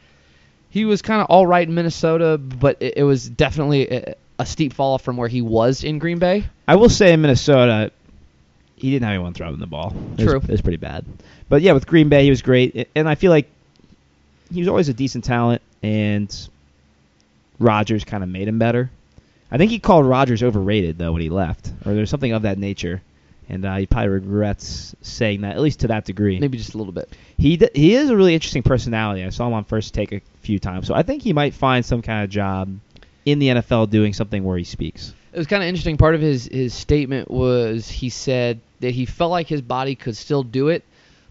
He 0.69 0.85
was 0.85 1.01
kind 1.03 1.21
of 1.21 1.27
all 1.27 1.45
right 1.47 1.67
in 1.67 1.73
Minnesota, 1.75 2.37
but 2.37 2.77
it, 2.81 2.97
it 2.97 3.03
was 3.03 3.29
definitely 3.29 3.87
a, 3.89 4.15
a 4.39 4.45
steep 4.45 4.73
fall 4.73 4.95
off 4.95 5.03
from 5.03 5.17
where 5.17 5.27
he 5.27 5.41
was 5.41 5.83
in 5.83 5.99
Green 5.99 6.19
Bay. 6.19 6.45
I 6.67 6.75
will 6.75 6.89
say 6.89 7.13
in 7.13 7.21
Minnesota, 7.21 7.91
he 8.75 8.91
didn't 8.91 9.03
have 9.03 9.13
anyone 9.13 9.33
throwing 9.33 9.59
the 9.59 9.67
ball. 9.67 9.95
It 10.17 10.23
True. 10.23 10.39
was, 10.39 10.43
it 10.45 10.51
was 10.51 10.61
pretty 10.61 10.77
bad. 10.77 11.05
But 11.49 11.61
yeah, 11.61 11.73
with 11.73 11.87
Green 11.87 12.09
Bay, 12.09 12.23
he 12.23 12.29
was 12.29 12.41
great, 12.41 12.89
and 12.95 13.07
I 13.07 13.15
feel 13.15 13.31
like 13.31 13.47
he 14.51 14.59
was 14.59 14.67
always 14.67 14.89
a 14.89 14.93
decent 14.93 15.23
talent, 15.23 15.61
and 15.81 16.49
Rodgers 17.59 18.03
kind 18.03 18.23
of 18.23 18.29
made 18.29 18.47
him 18.47 18.59
better. 18.59 18.89
I 19.51 19.57
think 19.57 19.69
he 19.69 19.79
called 19.79 20.05
Rodgers 20.07 20.41
overrated 20.41 20.97
though 20.97 21.11
when 21.11 21.21
he 21.21 21.29
left, 21.29 21.71
or 21.85 21.93
there's 21.93 22.09
something 22.09 22.31
of 22.31 22.41
that 22.41 22.57
nature, 22.57 23.01
and 23.49 23.63
uh, 23.63 23.75
he 23.75 23.85
probably 23.85 24.09
regrets 24.09 24.95
saying 25.01 25.41
that 25.41 25.55
at 25.55 25.61
least 25.61 25.81
to 25.81 25.87
that 25.89 26.05
degree. 26.05 26.39
Maybe 26.39 26.57
just 26.57 26.73
a 26.73 26.77
little 26.77 26.93
bit. 26.93 27.15
He 27.37 27.57
d- 27.57 27.69
he 27.75 27.93
is 27.93 28.09
a 28.09 28.15
really 28.15 28.33
interesting 28.33 28.63
personality. 28.63 29.23
I 29.23 29.29
saw 29.29 29.47
him 29.47 29.53
on 29.53 29.63
First 29.63 29.93
Take 29.93 30.11
a 30.11 30.21
few 30.41 30.57
times, 30.57 30.87
so 30.87 30.95
I 30.95 31.03
think 31.03 31.21
he 31.21 31.33
might 31.33 31.53
find 31.53 31.85
some 31.85 32.01
kind 32.01 32.23
of 32.23 32.31
job 32.31 32.75
in 33.25 33.39
the 33.39 33.47
NFL 33.49 33.89
doing 33.89 34.13
something 34.13 34.43
where 34.43 34.57
he 34.57 34.63
speaks. 34.63 35.13
It 35.31 35.37
was 35.37 35.47
kind 35.47 35.63
of 35.63 35.69
interesting. 35.69 35.97
Part 35.97 36.15
of 36.15 36.21
his 36.21 36.45
his 36.45 36.73
statement 36.73 37.29
was 37.29 37.89
he 37.89 38.09
said 38.09 38.59
that 38.81 38.91
he 38.91 39.05
felt 39.05 39.31
like 39.31 39.47
his 39.47 39.61
body 39.61 39.95
could 39.95 40.15
still 40.15 40.43
do 40.43 40.67
it, 40.67 40.83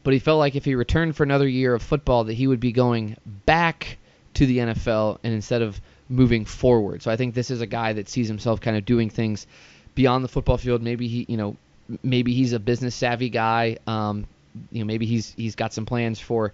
but 0.02 0.12
he 0.12 0.18
felt 0.18 0.38
like 0.38 0.57
if 0.57 0.64
he 0.64 0.74
returned 0.74 1.16
for 1.16 1.22
another 1.22 1.46
year 1.46 1.74
of 1.74 1.83
football, 1.83 2.24
that 2.24 2.35
he 2.35 2.46
would 2.46 2.61
be 2.61 2.72
going 2.72 3.16
back 3.46 3.98
to 4.35 4.46
the 4.46 4.59
NFL 4.59 5.18
and 5.22 5.35
instead 5.35 5.62
of 5.62 5.81
moving 6.09 6.44
forward. 6.44 7.02
So 7.02 7.11
I 7.11 7.16
think 7.16 7.35
this 7.35 7.50
is 7.50 7.61
a 7.61 7.66
guy 7.66 7.92
that 7.94 8.09
sees 8.09 8.28
himself 8.28 8.61
kind 8.61 8.76
of 8.76 8.85
doing 8.85 9.11
things 9.11 9.46
beyond 9.94 10.24
the 10.24 10.28
football 10.28 10.59
field. 10.59 10.83
Maybe 10.83 11.09
he, 11.09 11.26
you 11.28 11.37
know, 11.37 11.57
maybe 12.02 12.33
he's 12.35 12.52
a 12.52 12.61
business 12.61 12.94
savvy 12.94 13.31
guy. 13.31 13.78
Um, 13.87 14.26
you 14.70 14.81
know, 14.81 14.87
maybe 14.87 15.07
he's 15.07 15.33
he's 15.37 15.55
got 15.55 15.72
some 15.72 15.87
plans 15.87 16.20
for 16.20 16.52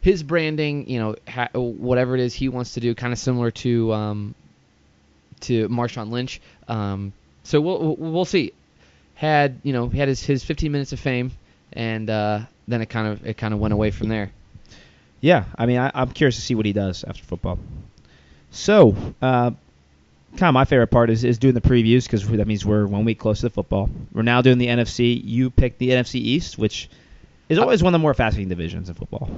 his 0.00 0.22
branding. 0.22 0.88
You 0.88 1.00
know, 1.00 1.16
ha- 1.28 1.50
whatever 1.52 2.14
it 2.14 2.20
is 2.20 2.34
he 2.34 2.48
wants 2.48 2.74
to 2.74 2.80
do, 2.80 2.94
kind 2.94 3.12
of 3.12 3.18
similar 3.18 3.50
to 3.50 3.92
um, 3.92 4.34
to 5.40 5.68
Marshawn 5.68 6.10
Lynch. 6.10 6.40
Um, 6.68 7.12
so 7.42 7.60
we'll 7.60 7.96
we'll- 7.96 8.24
see. 8.24 8.52
Had 9.16 9.60
you 9.62 9.72
know 9.72 9.88
he 9.88 9.98
had 9.98 10.08
his, 10.08 10.24
his 10.24 10.42
15 10.42 10.72
minutes 10.72 10.92
of 10.92 10.98
fame, 10.98 11.30
and 11.72 12.10
uh, 12.10 12.40
then 12.66 12.82
it 12.82 12.86
kind 12.86 13.06
of 13.06 13.24
it 13.24 13.36
kind 13.36 13.54
of 13.54 13.60
went 13.60 13.72
away 13.72 13.92
from 13.92 14.08
there. 14.08 14.32
Yeah, 15.20 15.44
I 15.56 15.66
mean, 15.66 15.78
I, 15.78 15.90
I'm 15.94 16.10
curious 16.10 16.34
to 16.34 16.42
see 16.42 16.54
what 16.54 16.66
he 16.66 16.72
does 16.72 17.04
after 17.04 17.22
football. 17.22 17.58
So, 18.50 18.94
uh, 19.22 19.52
kind 20.36 20.48
of 20.48 20.52
my 20.54 20.64
favorite 20.64 20.88
part 20.88 21.10
is, 21.10 21.24
is 21.24 21.38
doing 21.38 21.54
the 21.54 21.60
previews 21.60 22.04
because 22.04 22.26
that 22.28 22.46
means 22.46 22.66
we're 22.66 22.86
one 22.86 23.04
week 23.04 23.18
closer 23.20 23.42
to 23.42 23.46
the 23.46 23.50
football. 23.50 23.88
We're 24.12 24.22
now 24.22 24.42
doing 24.42 24.58
the 24.58 24.66
NFC. 24.66 25.20
You 25.24 25.50
picked 25.50 25.78
the 25.78 25.90
NFC 25.90 26.16
East, 26.16 26.58
which 26.58 26.90
is 27.48 27.58
always 27.58 27.82
one 27.82 27.94
of 27.94 27.98
the 27.98 28.02
more 28.02 28.14
fascinating 28.14 28.48
divisions 28.48 28.88
in 28.88 28.94
football. 28.96 29.30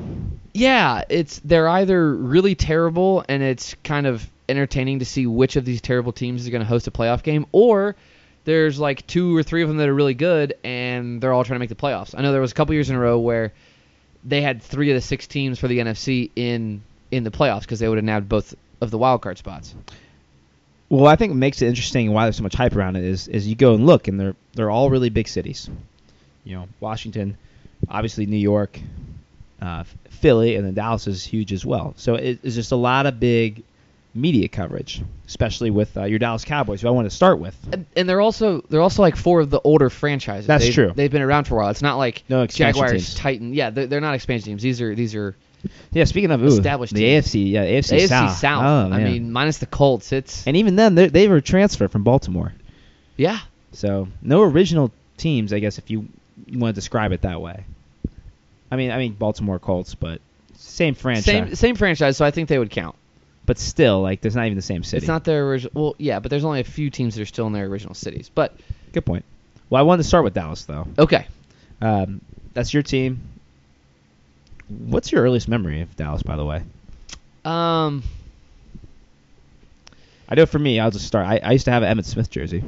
Yeah, 0.55 1.03
it's 1.09 1.39
they're 1.41 1.69
either 1.69 2.15
really 2.15 2.55
terrible 2.55 3.25
and 3.29 3.43
it's 3.43 3.75
kind 3.85 4.07
of 4.07 4.27
entertaining 4.49 5.01
to 5.01 5.05
see 5.05 5.27
which 5.27 5.57
of 5.57 5.65
these 5.65 5.81
terrible 5.81 6.13
teams 6.13 6.43
is 6.43 6.49
going 6.49 6.61
to 6.61 6.67
host 6.67 6.87
a 6.87 6.91
playoff 6.91 7.23
game, 7.23 7.47
or 7.53 7.97
there's 8.45 8.79
like 8.79 9.07
two 9.07 9.37
or 9.37 9.43
three 9.43 9.63
of 9.63 9.69
them 9.69 9.77
that 9.79 9.89
are 9.89 9.95
really 9.95 10.15
good, 10.15 10.55
and 10.65 11.21
they're 11.21 11.33
all 11.33 11.45
trying 11.45 11.57
to 11.57 11.61
make 11.61 11.69
the 11.69 11.75
playoffs. 11.75 12.15
I 12.17 12.23
know 12.23 12.33
there 12.33 12.41
was 12.41 12.53
a 12.53 12.55
couple 12.55 12.75
years 12.75 12.91
in 12.91 12.97
a 12.97 13.01
row 13.01 13.19
where 13.19 13.53
they 14.25 14.43
had 14.43 14.63
three 14.63 14.91
of 14.91 14.95
the 14.95 15.01
six 15.01 15.27
teams 15.27 15.59
for 15.59 15.69
the 15.69 15.79
NFC 15.79 16.31
in 16.37 16.83
in 17.11 17.25
the 17.25 17.31
playoffs 17.31 17.63
because 17.63 17.79
they 17.79 17.89
would 17.89 17.99
have 17.99 18.05
nabbed 18.05 18.29
both 18.29 18.55
of 18.81 18.91
the 18.91 18.99
wild 18.99 19.23
card 19.23 19.39
spots. 19.39 19.75
Well, 20.89 21.07
I 21.07 21.17
think 21.17 21.31
what 21.31 21.39
makes 21.39 21.63
it 21.63 21.67
interesting 21.69 22.13
why 22.13 22.25
there's 22.27 22.37
so 22.37 22.43
much 22.43 22.55
hype 22.55 22.77
around 22.77 22.97
it 22.97 23.05
is 23.05 23.29
is 23.29 23.47
you 23.47 23.57
go 23.57 23.75
and 23.75 23.87
look 23.87 24.09
and 24.09 24.19
they're 24.19 24.37
they're 24.55 24.71
all 24.71 24.91
really 24.91 25.11
big 25.11 25.29
cities. 25.29 25.69
You 26.45 26.57
know, 26.57 26.69
Washington, 26.79 27.37
obviously 27.89 28.27
New 28.27 28.37
York, 28.37 28.79
uh, 29.61 29.85
Philly, 30.11 30.55
and 30.55 30.65
then 30.65 30.75
Dallas 30.75 31.09
is 31.09 31.25
huge 31.25 31.53
as 31.53 31.67
well. 31.67 31.95
So 31.97 32.15
it, 32.15 32.39
it's 32.45 32.55
just 32.55 32.71
a 32.71 32.77
lot 32.77 33.07
of 33.07 33.19
big 33.19 33.65
media 34.17 34.49
coverage, 34.49 35.03
especially 35.27 35.71
with 35.71 35.97
uh, 35.97 36.05
your 36.05 36.19
Dallas 36.19 36.45
Cowboys, 36.45 36.81
who 36.81 36.89
I 36.89 36.91
want 36.91 37.09
to 37.09 37.15
start 37.15 37.39
with. 37.39 37.57
And, 37.73 37.87
and 37.95 38.09
they're 38.09 38.21
also 38.21 38.63
they're 38.63 38.81
also 38.81 39.03
like 39.03 39.17
four 39.17 39.41
of 39.41 39.51
the 39.51 39.61
older 39.61 39.91
franchises. 39.91 40.47
That's 40.47 40.65
they've, 40.65 40.75
true. 40.75 40.93
They've 40.95 41.11
been 41.11 41.23
around 41.23 41.45
for 41.45 41.55
a 41.57 41.59
while. 41.59 41.71
It's 41.71 41.83
not 41.83 41.97
like 41.97 42.25
No 42.29 42.47
Jaguars, 42.47 42.93
teams. 42.93 43.15
Titan. 43.15 43.55
Yeah, 43.55 43.71
they're, 43.71 43.87
they're 43.87 44.01
not 44.01 44.15
expansion 44.15 44.51
teams. 44.51 44.63
These 44.63 44.81
are 44.81 44.95
these 44.95 45.15
are 45.15 45.37
Yeah, 45.93 46.05
speaking 46.05 46.31
of 46.31 46.43
ooh, 46.43 46.47
Established 46.47 46.95
the 46.95 47.01
teams. 47.01 47.27
AFC, 47.27 47.51
yeah, 47.51 47.65
AFC, 47.65 47.89
the 47.89 47.97
AFC 47.97 48.09
South. 48.09 48.37
South. 48.37 48.65
Oh, 48.65 48.95
I 48.95 49.05
mean, 49.05 49.33
minus 49.33 49.59
the 49.59 49.67
Colts, 49.67 50.13
it's 50.13 50.47
and 50.47 50.57
even 50.57 50.77
then 50.77 50.95
they 50.95 51.09
they 51.09 51.29
were 51.29 51.41
transferred 51.41 51.93
from 51.93 52.03
Baltimore, 52.03 52.53
yeah. 53.17 53.41
so 53.73 54.09
no 54.23 54.43
original 54.43 54.91
teams, 55.17 55.53
I 55.53 55.59
guess, 55.59 55.79
if 55.79 55.91
you, 55.91 56.09
you 56.47 56.59
want 56.59 56.75
to 56.75 56.81
describe 56.81 57.13
it 57.13 57.23
that 57.23 57.41
way. 57.41 57.65
I 58.71 58.77
mean, 58.77 58.91
I 58.91 58.99
mean 58.99 59.13
Baltimore 59.13 59.59
Colts, 59.59 59.95
but 59.95 60.21
same 60.55 60.95
franchise. 60.95 61.25
Same 61.25 61.55
same 61.55 61.75
franchise, 61.77 62.17
so 62.17 62.25
I 62.25 62.31
think 62.31 62.49
they 62.49 62.59
would 62.59 62.71
count. 62.71 62.97
But 63.47 63.59
still, 63.59 64.03
like, 64.03 64.21
there's 64.21 64.35
not 64.37 64.47
even 64.47 64.57
the 64.57 64.63
same 64.63 64.83
city. 64.83 64.99
It's 64.99 65.07
not 65.09 65.23
their 65.25 65.49
original. 65.49 65.73
Well, 65.75 65.95
yeah, 65.99 66.19
but 66.19 66.31
there's 66.31 66.45
only 66.45 66.61
a 66.61 66.65
few 66.65 66.91
teams 66.91 67.15
that 67.15 67.23
are 67.23 67.27
still 67.27 67.47
in 67.47 67.53
their 67.53 67.67
original 67.67 67.95
cities. 67.95 68.29
But 68.35 68.57
Good 68.93 69.07
point. 69.07 69.25
Well, 69.71 69.79
I 69.79 69.83
wanted 69.83 70.03
to 70.03 70.09
start 70.09 70.25
with 70.25 70.35
Dallas 70.35 70.65
though. 70.65 70.87
okay, 70.99 71.27
Um, 71.81 72.21
that's 72.55 72.75
your 72.75 72.83
team. 72.83 73.21
What's 74.69 75.13
your 75.13 75.23
earliest 75.23 75.49
memory 75.49 75.81
of 75.83 75.95
Dallas, 75.97 76.23
by 76.25 76.35
the 76.37 76.45
way? 76.45 76.63
um, 77.45 78.03
I 80.29 80.35
know 80.35 80.47
for 80.47 80.59
me, 80.59 80.81
I'll 80.81 80.91
just 80.91 81.07
start. 81.07 81.27
I, 81.27 81.39
I 81.43 81.53
used 81.53 81.67
to 81.67 81.71
have 81.71 81.83
an 81.85 81.97
Emmitt 81.97 82.05
Smith 82.05 82.31
jersey. 82.31 82.65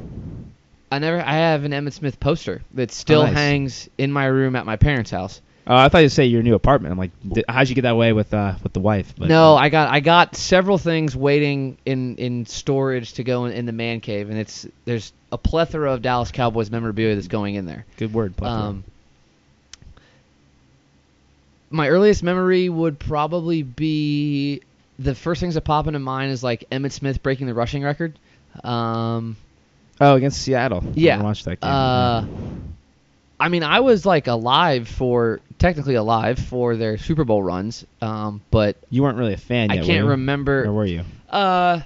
I 0.91 0.99
never. 0.99 1.19
I 1.19 1.33
have 1.33 1.65
an 1.65 1.71
Emmitt 1.73 1.93
Smith 1.93 2.19
poster 2.19 2.61
that 2.73 2.91
still 2.91 3.21
Oh, 3.21 3.25
nice. 3.25 3.33
hangs 3.35 3.89
in 3.97 4.11
my 4.13 4.25
room 4.25 4.55
at 4.55 4.65
my 4.65 4.77
parents' 4.77 5.11
house. 5.11 5.41
Uh, 5.69 5.75
I 5.75 5.89
thought 5.89 5.99
you'd 5.99 6.09
say 6.09 6.25
your 6.25 6.41
new 6.41 6.55
apartment. 6.55 6.91
I'm 6.91 6.97
like, 6.97 7.11
"D- 7.31 7.43
how'd 7.47 7.69
you 7.69 7.75
get 7.75 7.83
that 7.83 7.95
way 7.95 8.11
with 8.11 8.33
uh, 8.33 8.55
with 8.63 8.73
the 8.73 8.79
wife? 8.79 9.13
But, 9.15 9.27
no, 9.27 9.55
I 9.55 9.69
got 9.69 9.91
I 9.91 9.99
got 9.99 10.35
several 10.35 10.79
things 10.79 11.15
waiting 11.15 11.77
in 11.85 12.15
in 12.15 12.47
storage 12.47 13.13
to 13.13 13.23
go 13.23 13.45
in, 13.45 13.51
in 13.53 13.67
the 13.67 13.71
man 13.71 13.99
cave, 13.99 14.31
and 14.31 14.39
it's 14.39 14.65
there's 14.85 15.13
a 15.31 15.37
plethora 15.37 15.93
of 15.93 16.01
Dallas 16.01 16.31
Cowboys 16.31 16.71
memorabilia 16.71 17.13
that's 17.13 17.27
going 17.27 17.53
in 17.53 17.67
there. 17.67 17.85
good 17.97 18.11
word. 18.11 18.35
plethora. 18.35 18.69
Um, 18.69 18.83
my 21.69 21.87
earliest 21.87 22.23
memory 22.23 22.67
would 22.67 22.97
probably 22.97 23.61
be 23.61 24.63
the 24.97 25.13
first 25.13 25.39
things 25.39 25.53
that 25.53 25.61
pop 25.61 25.85
into 25.85 25.99
mind 25.99 26.31
is 26.31 26.43
like 26.43 26.65
Emmitt 26.71 26.93
Smith 26.93 27.21
breaking 27.21 27.45
the 27.45 27.53
rushing 27.53 27.83
record. 27.83 28.17
Um, 28.63 29.37
oh, 30.01 30.15
against 30.15 30.41
Seattle. 30.41 30.83
yeah. 30.95 31.19
I 31.19 31.21
watched 31.21 31.45
that 31.45 31.61
game. 31.61 31.69
Uh, 31.69 32.25
I 33.39 33.49
mean, 33.49 33.63
I 33.63 33.79
was 33.79 34.05
like 34.05 34.27
alive 34.27 34.87
for 34.87 35.39
technically 35.59 35.95
alive 35.95 36.39
for 36.39 36.75
their 36.75 36.97
Super 36.97 37.23
Bowl 37.23 37.41
runs, 37.41 37.85
um, 38.01 38.41
but 38.51 38.77
you 38.89 39.03
weren't 39.03 39.17
really 39.17 39.33
a 39.33 39.37
fan 39.37 39.71
I 39.71 39.75
yet. 39.75 39.85
can't 39.85 40.03
were 40.03 40.09
you? 40.09 40.11
remember. 40.11 40.65
Or 40.65 40.73
were 40.73 40.85
you? 40.85 41.03
Uh, 41.29 41.81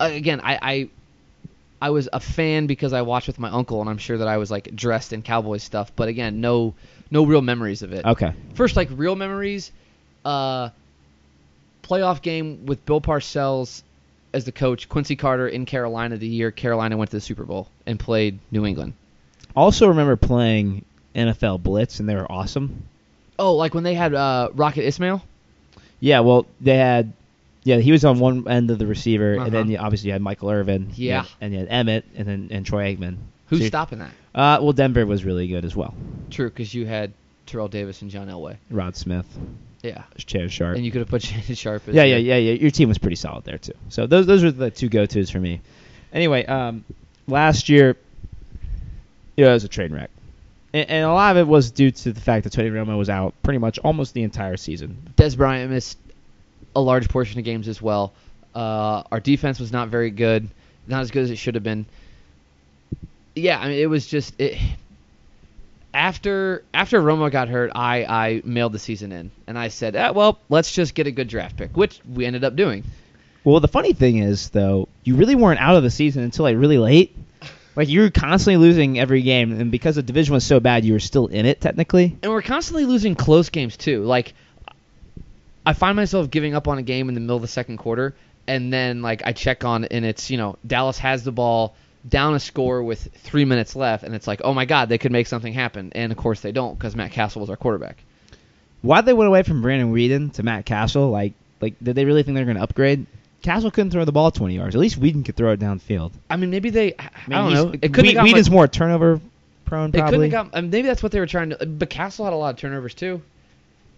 again, 0.00 0.40
I, 0.42 0.58
I 0.62 0.88
I 1.82 1.90
was 1.90 2.08
a 2.12 2.20
fan 2.20 2.66
because 2.66 2.92
I 2.92 3.02
watched 3.02 3.26
with 3.26 3.38
my 3.38 3.50
uncle, 3.50 3.80
and 3.80 3.90
I'm 3.90 3.98
sure 3.98 4.18
that 4.18 4.28
I 4.28 4.36
was 4.36 4.50
like 4.50 4.74
dressed 4.74 5.12
in 5.12 5.22
Cowboys 5.22 5.62
stuff. 5.62 5.92
But 5.94 6.08
again, 6.08 6.40
no 6.40 6.74
no 7.10 7.26
real 7.26 7.42
memories 7.42 7.82
of 7.82 7.92
it. 7.92 8.04
Okay. 8.04 8.32
First, 8.54 8.76
like 8.76 8.88
real 8.92 9.16
memories, 9.16 9.72
uh, 10.24 10.70
playoff 11.82 12.22
game 12.22 12.64
with 12.66 12.84
Bill 12.86 13.00
Parcells 13.00 13.82
as 14.32 14.44
the 14.46 14.52
coach, 14.52 14.88
Quincy 14.88 15.16
Carter 15.16 15.48
in 15.48 15.66
Carolina 15.66 16.16
the 16.16 16.26
year 16.26 16.50
Carolina 16.50 16.96
went 16.96 17.10
to 17.10 17.16
the 17.18 17.20
Super 17.20 17.44
Bowl 17.44 17.68
and 17.84 17.98
played 18.00 18.38
New 18.50 18.64
England. 18.64 18.94
Also 19.56 19.88
remember 19.88 20.16
playing 20.16 20.84
NFL 21.14 21.62
Blitz, 21.62 22.00
and 22.00 22.08
they 22.08 22.14
were 22.14 22.30
awesome. 22.30 22.82
Oh, 23.38 23.54
like 23.54 23.74
when 23.74 23.84
they 23.84 23.94
had 23.94 24.14
uh, 24.14 24.50
Rocket 24.54 24.84
Ismail. 24.86 25.22
Yeah, 26.00 26.20
well, 26.20 26.46
they 26.60 26.76
had. 26.76 27.12
Yeah, 27.64 27.76
he 27.78 27.92
was 27.92 28.04
on 28.04 28.18
one 28.18 28.48
end 28.48 28.70
of 28.72 28.78
the 28.80 28.86
receiver, 28.88 29.34
and 29.34 29.52
then 29.52 29.62
Uh-huh. 29.62 29.70
you, 29.70 29.78
obviously 29.78 30.08
you 30.08 30.12
had 30.14 30.22
Michael 30.22 30.50
Irvin. 30.50 30.90
Yeah. 30.96 31.24
and 31.40 31.52
you 31.52 31.60
had 31.60 31.68
Emmitt, 31.68 32.02
and 32.16 32.26
then 32.26 32.48
and 32.50 32.66
Troy 32.66 32.92
Aikman. 32.94 33.16
Who's 33.48 33.60
So 33.60 33.66
stopping 33.66 34.00
that? 34.00 34.10
Uh, 34.34 34.58
well, 34.62 34.72
Denver 34.72 35.06
was 35.06 35.24
really 35.24 35.46
good 35.46 35.64
as 35.64 35.76
well. 35.76 35.94
True, 36.30 36.48
because 36.48 36.74
you 36.74 36.86
had 36.86 37.12
Terrell 37.46 37.68
Davis 37.68 38.02
and 38.02 38.10
John 38.10 38.26
Elway. 38.28 38.56
Rod 38.70 38.96
Smith, 38.96 39.26
Yeah, 39.82 40.02
Shannon 40.16 40.48
Sharpe. 40.48 40.76
and 40.76 40.84
you 40.84 40.90
could 40.90 41.00
have 41.00 41.08
put 41.08 41.22
Shannon 41.28 41.54
Sharpe. 41.54 41.86
As 41.88 41.94
yeah, 41.94 42.02
yeah, 42.04 42.16
yeah, 42.16 42.36
yeah. 42.36 42.52
Your 42.54 42.70
team 42.72 42.88
was 42.88 42.98
pretty 42.98 43.16
solid 43.16 43.44
there 43.44 43.58
too. 43.58 43.74
So 43.90 44.06
those 44.08 44.26
those 44.26 44.42
were 44.42 44.50
the 44.50 44.70
two 44.70 44.88
go 44.88 45.06
tos 45.06 45.30
for 45.30 45.38
me. 45.38 45.60
Anyway, 46.12 46.44
um, 46.46 46.84
last 47.28 47.68
year, 47.68 47.96
it 49.36 49.46
was 49.46 49.64
a 49.64 49.68
train 49.68 49.92
wreck, 49.92 50.10
and, 50.72 50.88
and 50.88 51.04
a 51.04 51.12
lot 51.12 51.36
of 51.36 51.46
it 51.46 51.48
was 51.48 51.70
due 51.70 51.90
to 51.90 52.12
the 52.12 52.20
fact 52.20 52.44
that 52.44 52.50
Tony 52.50 52.70
Romo 52.70 52.96
was 52.96 53.10
out 53.10 53.34
pretty 53.42 53.58
much 53.58 53.78
almost 53.78 54.14
the 54.14 54.22
entire 54.22 54.56
season. 54.56 54.96
Dez 55.16 55.36
Bryant 55.36 55.70
missed 55.70 55.98
a 56.74 56.80
large 56.80 57.08
portion 57.08 57.38
of 57.38 57.44
games 57.44 57.68
as 57.68 57.80
well. 57.80 58.12
Uh, 58.54 59.02
our 59.10 59.20
defense 59.20 59.58
was 59.58 59.72
not 59.72 59.88
very 59.88 60.10
good, 60.10 60.48
not 60.86 61.00
as 61.00 61.10
good 61.10 61.24
as 61.24 61.30
it 61.30 61.36
should 61.36 61.54
have 61.54 61.64
been. 61.64 61.86
Yeah, 63.34 63.58
I 63.58 63.68
mean, 63.68 63.78
it 63.78 63.86
was 63.86 64.06
just 64.06 64.38
it. 64.40 64.58
After 65.94 66.64
after 66.72 67.02
Romo 67.02 67.30
got 67.30 67.48
hurt, 67.48 67.72
I 67.74 68.04
I 68.04 68.42
mailed 68.44 68.72
the 68.72 68.78
season 68.78 69.12
in, 69.12 69.30
and 69.46 69.58
I 69.58 69.68
said, 69.68 69.96
ah, 69.96 70.12
well, 70.12 70.38
let's 70.48 70.72
just 70.72 70.94
get 70.94 71.06
a 71.06 71.10
good 71.10 71.28
draft 71.28 71.56
pick, 71.56 71.76
which 71.76 72.00
we 72.10 72.24
ended 72.24 72.44
up 72.44 72.56
doing. 72.56 72.84
Well, 73.44 73.60
the 73.60 73.68
funny 73.68 73.92
thing 73.92 74.18
is 74.18 74.50
though, 74.50 74.88
you 75.04 75.16
really 75.16 75.34
weren't 75.34 75.60
out 75.60 75.76
of 75.76 75.82
the 75.82 75.90
season 75.90 76.22
until 76.22 76.44
like 76.44 76.56
really 76.56 76.78
late. 76.78 77.14
Like 77.74 77.88
you 77.88 78.00
were 78.00 78.10
constantly 78.10 78.58
losing 78.58 78.98
every 78.98 79.22
game, 79.22 79.52
and 79.58 79.70
because 79.70 79.96
the 79.96 80.02
division 80.02 80.34
was 80.34 80.44
so 80.44 80.60
bad, 80.60 80.84
you 80.84 80.92
were 80.92 81.00
still 81.00 81.26
in 81.26 81.46
it 81.46 81.60
technically. 81.60 82.16
And 82.22 82.30
we're 82.30 82.42
constantly 82.42 82.84
losing 82.84 83.14
close 83.14 83.48
games 83.48 83.76
too. 83.76 84.02
Like 84.04 84.34
I 85.64 85.72
find 85.72 85.96
myself 85.96 86.30
giving 86.30 86.54
up 86.54 86.68
on 86.68 86.78
a 86.78 86.82
game 86.82 87.08
in 87.08 87.14
the 87.14 87.20
middle 87.20 87.36
of 87.36 87.42
the 87.42 87.48
second 87.48 87.78
quarter, 87.78 88.14
and 88.46 88.72
then 88.72 89.00
like 89.00 89.22
I 89.24 89.32
check 89.32 89.64
on 89.64 89.84
and 89.86 90.04
it's 90.04 90.30
you 90.30 90.36
know 90.36 90.56
Dallas 90.66 90.98
has 90.98 91.24
the 91.24 91.32
ball 91.32 91.74
down 92.06 92.34
a 92.34 92.40
score 92.40 92.82
with 92.82 93.08
three 93.14 93.44
minutes 93.44 93.74
left, 93.74 94.04
and 94.04 94.14
it's 94.14 94.26
like 94.26 94.42
oh 94.44 94.52
my 94.52 94.66
god 94.66 94.88
they 94.88 94.98
could 94.98 95.12
make 95.12 95.26
something 95.26 95.52
happen, 95.52 95.92
and 95.94 96.12
of 96.12 96.18
course 96.18 96.40
they 96.40 96.52
don't 96.52 96.78
because 96.78 96.94
Matt 96.94 97.12
Cassel 97.12 97.40
was 97.40 97.48
our 97.50 97.56
quarterback. 97.56 98.02
Why 98.82 99.00
they 99.00 99.12
went 99.12 99.28
away 99.28 99.44
from 99.44 99.62
Brandon 99.62 99.94
Weeden 99.94 100.32
to 100.34 100.42
Matt 100.42 100.66
Cassel? 100.66 101.08
Like, 101.08 101.32
like 101.60 101.74
did 101.82 101.94
they 101.94 102.04
really 102.04 102.24
think 102.24 102.34
they're 102.34 102.44
going 102.44 102.56
to 102.56 102.62
upgrade? 102.62 103.06
Cassel 103.42 103.70
couldn't 103.70 103.90
throw 103.90 104.04
the 104.04 104.12
ball 104.12 104.30
20 104.30 104.54
yards. 104.54 104.74
At 104.74 104.80
least 104.80 105.00
Weeden 105.00 105.24
could 105.24 105.36
throw 105.36 105.52
it 105.52 105.60
downfield. 105.60 106.12
I 106.30 106.36
mean 106.36 106.50
maybe 106.50 106.70
they 106.70 106.94
I, 106.98 107.10
mean, 107.26 107.38
don't 107.38 107.52
know 107.52 107.70
it 107.80 107.92
couldn't 107.92 108.14
Whe- 108.16 108.20
Weeden's 108.32 108.48
much- 108.48 108.54
more 108.54 108.68
turnover 108.68 109.20
prone, 109.64 109.88
It 109.90 109.92
couldn't 109.92 110.08
probably. 110.08 110.28
got. 110.28 110.50
I 110.54 110.60
mean, 110.60 110.70
maybe 110.70 110.88
that's 110.88 111.02
what 111.02 111.12
they 111.12 111.20
were 111.20 111.26
trying 111.26 111.50
to. 111.50 111.66
But 111.66 111.90
Cassel 111.90 112.24
had 112.24 112.34
a 112.34 112.36
lot 112.36 112.54
of 112.54 112.60
turnovers 112.60 112.94
too. 112.94 113.20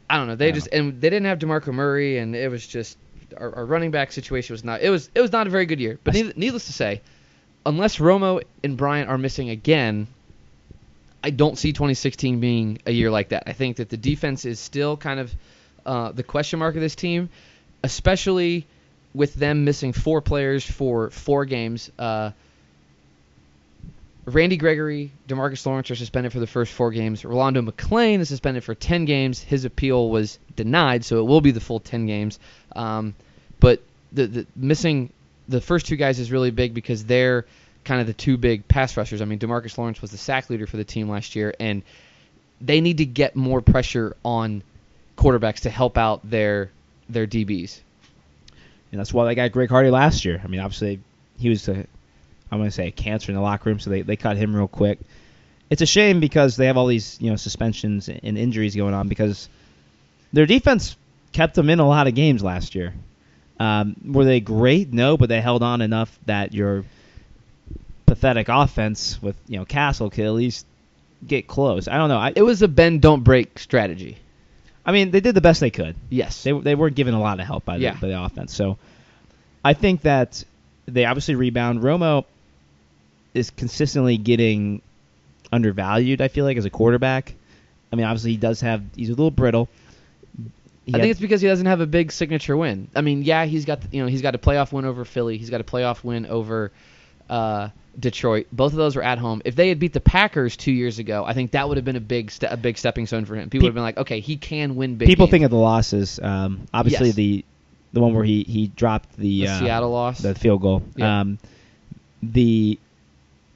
I 0.08 0.16
don't 0.18 0.26
know. 0.28 0.36
They 0.36 0.48
Yeah. 0.48 0.52
just 0.52 0.68
and 0.72 1.00
they 1.00 1.10
didn't 1.10 1.26
have 1.26 1.38
Demarco 1.38 1.72
Murray, 1.72 2.18
and 2.18 2.34
it 2.36 2.50
was 2.50 2.66
just 2.66 2.96
our, 3.36 3.54
our 3.56 3.64
running 3.66 3.90
back 3.90 4.12
situation 4.12 4.54
was 4.54 4.64
not. 4.64 4.80
It 4.82 4.90
was 4.90 5.10
it 5.14 5.20
was 5.20 5.32
not 5.32 5.46
a 5.46 5.50
very 5.50 5.66
good 5.66 5.80
year. 5.80 5.98
But 6.04 6.14
I 6.14 6.18
s- 6.18 6.22
needless, 6.24 6.36
needless 6.36 6.66
to 6.66 6.72
say, 6.72 7.00
unless 7.66 7.96
Romo 7.98 8.42
and 8.62 8.76
Bryant 8.76 9.08
are 9.10 9.18
missing 9.18 9.50
again, 9.50 10.06
I 11.22 11.30
don't 11.30 11.56
see 11.58 11.72
2016 11.72 12.38
being 12.40 12.78
a 12.86 12.92
year 12.92 13.10
like 13.10 13.30
that. 13.30 13.44
I 13.46 13.52
think 13.54 13.76
that 13.78 13.88
the 13.88 13.96
defense 13.96 14.44
is 14.44 14.60
still 14.60 14.96
kind 14.96 15.18
of 15.20 15.34
uh, 15.86 16.12
the 16.12 16.22
question 16.22 16.58
mark 16.60 16.74
of 16.76 16.80
this 16.82 16.94
team, 16.94 17.30
especially 17.82 18.66
with 19.14 19.34
them 19.34 19.64
missing 19.64 19.92
four 19.92 20.20
players 20.20 20.64
for 20.64 21.10
four 21.10 21.44
games. 21.44 21.90
Uh, 21.98 22.32
Randy 24.26 24.56
Gregory, 24.56 25.10
Demarcus 25.28 25.64
Lawrence 25.66 25.90
are 25.90 25.96
suspended 25.96 26.32
for 26.32 26.40
the 26.40 26.46
first 26.46 26.72
four 26.72 26.90
games. 26.90 27.24
Rolando 27.24 27.60
McClain 27.60 28.20
is 28.20 28.28
suspended 28.28 28.64
for 28.64 28.74
10 28.74 29.04
games. 29.04 29.40
His 29.40 29.64
appeal 29.64 30.08
was 30.08 30.38
denied, 30.56 31.04
so 31.04 31.18
it 31.18 31.24
will 31.24 31.42
be 31.42 31.50
the 31.50 31.60
full 31.60 31.80
10 31.80 32.06
games. 32.06 32.38
Um, 32.74 33.14
but 33.60 33.82
the, 34.12 34.26
the 34.26 34.46
missing 34.56 35.10
the 35.48 35.60
first 35.60 35.86
two 35.86 35.96
guys 35.96 36.18
is 36.18 36.32
really 36.32 36.50
big 36.50 36.74
because 36.74 37.04
they're 37.04 37.44
kind 37.84 38.00
of 38.00 38.06
the 38.06 38.14
two 38.14 38.36
big 38.36 38.66
pass 38.66 38.96
rushers. 38.96 39.20
I 39.20 39.26
mean, 39.26 39.38
Demarcus 39.38 39.76
Lawrence 39.76 40.00
was 40.00 40.10
the 40.10 40.16
sack 40.16 40.48
leader 40.48 40.66
for 40.66 40.76
the 40.78 40.84
team 40.84 41.08
last 41.08 41.36
year, 41.36 41.54
and 41.60 41.82
they 42.60 42.80
need 42.80 42.98
to 42.98 43.04
get 43.04 43.36
more 43.36 43.60
pressure 43.60 44.16
on 44.24 44.62
quarterbacks 45.18 45.60
to 45.60 45.70
help 45.70 45.98
out 45.98 46.28
their 46.28 46.70
their 47.08 47.26
DBs. 47.26 47.80
And 48.94 49.00
that's 49.00 49.12
why 49.12 49.24
they 49.26 49.34
got 49.34 49.50
Greg 49.50 49.70
Hardy 49.70 49.90
last 49.90 50.24
year. 50.24 50.40
I 50.42 50.46
mean, 50.46 50.60
obviously, 50.60 51.00
he 51.36 51.48
was 51.48 51.68
a, 51.68 51.72
I'm 51.72 52.58
going 52.58 52.66
to 52.66 52.70
say 52.70 52.86
a 52.86 52.92
cancer 52.92 53.32
in 53.32 53.34
the 53.34 53.42
locker 53.42 53.68
room, 53.68 53.80
so 53.80 53.90
they, 53.90 54.02
they 54.02 54.14
cut 54.14 54.36
him 54.36 54.54
real 54.54 54.68
quick. 54.68 55.00
It's 55.68 55.82
a 55.82 55.86
shame 55.86 56.20
because 56.20 56.56
they 56.56 56.66
have 56.66 56.76
all 56.76 56.86
these 56.86 57.20
you 57.20 57.28
know 57.28 57.34
suspensions 57.34 58.08
and 58.08 58.38
injuries 58.38 58.76
going 58.76 58.94
on 58.94 59.08
because 59.08 59.48
their 60.32 60.46
defense 60.46 60.96
kept 61.32 61.56
them 61.56 61.70
in 61.70 61.80
a 61.80 61.88
lot 61.88 62.06
of 62.06 62.14
games 62.14 62.44
last 62.44 62.76
year. 62.76 62.94
Um, 63.58 63.96
were 64.04 64.24
they 64.24 64.38
great? 64.38 64.92
No, 64.92 65.16
but 65.16 65.28
they 65.28 65.40
held 65.40 65.64
on 65.64 65.80
enough 65.80 66.16
that 66.26 66.54
your 66.54 66.84
pathetic 68.06 68.48
offense 68.48 69.20
with 69.20 69.34
you 69.48 69.58
know 69.58 69.64
Cassel 69.64 70.08
could 70.08 70.24
at 70.26 70.34
least 70.34 70.66
get 71.26 71.48
close. 71.48 71.88
I 71.88 71.98
don't 71.98 72.10
know. 72.10 72.18
I, 72.18 72.32
It 72.36 72.42
was 72.42 72.62
a 72.62 72.68
bend 72.68 73.02
don't 73.02 73.24
break 73.24 73.58
strategy. 73.58 74.18
I 74.86 74.92
mean, 74.92 75.10
they 75.10 75.20
did 75.20 75.34
the 75.34 75.40
best 75.40 75.60
they 75.60 75.70
could. 75.70 75.96
Yes. 76.10 76.42
They 76.42 76.52
they 76.52 76.74
weren't 76.74 76.94
given 76.96 77.14
a 77.14 77.20
lot 77.20 77.40
of 77.40 77.46
help 77.46 77.64
by 77.64 77.78
the, 77.78 77.84
Yeah. 77.84 77.94
by 78.00 78.08
the 78.08 78.22
offense. 78.22 78.54
So 78.54 78.78
I 79.64 79.72
think 79.74 80.02
that 80.02 80.44
they 80.86 81.04
obviously 81.06 81.34
rebound. 81.36 81.80
Romo 81.80 82.24
is 83.32 83.50
consistently 83.50 84.16
getting 84.18 84.82
undervalued. 85.52 86.20
I 86.20 86.28
feel 86.28 86.44
like 86.44 86.56
as 86.56 86.64
a 86.64 86.70
quarterback. 86.70 87.34
I 87.92 87.96
mean, 87.96 88.06
obviously 88.06 88.32
he 88.32 88.36
does 88.36 88.60
have 88.60 88.82
he's 88.94 89.08
a 89.08 89.12
little 89.12 89.30
brittle. 89.30 89.68
He 90.84 90.92
I 90.92 90.98
had- 90.98 91.02
think 91.02 91.10
it's 91.12 91.20
because 91.20 91.40
he 91.40 91.48
doesn't 91.48 91.66
have 91.66 91.80
a 91.80 91.86
big 91.86 92.12
signature 92.12 92.56
win. 92.56 92.88
I 92.94 93.00
mean, 93.00 93.22
yeah, 93.22 93.46
he's 93.46 93.64
got 93.64 93.80
you 93.92 94.02
know 94.02 94.08
he's 94.08 94.20
got 94.22 94.34
a 94.34 94.38
playoff 94.38 94.72
win 94.72 94.84
over 94.84 95.04
Philly. 95.04 95.38
He's 95.38 95.50
got 95.50 95.60
a 95.60 95.64
playoff 95.64 96.04
win 96.04 96.26
over 96.26 96.72
uh, 97.30 97.68
Detroit. 97.98 98.46
Both 98.52 98.72
of 98.72 98.76
those 98.78 98.96
were 98.96 99.02
at 99.02 99.18
home. 99.18 99.42
If 99.44 99.54
they 99.56 99.68
had 99.68 99.78
beat 99.78 99.92
the 99.92 100.00
Packers 100.00 100.56
two 100.56 100.72
years 100.72 100.98
ago, 100.98 101.24
I 101.24 101.32
think 101.32 101.52
that 101.52 101.68
would 101.68 101.76
have 101.76 101.84
been 101.84 101.96
a 101.96 102.00
big 102.00 102.30
ste- 102.30 102.44
a 102.44 102.56
big 102.56 102.76
stepping 102.78 103.06
stone 103.06 103.24
for 103.24 103.36
him. 103.36 103.50
People 103.50 103.60
Pe- 103.60 103.62
would 103.64 103.68
have 103.70 103.74
been 103.74 103.82
like, 103.84 103.98
okay, 103.98 104.20
he 104.20 104.36
can 104.36 104.74
win 104.76 104.96
big. 104.96 105.08
people 105.08 105.26
games. 105.26 105.30
think 105.32 105.44
of 105.44 105.50
the 105.50 105.56
losses. 105.56 106.18
Um, 106.20 106.66
obviously 106.74 107.08
Yes. 107.08 107.16
the 107.16 107.44
the 107.92 108.00
one 108.00 108.12
where 108.14 108.24
he 108.24 108.42
he 108.42 108.66
dropped 108.68 109.16
the, 109.16 109.42
the 109.42 109.48
uh, 109.48 109.58
Seattle 109.60 109.90
loss. 109.90 110.18
the 110.18 110.34
field 110.34 110.60
goal. 110.62 110.82
Yeah. 110.96 111.20
Um, 111.20 111.38
the 112.22 112.78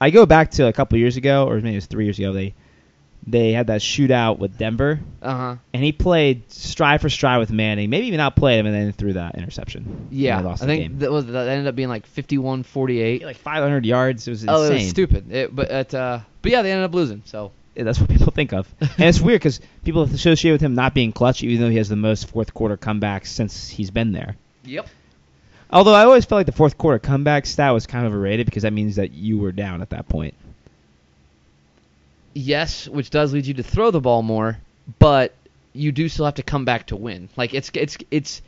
I 0.00 0.10
go 0.10 0.26
back 0.26 0.52
to 0.52 0.66
a 0.68 0.72
couple 0.72 0.96
years 0.98 1.16
ago, 1.16 1.48
or 1.48 1.56
maybe 1.56 1.72
it 1.72 1.74
was 1.76 1.86
three 1.86 2.04
years 2.04 2.18
ago. 2.18 2.32
They 2.32 2.54
they 3.30 3.52
had 3.52 3.66
that 3.68 3.80
shootout 3.80 4.38
with 4.38 4.56
Denver, 4.58 5.00
Uh 5.22 5.36
huh. 5.36 5.56
and 5.72 5.82
he 5.82 5.92
played 5.92 6.50
stride 6.50 7.00
for 7.00 7.08
stride 7.10 7.38
with 7.38 7.50
Manning. 7.50 7.90
Maybe 7.90 8.06
even 8.06 8.20
outplayed 8.20 8.58
him, 8.60 8.66
and 8.66 8.74
then 8.74 8.92
threw 8.92 9.12
that 9.14 9.34
interception. 9.36 10.08
Yeah, 10.10 10.38
and 10.38 10.46
lost 10.46 10.62
I 10.62 10.66
the 10.66 10.72
think 10.72 10.82
game. 10.90 10.98
that 11.00 11.10
was 11.12 11.26
that 11.26 11.48
ended 11.48 11.66
up 11.66 11.74
being 11.76 11.88
like 11.88 12.06
51-48. 12.14 13.22
like 13.24 13.36
500 13.36 13.84
yards. 13.86 14.26
It 14.26 14.30
was 14.30 14.42
insane. 14.42 14.56
Oh, 14.56 14.62
it 14.64 14.72
was 14.74 14.88
stupid. 14.88 15.32
It, 15.32 15.54
but 15.54 15.70
it, 15.70 15.94
uh, 15.94 16.20
but 16.42 16.52
yeah, 16.52 16.62
they 16.62 16.70
ended 16.72 16.84
up 16.84 16.94
losing. 16.94 17.22
So 17.26 17.52
Yeah, 17.74 17.84
That's 17.84 18.00
what 18.00 18.08
people 18.14 18.32
think 18.32 18.52
of, 18.52 18.68
and 18.80 19.08
it's 19.08 19.20
weird 19.20 19.40
because 19.40 19.60
people 19.84 20.02
associate 20.02 20.52
with 20.52 20.60
him 20.60 20.74
not 20.74 20.94
being 20.94 21.12
clutch, 21.12 21.42
even 21.42 21.60
though 21.60 21.70
he 21.70 21.76
has 21.78 21.88
the 21.88 21.96
most 21.96 22.28
fourth 22.30 22.54
quarter 22.54 22.76
comebacks 22.76 23.26
since 23.28 23.68
he's 23.68 23.90
been 23.90 24.12
there. 24.12 24.36
yep. 24.64 24.86
Although 25.70 25.92
I 25.92 26.04
always 26.04 26.24
felt 26.24 26.38
like 26.38 26.46
the 26.46 26.52
fourth 26.52 26.78
quarter 26.78 26.98
comeback 26.98 27.44
stat 27.44 27.74
was 27.74 27.86
kind 27.86 28.06
of 28.06 28.12
overrated 28.14 28.46
because 28.46 28.62
that 28.62 28.72
means 28.72 28.96
that 28.96 29.12
you 29.12 29.36
were 29.38 29.52
down 29.52 29.82
at 29.82 29.90
that 29.90 30.08
point. 30.08 30.34
Yes, 32.38 32.86
which 32.86 33.10
does 33.10 33.32
lead 33.32 33.46
you 33.46 33.54
to 33.54 33.62
throw 33.62 33.90
the 33.90 34.00
ball 34.00 34.22
more, 34.22 34.58
but 34.98 35.34
you 35.72 35.92
do 35.92 36.08
still 36.08 36.24
have 36.24 36.34
to 36.34 36.42
come 36.42 36.64
back 36.64 36.86
to 36.86 36.96
win. 36.96 37.28
Like 37.36 37.52
it's 37.54 37.70
it's 37.74 37.98
it's 38.10 38.42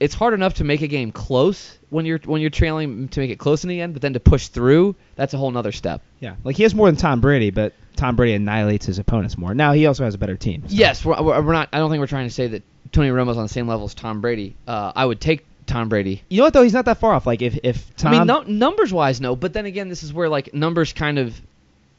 it's 0.00 0.14
hard 0.14 0.34
enough 0.34 0.54
to 0.54 0.64
make 0.64 0.82
a 0.82 0.88
game 0.88 1.12
close 1.12 1.78
when 1.90 2.04
you're 2.06 2.18
when 2.24 2.40
you're 2.40 2.50
trailing 2.50 3.06
to 3.08 3.20
make 3.20 3.30
it 3.30 3.38
close 3.38 3.62
in 3.62 3.68
the 3.68 3.80
end, 3.80 3.92
but 3.92 4.02
then 4.02 4.14
to 4.14 4.20
push 4.20 4.48
through, 4.48 4.96
that's 5.14 5.32
a 5.32 5.38
whole 5.38 5.50
nother 5.50 5.70
step. 5.72 6.02
Yeah, 6.20 6.34
like 6.42 6.56
he 6.56 6.64
has 6.64 6.74
more 6.74 6.88
than 6.88 6.96
Tom 6.96 7.20
Brady, 7.20 7.50
but 7.50 7.72
Tom 7.96 8.16
Brady 8.16 8.34
annihilates 8.34 8.86
his 8.86 8.98
opponents 8.98 9.38
more. 9.38 9.54
Now 9.54 9.72
he 9.72 9.86
also 9.86 10.04
has 10.04 10.14
a 10.14 10.18
better 10.18 10.36
team. 10.36 10.62
so- 10.66 10.74
Yes, 10.74 11.04
we're, 11.04 11.20
we're 11.22 11.52
not. 11.52 11.68
I 11.72 11.78
don't 11.78 11.90
think 11.90 12.00
we're 12.00 12.08
trying 12.08 12.26
to 12.26 12.34
say 12.34 12.48
that 12.48 12.62
Tony 12.90 13.10
Romo's 13.10 13.36
on 13.36 13.44
the 13.44 13.48
same 13.48 13.68
level 13.68 13.86
as 13.86 13.94
Tom 13.94 14.20
Brady. 14.20 14.56
Uh, 14.66 14.90
I 14.96 15.06
would 15.06 15.20
take 15.20 15.44
Tom 15.66 15.88
Brady. 15.88 16.22
You 16.28 16.38
know 16.38 16.44
what 16.44 16.52
though? 16.52 16.62
He's 16.64 16.72
not 16.74 16.86
that 16.86 16.98
far 16.98 17.12
off. 17.14 17.26
Like 17.26 17.42
if 17.42 17.58
if 17.62 17.94
Tom, 17.96 18.12
I 18.12 18.18
mean, 18.18 18.26
no, 18.26 18.42
numbers 18.42 18.92
wise, 18.92 19.20
no. 19.20 19.36
But 19.36 19.52
then 19.52 19.66
again, 19.66 19.88
this 19.88 20.02
is 20.02 20.12
where 20.12 20.28
like 20.28 20.52
numbers 20.52 20.92
kind 20.92 21.18
of 21.20 21.40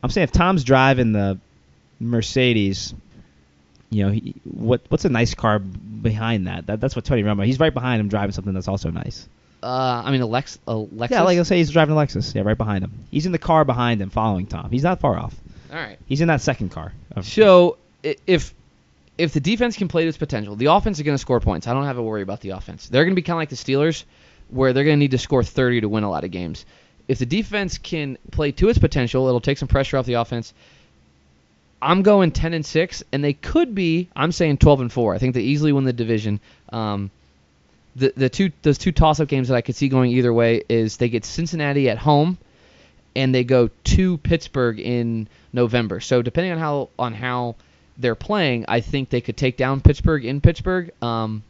I'm 0.06 0.12
saying 0.12 0.24
if 0.24 0.32
Tom's 0.32 0.64
driving 0.64 1.12
the 1.12 1.40
Mercedes, 2.00 2.94
you 3.90 4.06
know, 4.06 4.12
he, 4.12 4.36
what 4.44 4.82
what's 4.90 5.06
a 5.06 5.10
nice 5.10 5.34
car 5.34 5.60
behind 5.60 6.48
that? 6.48 6.68
That 6.68 6.80
that's 6.80 6.96
what 6.96 7.06
Tony 7.06 7.24
Romo. 7.24 7.46
He's 7.46 7.60
right 7.60 7.74
behind 7.74 8.00
him 8.00 8.08
driving 8.08 8.32
something 8.32 8.54
that's 8.54 8.68
also 8.68 8.90
nice. 8.92 9.28
Uh, 9.64 10.04
I 10.06 10.12
mean, 10.12 10.22
a 10.22 10.26
Lex, 10.26 10.60
a 10.68 10.74
Lexus. 10.74 11.10
Yeah, 11.10 11.24
like 11.24 11.38
let's 11.38 11.50
say 11.50 11.58
he's 11.58 11.72
driving 11.72 11.96
a 11.96 11.98
Lexus. 11.98 12.36
Yeah, 12.36 12.44
right 12.44 12.58
behind 12.58 12.84
him. 12.84 12.92
He's 13.10 13.26
in 13.26 13.32
the 13.32 13.40
car 13.40 13.66
behind 13.66 14.02
him, 14.02 14.10
following 14.10 14.46
Tom. 14.46 14.70
He's 14.70 14.84
not 14.84 15.00
far 15.00 15.18
off. 15.18 15.36
All 15.72 15.78
right. 15.78 15.98
He's 16.06 16.22
in 16.22 16.28
that 16.28 16.42
second 16.42 16.70
car. 16.70 16.94
So 17.24 17.78
if 18.04 18.54
if 19.18 19.34
the 19.34 19.40
defense 19.40 19.78
can 19.78 19.88
play 19.88 20.04
to 20.04 20.10
its 20.10 20.18
potential, 20.18 20.56
the 20.56 20.68
offense 20.68 21.00
is 21.00 21.04
going 21.04 21.16
to 21.16 21.22
score 21.22 21.40
points. 21.40 21.68
I 21.68 21.74
don't 21.74 21.86
have 21.86 21.96
to 21.96 22.02
worry 22.02 22.22
about 22.22 22.42
the 22.42 22.52
offense. 22.52 22.88
They're 22.88 23.04
going 23.04 23.16
to 23.16 23.20
be 23.20 23.22
kind 23.22 23.36
of 23.36 23.40
like 23.40 23.50
the 23.50 23.56
Steelers, 23.56 24.04
where 24.50 24.74
they're 24.74 24.84
going 24.84 24.98
to 24.98 25.00
need 25.00 25.12
to 25.12 25.18
score 25.18 25.44
30 25.44 25.82
to 25.82 25.90
win 25.90 26.04
a 26.04 26.10
lot 26.10 26.24
of 26.24 26.32
games. 26.32 26.66
If 27.08 27.20
the 27.20 27.26
defense 27.26 27.78
can 27.78 28.18
play 28.32 28.52
to 28.54 28.70
its 28.70 28.80
potential, 28.80 29.28
it'll 29.28 29.42
take 29.42 29.58
some 29.58 29.68
pressure 29.68 29.98
off 29.98 30.06
the 30.06 30.14
offense. 30.14 30.54
I'm 31.82 32.02
going 32.02 32.32
10 32.32 32.54
and 32.54 32.66
6, 32.66 33.04
and 33.12 33.24
they 33.24 33.34
could 33.34 33.76
be. 33.76 34.10
I'm 34.16 34.32
saying 34.32 34.58
12 34.58 34.82
and 34.82 34.92
4. 34.92 35.14
I 35.14 35.18
think 35.20 35.36
they 35.36 35.42
easily 35.42 35.72
win 35.72 35.84
the 35.84 35.94
division. 35.94 36.40
Um, 36.70 37.12
the 37.96 38.12
the 38.16 38.30
two 38.30 38.52
those 38.62 38.78
two 38.78 38.92
toss 38.92 39.20
up 39.20 39.28
games 39.28 39.48
that 39.48 39.56
I 39.56 39.62
could 39.62 39.76
see 39.76 39.88
going 39.88 40.12
either 40.12 40.34
way 40.34 40.64
is 40.68 40.98
they 40.98 41.10
get 41.10 41.26
Cincinnati 41.26 41.90
at 41.90 41.98
home, 41.98 42.38
and 43.16 43.34
they 43.34 43.44
go 43.44 43.70
to 43.84 44.18
Pittsburgh 44.18 44.80
in 44.80 45.28
November. 45.54 46.00
So 46.00 46.22
depending 46.22 46.52
on 46.52 46.58
how 46.58 46.90
on 47.00 47.14
how 47.14 47.56
they're 47.98 48.16
playing, 48.16 48.66
I 48.68 48.82
think 48.82 49.10
they 49.10 49.22
could 49.22 49.38
take 49.38 49.56
down 49.58 49.82
Pittsburgh 49.82 50.26
in 50.26 50.42
Pittsburgh. 50.42 50.92
Um, 51.02 51.44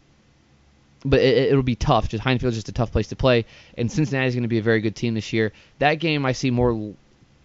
but 1.06 1.22
it, 1.22 1.50
it'll 1.52 1.64
be 1.64 1.76
tough. 1.76 2.10
Just 2.10 2.24
Heinz 2.24 2.42
Field's 2.42 2.58
just 2.58 2.70
a 2.70 2.74
tough 2.74 2.92
place 2.92 3.08
to 3.08 3.16
play, 3.16 3.46
and 3.78 3.90
Cincinnati's 3.90 4.34
going 4.34 4.44
to 4.44 4.50
be 4.50 4.58
a 4.58 4.64
very 4.64 4.82
good 4.82 4.96
team 4.96 5.14
this 5.14 5.32
year. 5.32 5.54
That 5.80 5.96
game 5.96 6.26
I 6.26 6.34
see 6.34 6.52
more 6.52 6.94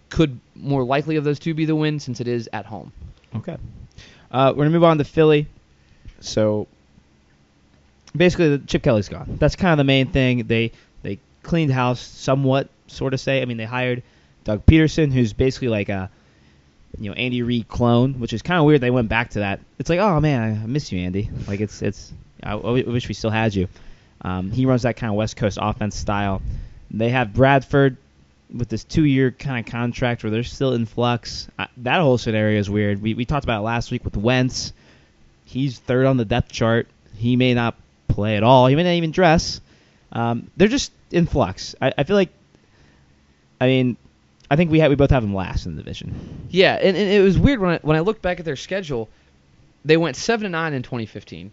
could 0.09 0.39
more 0.55 0.83
likely 0.83 1.15
of 1.15 1.23
those 1.23 1.39
two 1.39 1.53
be 1.53 1.65
the 1.65 1.75
win 1.75 1.99
since 1.99 2.19
it 2.19 2.27
is 2.27 2.49
at 2.51 2.65
home. 2.65 2.91
Okay. 3.35 3.57
Uh, 4.29 4.53
we're 4.55 4.65
gonna 4.65 4.71
move 4.71 4.83
on 4.83 4.97
to 4.97 5.03
Philly. 5.03 5.47
So 6.19 6.67
basically, 8.15 8.59
Chip 8.59 8.83
Kelly's 8.83 9.09
gone. 9.09 9.37
That's 9.39 9.55
kind 9.55 9.71
of 9.71 9.77
the 9.77 9.83
main 9.83 10.07
thing. 10.07 10.47
They 10.47 10.71
they 11.01 11.19
cleaned 11.43 11.71
house 11.71 12.01
somewhat, 12.01 12.69
sort 12.87 13.13
of 13.13 13.19
say. 13.19 13.41
I 13.41 13.45
mean, 13.45 13.57
they 13.57 13.65
hired 13.65 14.03
Doug 14.43 14.65
Pederson, 14.65 15.11
who's 15.11 15.33
basically 15.33 15.69
like 15.69 15.89
a 15.89 16.09
you 16.99 17.09
know 17.09 17.15
Andy 17.15 17.41
Reid 17.41 17.67
clone, 17.67 18.19
which 18.19 18.33
is 18.33 18.41
kind 18.41 18.59
of 18.59 18.65
weird. 18.65 18.81
They 18.81 18.91
went 18.91 19.09
back 19.09 19.31
to 19.31 19.39
that. 19.39 19.59
It's 19.79 19.89
like, 19.89 19.99
oh 19.99 20.19
man, 20.19 20.61
I 20.63 20.65
miss 20.65 20.91
you, 20.91 20.99
Andy. 20.99 21.29
Like 21.47 21.59
it's 21.59 21.81
it's. 21.81 22.11
I, 22.43 22.53
I 22.53 22.71
wish 22.83 23.07
we 23.07 23.13
still 23.13 23.29
had 23.29 23.53
you. 23.55 23.67
Um, 24.21 24.51
he 24.51 24.65
runs 24.65 24.83
that 24.83 24.97
kind 24.97 25.09
of 25.09 25.15
West 25.15 25.35
Coast 25.35 25.57
offense 25.61 25.95
style. 25.95 26.41
They 26.91 27.09
have 27.09 27.33
Bradford 27.33 27.97
with 28.53 28.69
this 28.69 28.83
two-year 28.83 29.31
kind 29.31 29.65
of 29.65 29.71
contract 29.71 30.23
where 30.23 30.31
they're 30.31 30.43
still 30.43 30.73
in 30.73 30.85
flux. 30.85 31.47
Uh, 31.57 31.67
that 31.77 32.01
whole 32.01 32.17
scenario 32.17 32.59
is 32.59 32.69
weird. 32.69 33.01
We 33.01 33.13
we 33.13 33.25
talked 33.25 33.45
about 33.45 33.59
it 33.59 33.63
last 33.63 33.91
week 33.91 34.03
with 34.03 34.17
Wentz. 34.17 34.73
He's 35.45 35.79
third 35.79 36.05
on 36.05 36.17
the 36.17 36.25
depth 36.25 36.51
chart. 36.51 36.87
He 37.15 37.35
may 37.35 37.53
not 37.53 37.75
play 38.07 38.37
at 38.37 38.43
all. 38.43 38.67
He 38.67 38.75
may 38.75 38.83
not 38.83 38.91
even 38.91 39.11
dress. 39.11 39.61
Um, 40.11 40.51
they're 40.57 40.67
just 40.67 40.91
in 41.11 41.25
flux. 41.25 41.75
I, 41.81 41.93
I 41.97 42.03
feel 42.03 42.15
like. 42.15 42.29
I 43.59 43.67
mean, 43.67 43.95
I 44.49 44.55
think 44.55 44.71
we 44.71 44.79
had 44.79 44.89
we 44.89 44.95
both 44.95 45.11
have 45.11 45.23
them 45.23 45.33
last 45.33 45.65
in 45.65 45.75
the 45.75 45.81
division. 45.81 46.47
Yeah, 46.49 46.73
and, 46.73 46.97
and 46.97 47.09
it 47.09 47.21
was 47.21 47.37
weird 47.37 47.59
when 47.59 47.71
I 47.71 47.79
when 47.81 47.95
I 47.95 48.01
looked 48.01 48.21
back 48.21 48.39
at 48.39 48.45
their 48.45 48.55
schedule. 48.55 49.07
They 49.85 49.97
went 49.97 50.15
seven 50.15 50.45
and 50.45 50.51
nine 50.51 50.73
in 50.73 50.83
2015, 50.83 51.51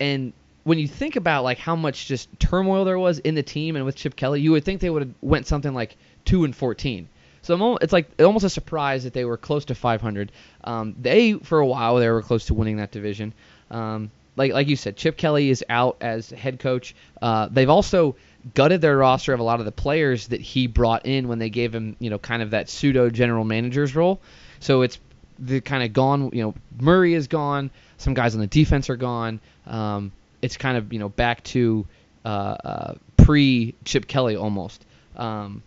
and 0.00 0.32
when 0.64 0.78
you 0.78 0.88
think 0.88 1.16
about 1.16 1.44
like 1.44 1.58
how 1.58 1.76
much 1.76 2.06
just 2.06 2.28
turmoil 2.38 2.84
there 2.84 2.98
was 2.98 3.18
in 3.18 3.34
the 3.34 3.42
team 3.42 3.76
and 3.76 3.84
with 3.84 3.96
Chip 3.96 4.16
Kelly, 4.16 4.40
you 4.40 4.52
would 4.52 4.64
think 4.64 4.80
they 4.80 4.90
would 4.90 5.02
have 5.02 5.14
went 5.20 5.46
something 5.46 5.74
like 5.74 5.96
two 6.24 6.44
and 6.44 6.54
14. 6.54 7.08
So 7.42 7.76
it's 7.76 7.92
like 7.92 8.10
almost 8.20 8.44
a 8.44 8.50
surprise 8.50 9.04
that 9.04 9.14
they 9.14 9.24
were 9.24 9.36
close 9.36 9.64
to 9.66 9.74
500. 9.74 10.30
Um, 10.64 10.94
they 11.00 11.34
for 11.34 11.58
a 11.58 11.66
while 11.66 11.96
they 11.96 12.08
were 12.08 12.22
close 12.22 12.46
to 12.46 12.54
winning 12.54 12.76
that 12.76 12.90
division. 12.90 13.32
Um, 13.70 14.10
like 14.36 14.52
like 14.52 14.68
you 14.68 14.76
said, 14.76 14.96
Chip 14.96 15.16
Kelly 15.16 15.50
is 15.50 15.64
out 15.68 15.96
as 16.00 16.30
head 16.30 16.58
coach. 16.58 16.94
Uh, 17.20 17.48
they've 17.50 17.70
also 17.70 18.16
gutted 18.54 18.80
their 18.80 18.96
roster 18.96 19.32
of 19.32 19.40
a 19.40 19.42
lot 19.42 19.58
of 19.58 19.66
the 19.66 19.72
players 19.72 20.28
that 20.28 20.40
he 20.40 20.66
brought 20.66 21.04
in 21.06 21.28
when 21.28 21.38
they 21.38 21.50
gave 21.50 21.74
him 21.74 21.96
you 21.98 22.10
know 22.10 22.18
kind 22.18 22.42
of 22.42 22.50
that 22.50 22.68
pseudo 22.68 23.10
general 23.10 23.44
manager's 23.44 23.96
role. 23.96 24.20
So 24.60 24.82
it's 24.82 24.98
the 25.38 25.60
kind 25.60 25.82
of 25.82 25.92
gone. 25.92 26.30
You 26.32 26.42
know, 26.42 26.54
Murray 26.78 27.14
is 27.14 27.26
gone. 27.26 27.70
Some 27.96 28.14
guys 28.14 28.34
on 28.34 28.40
the 28.40 28.46
defense 28.46 28.90
are 28.90 28.96
gone. 28.96 29.40
Um, 29.70 30.12
it's 30.42 30.56
kind 30.58 30.76
of 30.76 30.92
you 30.92 30.98
know 30.98 31.08
back 31.08 31.42
to 31.44 31.86
uh, 32.24 32.28
uh, 32.28 32.94
pre 33.16 33.74
Chip 33.84 34.06
Kelly 34.06 34.36
almost. 34.36 34.84
Um, 35.16 35.62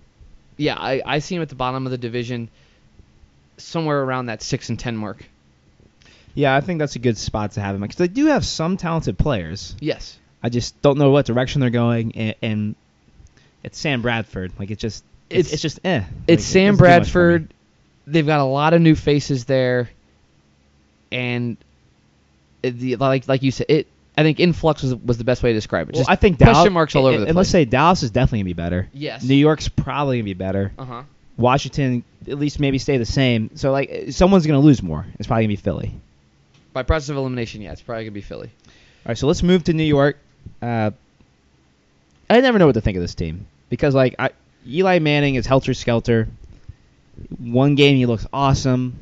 yeah, 0.57 0.75
I, 0.75 1.01
I 1.05 1.19
see 1.19 1.35
him 1.35 1.41
at 1.41 1.49
the 1.49 1.55
bottom 1.55 1.85
of 1.87 1.91
the 1.91 1.97
division, 1.97 2.49
somewhere 3.57 4.01
around 4.03 4.27
that 4.27 4.41
six 4.43 4.69
and 4.69 4.77
ten 4.79 4.95
mark. 4.97 5.25
Yeah, 6.35 6.55
I 6.55 6.61
think 6.61 6.79
that's 6.79 6.95
a 6.95 6.99
good 6.99 7.17
spot 7.17 7.51
to 7.53 7.61
have 7.61 7.75
him 7.75 7.81
because 7.81 7.97
they 7.97 8.07
do 8.07 8.25
have 8.27 8.43
some 8.45 8.77
talented 8.77 9.17
players. 9.17 9.75
Yes. 9.79 10.17
I 10.41 10.49
just 10.49 10.79
don't 10.81 10.97
know 10.97 11.11
what 11.11 11.25
direction 11.25 11.61
they're 11.61 11.69
going, 11.69 12.15
and, 12.15 12.35
and 12.41 12.75
it's 13.63 13.77
Sam 13.77 14.01
Bradford. 14.01 14.51
Like 14.59 14.71
it's 14.71 14.81
just 14.81 15.03
it's, 15.29 15.47
It's- 15.49 15.53
it's 15.53 15.61
just 15.61 15.79
eh. 15.85 16.03
It's 16.27 16.43
it 16.43 16.45
Sam 16.45 16.75
doesn't 16.75 16.85
do 16.85 16.99
much 16.99 17.09
for 17.11 17.31
me. 17.31 17.37
Bradford. 17.37 17.53
They've 18.07 18.25
got 18.25 18.41
a 18.41 18.43
lot 18.45 18.73
of 18.73 18.81
new 18.81 18.95
faces 18.95 19.45
there, 19.45 19.89
and 21.11 21.57
it- 22.61 22.77
the, 22.79 22.95
like 22.97 23.27
like 23.27 23.43
you 23.43 23.51
said, 23.51 23.67
it. 23.69 23.87
I 24.15 24.23
think 24.23 24.39
influx 24.39 24.83
was, 24.83 24.95
was 24.95 25.17
the 25.17 25.23
best 25.23 25.41
way 25.41 25.49
to 25.51 25.57
describe 25.57 25.89
it. 25.89 25.95
Well, 25.95 26.01
Just 26.01 26.09
I 26.09 26.15
think 26.15 26.37
question 26.37 26.53
Dallas, 26.53 26.71
marks 26.71 26.95
all 26.95 27.05
over 27.05 27.17
the 27.17 27.23
place. 27.23 27.29
and 27.29 27.37
let's 27.37 27.49
say 27.49 27.65
Dallas 27.65 28.03
is 28.03 28.11
definitely 28.11 28.39
gonna 28.39 28.45
be 28.45 28.53
better. 28.53 28.89
Yes. 28.93 29.23
New 29.23 29.35
York's 29.35 29.67
probably 29.69 30.17
gonna 30.17 30.25
be 30.25 30.33
better. 30.33 30.71
Uh 30.77 30.85
huh. 30.85 31.03
Washington 31.35 32.03
at 32.27 32.37
least 32.37 32.59
maybe 32.59 32.77
stay 32.77 32.97
the 32.97 33.05
same. 33.05 33.51
So 33.55 33.71
like 33.71 34.05
someone's 34.11 34.45
gonna 34.45 34.59
lose 34.59 34.83
more. 34.83 35.05
It's 35.17 35.27
probably 35.27 35.45
gonna 35.45 35.53
be 35.53 35.55
Philly. 35.57 35.93
By 36.73 36.83
process 36.83 37.09
of 37.09 37.17
elimination, 37.17 37.61
yeah, 37.61 37.71
it's 37.71 37.81
probably 37.81 38.03
gonna 38.05 38.11
be 38.13 38.21
Philly. 38.21 38.49
All 38.67 39.09
right, 39.09 39.17
so 39.17 39.27
let's 39.27 39.43
move 39.43 39.63
to 39.65 39.73
New 39.73 39.83
York. 39.83 40.17
Uh, 40.61 40.91
I 42.29 42.41
never 42.41 42.57
know 42.59 42.67
what 42.67 42.73
to 42.73 42.81
think 42.81 42.97
of 42.97 43.01
this 43.03 43.15
team 43.15 43.47
because 43.69 43.95
like 43.95 44.15
I, 44.19 44.29
Eli 44.67 44.99
Manning 44.99 45.35
is 45.35 45.45
helter 45.45 45.73
skelter. 45.73 46.27
One 47.37 47.75
game 47.75 47.95
he 47.97 48.05
looks 48.05 48.25
awesome. 48.31 48.99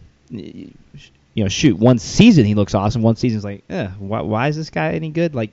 You 1.34 1.44
know, 1.46 1.50
shoot, 1.50 1.78
one 1.78 1.98
season 1.98 2.44
he 2.46 2.56
looks 2.56 2.76
awesome. 2.76 3.02
One 3.02 3.16
season's 3.16 3.46
like, 3.46 3.64
eh, 3.70 3.88
why, 4.00 4.20
why 4.22 4.48
is 4.50 4.58
this 4.58 4.70
guy 4.70 4.92
any 4.94 5.10
good? 5.10 5.34
Like, 5.34 5.52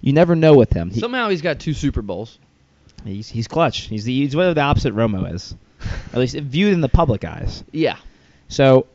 you 0.00 0.12
never 0.12 0.34
know 0.34 0.54
with 0.54 0.72
him. 0.72 0.90
He, 0.90 0.98
Somehow 0.98 1.28
he's 1.28 1.40
got 1.42 1.60
two 1.60 1.72
Super 1.72 2.02
Bowls. 2.02 2.38
he's 3.04 3.28
he's 3.28 3.46
clutch. 3.46 3.82
He's 3.82 4.04
the 4.04 4.12
he's 4.24 4.34
whatever 4.34 4.54
the 4.54 4.60
opposite 4.62 4.94
Romo 4.94 5.32
is, 5.32 5.54
at 6.12 6.18
least 6.18 6.34
viewed 6.36 6.72
in 6.74 6.80
the 6.80 6.88
public 6.88 7.24
eyes. 7.24 7.62
Yeah. 7.70 7.96
So 8.48 8.86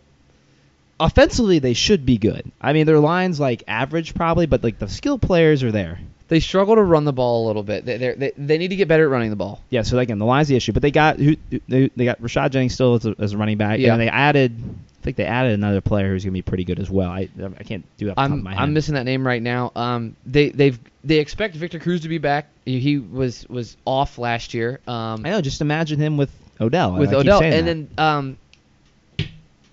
offensively, 0.99 1.59
they 1.59 1.73
should 1.73 2.05
be 2.05 2.17
good. 2.17 2.51
I 2.61 2.73
mean, 2.73 2.85
their 2.85 2.99
lines 2.99 3.39
like 3.39 3.63
average 3.67 4.13
probably, 4.13 4.45
but 4.45 4.63
like 4.63 4.79
the 4.79 4.87
skill 4.89 5.17
players 5.17 5.63
are 5.63 5.71
there. 5.71 5.99
They 6.27 6.39
struggle 6.39 6.75
to 6.75 6.81
run 6.81 7.05
the 7.05 7.13
ball 7.13 7.45
a 7.45 7.47
little 7.47 7.63
bit. 7.63 7.85
They 7.85 7.97
they're- 7.97 8.15
they 8.15 8.31
they 8.37 8.57
need 8.57 8.69
to 8.69 8.75
get 8.75 8.87
better 8.87 9.05
at 9.05 9.09
running 9.11 9.29
the 9.29 9.35
ball. 9.35 9.61
Yeah, 9.69 9.83
so 9.83 9.99
again, 9.99 10.17
the 10.19 10.25
line's 10.25 10.47
the 10.47 10.55
issue, 10.55 10.71
but 10.73 10.81
they 10.81 10.91
got 10.91 11.17
who 11.19 11.35
they, 11.69 11.89
they 11.95 12.05
got 12.05 12.19
Rashad 12.21 12.49
Jennings 12.51 12.73
still 12.73 12.95
as 12.95 13.05
a, 13.05 13.15
as 13.19 13.33
a 13.33 13.37
running 13.37 13.57
back, 13.57 13.79
Yeah. 13.79 13.93
and 13.93 14.01
they 14.01 14.09
added. 14.09 14.55
I 15.05 15.09
think 15.13 15.17
they 15.17 15.25
added 15.25 15.53
another 15.53 15.81
player 15.81 16.09
who's 16.09 16.23
gonna 16.23 16.31
be 16.33 16.41
pretty 16.41 16.63
good 16.63 16.79
as 16.79 16.89
well. 16.89 17.11
I 17.11 17.29
I 17.59 17.63
can't 17.63 17.85
do 17.97 18.07
that. 18.07 18.13
off 18.13 18.15
the 18.15 18.21
top 18.21 18.25
of 18.25 18.31
I'm 18.31 18.43
my 18.43 18.55
head. 18.55 18.59
I'm 18.59 18.73
missing 18.73 18.95
that 18.95 19.03
name 19.03 19.25
right 19.25 19.41
now. 19.41 19.71
Um, 19.75 20.15
they 20.25 20.49
they've 20.49 20.79
they 21.03 21.19
expect 21.19 21.55
Victor 21.55 21.77
Cruz 21.77 22.01
to 22.01 22.09
be 22.09 22.17
back. 22.17 22.47
He- 22.65 22.97
was 22.97 23.47
was 23.47 23.77
off 23.85 24.17
last 24.17 24.55
year. 24.55 24.79
Um, 24.87 25.23
I 25.23 25.29
know. 25.29 25.41
Just 25.41 25.61
imagine 25.61 25.99
him 25.99 26.17
with 26.17 26.31
Odell. 26.59 26.95
with 26.95 27.13
I 27.13 27.17
Odell, 27.17 27.43
and 27.43 27.53
that. 27.53 27.65
then 27.65 27.89
um, 27.99 28.37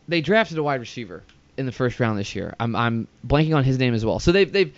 they 0.07 0.20
drafted 0.20 0.59
a 0.59 0.62
wide 0.62 0.80
receiver 0.80 1.22
in 1.57 1.64
the 1.64 1.72
first 1.72 1.99
round 1.99 2.18
this 2.18 2.35
year. 2.35 2.55
I'm 2.61 2.76
I'm 2.76 3.09
blanking 3.26 3.57
on 3.57 3.64
his 3.64 3.78
name 3.78 3.95
as 3.95 4.05
well. 4.05 4.18
So 4.18 4.33
they've 4.33 4.53
they've 4.53 4.76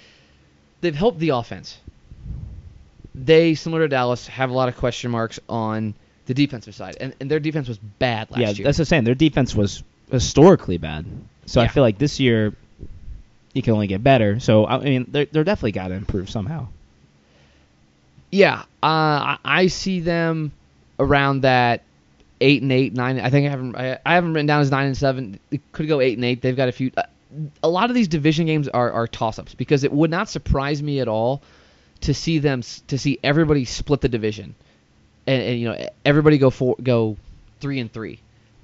they've 0.82 0.94
helped 0.94 1.18
the 1.18 1.30
offense. 1.30 1.78
They 3.12 3.56
similar 3.56 3.82
to 3.82 3.88
Dallas 3.88 4.28
have 4.28 4.50
a 4.50 4.52
lot 4.52 4.68
of 4.68 4.76
question 4.76 5.10
marks 5.10 5.40
on 5.48 5.94
the 6.26 6.34
defensive 6.34 6.76
side, 6.76 6.96
and, 7.00 7.12
and 7.20 7.28
their 7.28 7.40
defense 7.40 7.66
was 7.66 7.78
bad 7.78 8.30
last 8.30 8.40
yeah, 8.40 8.50
year. 8.50 8.64
that's 8.66 8.78
the 8.78 8.84
I'm. 8.84 9.02
Their 9.02 9.16
defense 9.16 9.52
was 9.52 9.82
historically 10.14 10.78
bad, 10.78 11.04
so 11.46 11.60
I 11.60 11.68
feel 11.68 11.82
like 11.82 11.98
this 11.98 12.18
year 12.20 12.54
you 13.52 13.62
can 13.62 13.72
only 13.72 13.86
get 13.86 14.02
better. 14.02 14.40
So 14.40 14.66
I 14.66 14.78
mean, 14.78 15.06
they're 15.08 15.26
they're 15.26 15.44
definitely 15.44 15.72
got 15.72 15.88
to 15.88 15.94
improve 15.94 16.28
somehow. 16.28 16.68
Yeah, 18.30 18.62
uh, 18.82 19.36
I, 19.44 19.68
see 19.68 20.00
them 20.00 20.50
around 20.98 21.42
that 21.42 21.82
eight 22.40 22.62
and 22.62 22.72
eight, 22.72 22.92
nine. 22.92 23.20
I 23.20 23.30
think 23.30 23.46
I 23.46 23.50
haven't 23.50 23.76
I, 23.76 23.98
I 24.04 24.14
haven't 24.14 24.34
written 24.34 24.46
down 24.46 24.60
as 24.60 24.72
nine 24.72 24.86
and 24.86 24.96
seven. 24.96 25.38
It 25.52 25.60
could 25.70 25.86
go 25.86 26.00
eight 26.00 26.18
and 26.18 26.24
eight. 26.24 26.42
They've 26.42 26.56
got 26.56 26.68
a 26.68 26.72
few. 26.72 26.90
Uh, 26.96 27.04
a 27.62 27.68
lot 27.68 27.90
of 27.90 27.94
these 27.94 28.08
division 28.08 28.46
games 28.46 28.68
are, 28.68 28.90
are 28.92 29.06
toss 29.06 29.38
ups 29.38 29.54
because 29.54 29.84
it 29.84 29.92
would 29.92 30.10
not 30.10 30.28
surprise 30.28 30.82
me 30.82 31.00
at 31.00 31.08
all 31.08 31.42
to 32.00 32.12
see 32.12 32.38
them 32.38 32.62
to 32.88 32.98
see 32.98 33.18
everybody 33.22 33.64
split 33.64 34.00
the 34.00 34.08
division, 34.08 34.54
and, 35.28 35.42
and 35.42 35.60
you 35.60 35.68
know 35.68 35.88
everybody 36.04 36.38
go 36.38 36.50
for 36.50 36.76
go 36.82 37.16
three 37.60 37.78
and 37.78 37.92
three, 37.92 38.20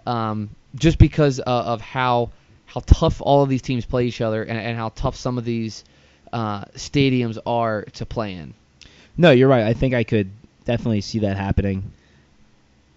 um, 0.07 0.51
just 0.75 0.99
because 0.99 1.41
uh, 1.41 1.43
of 1.47 1.81
how 1.81 2.31
how 2.67 2.81
tough 2.87 3.21
all 3.21 3.43
of 3.43 3.49
these 3.49 3.63
teams 3.63 3.85
play 3.85 4.07
each 4.07 4.21
other 4.21 4.43
and, 4.43 4.57
and 4.57 4.77
how 4.77 4.91
tough 4.91 5.17
some 5.17 5.39
of 5.39 5.45
these 5.45 5.85
uh, 6.33 6.65
stadiums 6.77 7.39
are 7.45 7.83
to 7.95 8.07
play 8.07 8.35
in. 8.35 8.55
No, 9.17 9.33
you're 9.33 9.49
right. 9.49 9.65
I 9.65 9.75
think 9.75 9.93
I 9.95 10.05
could 10.05 10.31
definitely 10.65 11.01
see 11.01 11.21
that 11.21 11.37
happening. 11.37 11.91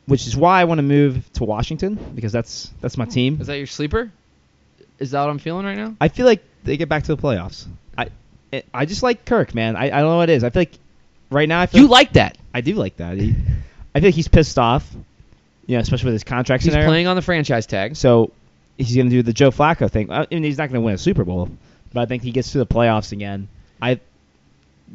Which 0.05 0.27
is 0.27 0.35
why 0.35 0.61
I 0.61 0.65
want 0.65 0.79
to 0.79 0.83
move 0.83 1.31
to 1.33 1.45
Washington 1.45 1.97
because 2.13 2.31
that's 2.31 2.69
that's 2.81 2.97
my 2.97 3.05
team. 3.05 3.39
Is 3.39 3.47
that 3.47 3.57
your 3.57 3.67
sleeper? 3.67 4.11
Is 4.99 5.11
that 5.11 5.21
what 5.21 5.29
I'm 5.29 5.39
feeling 5.39 5.65
right 5.65 5.77
now? 5.77 5.95
I 5.99 6.09
feel 6.09 6.25
like 6.25 6.43
they 6.63 6.77
get 6.77 6.89
back 6.89 7.03
to 7.03 7.15
the 7.15 7.21
playoffs. 7.21 7.65
I 7.97 8.09
it, 8.51 8.67
I 8.73 8.85
just 8.85 9.01
like 9.01 9.25
Kirk, 9.25 9.55
man. 9.55 9.75
I, 9.75 9.85
I 9.85 9.89
don't 9.89 10.09
know 10.09 10.17
what 10.17 10.29
it 10.29 10.33
is. 10.33 10.43
I 10.43 10.49
feel 10.49 10.61
like 10.61 10.77
right 11.31 11.47
now 11.47 11.61
I 11.61 11.65
feel 11.67 11.81
You 11.81 11.87
like 11.87 12.13
that? 12.13 12.37
I 12.53 12.61
do 12.61 12.75
like 12.75 12.97
that. 12.97 13.17
He, 13.17 13.33
I 13.95 13.99
feel 13.99 14.09
like 14.09 14.15
he's 14.15 14.27
pissed 14.27 14.59
off. 14.59 14.87
You 15.65 15.77
know, 15.77 15.81
especially 15.81 16.07
with 16.07 16.13
his 16.15 16.23
contract 16.23 16.63
He's 16.63 16.71
scenario. 16.73 16.89
playing 16.89 17.07
on 17.07 17.15
the 17.15 17.21
franchise 17.21 17.65
tag. 17.65 17.95
So 17.95 18.31
he's 18.77 18.95
going 18.95 19.09
to 19.09 19.15
do 19.15 19.23
the 19.23 19.33
Joe 19.33 19.51
Flacco 19.51 19.89
thing. 19.89 20.11
I 20.11 20.27
mean, 20.29 20.43
he's 20.43 20.57
not 20.57 20.69
going 20.69 20.81
to 20.81 20.85
win 20.85 20.95
a 20.95 20.97
Super 20.97 21.23
Bowl, 21.23 21.49
but 21.93 22.01
I 22.01 22.05
think 22.05 22.23
he 22.23 22.31
gets 22.31 22.51
to 22.51 22.57
the 22.57 22.65
playoffs 22.65 23.11
again. 23.13 23.47
I 23.81 23.99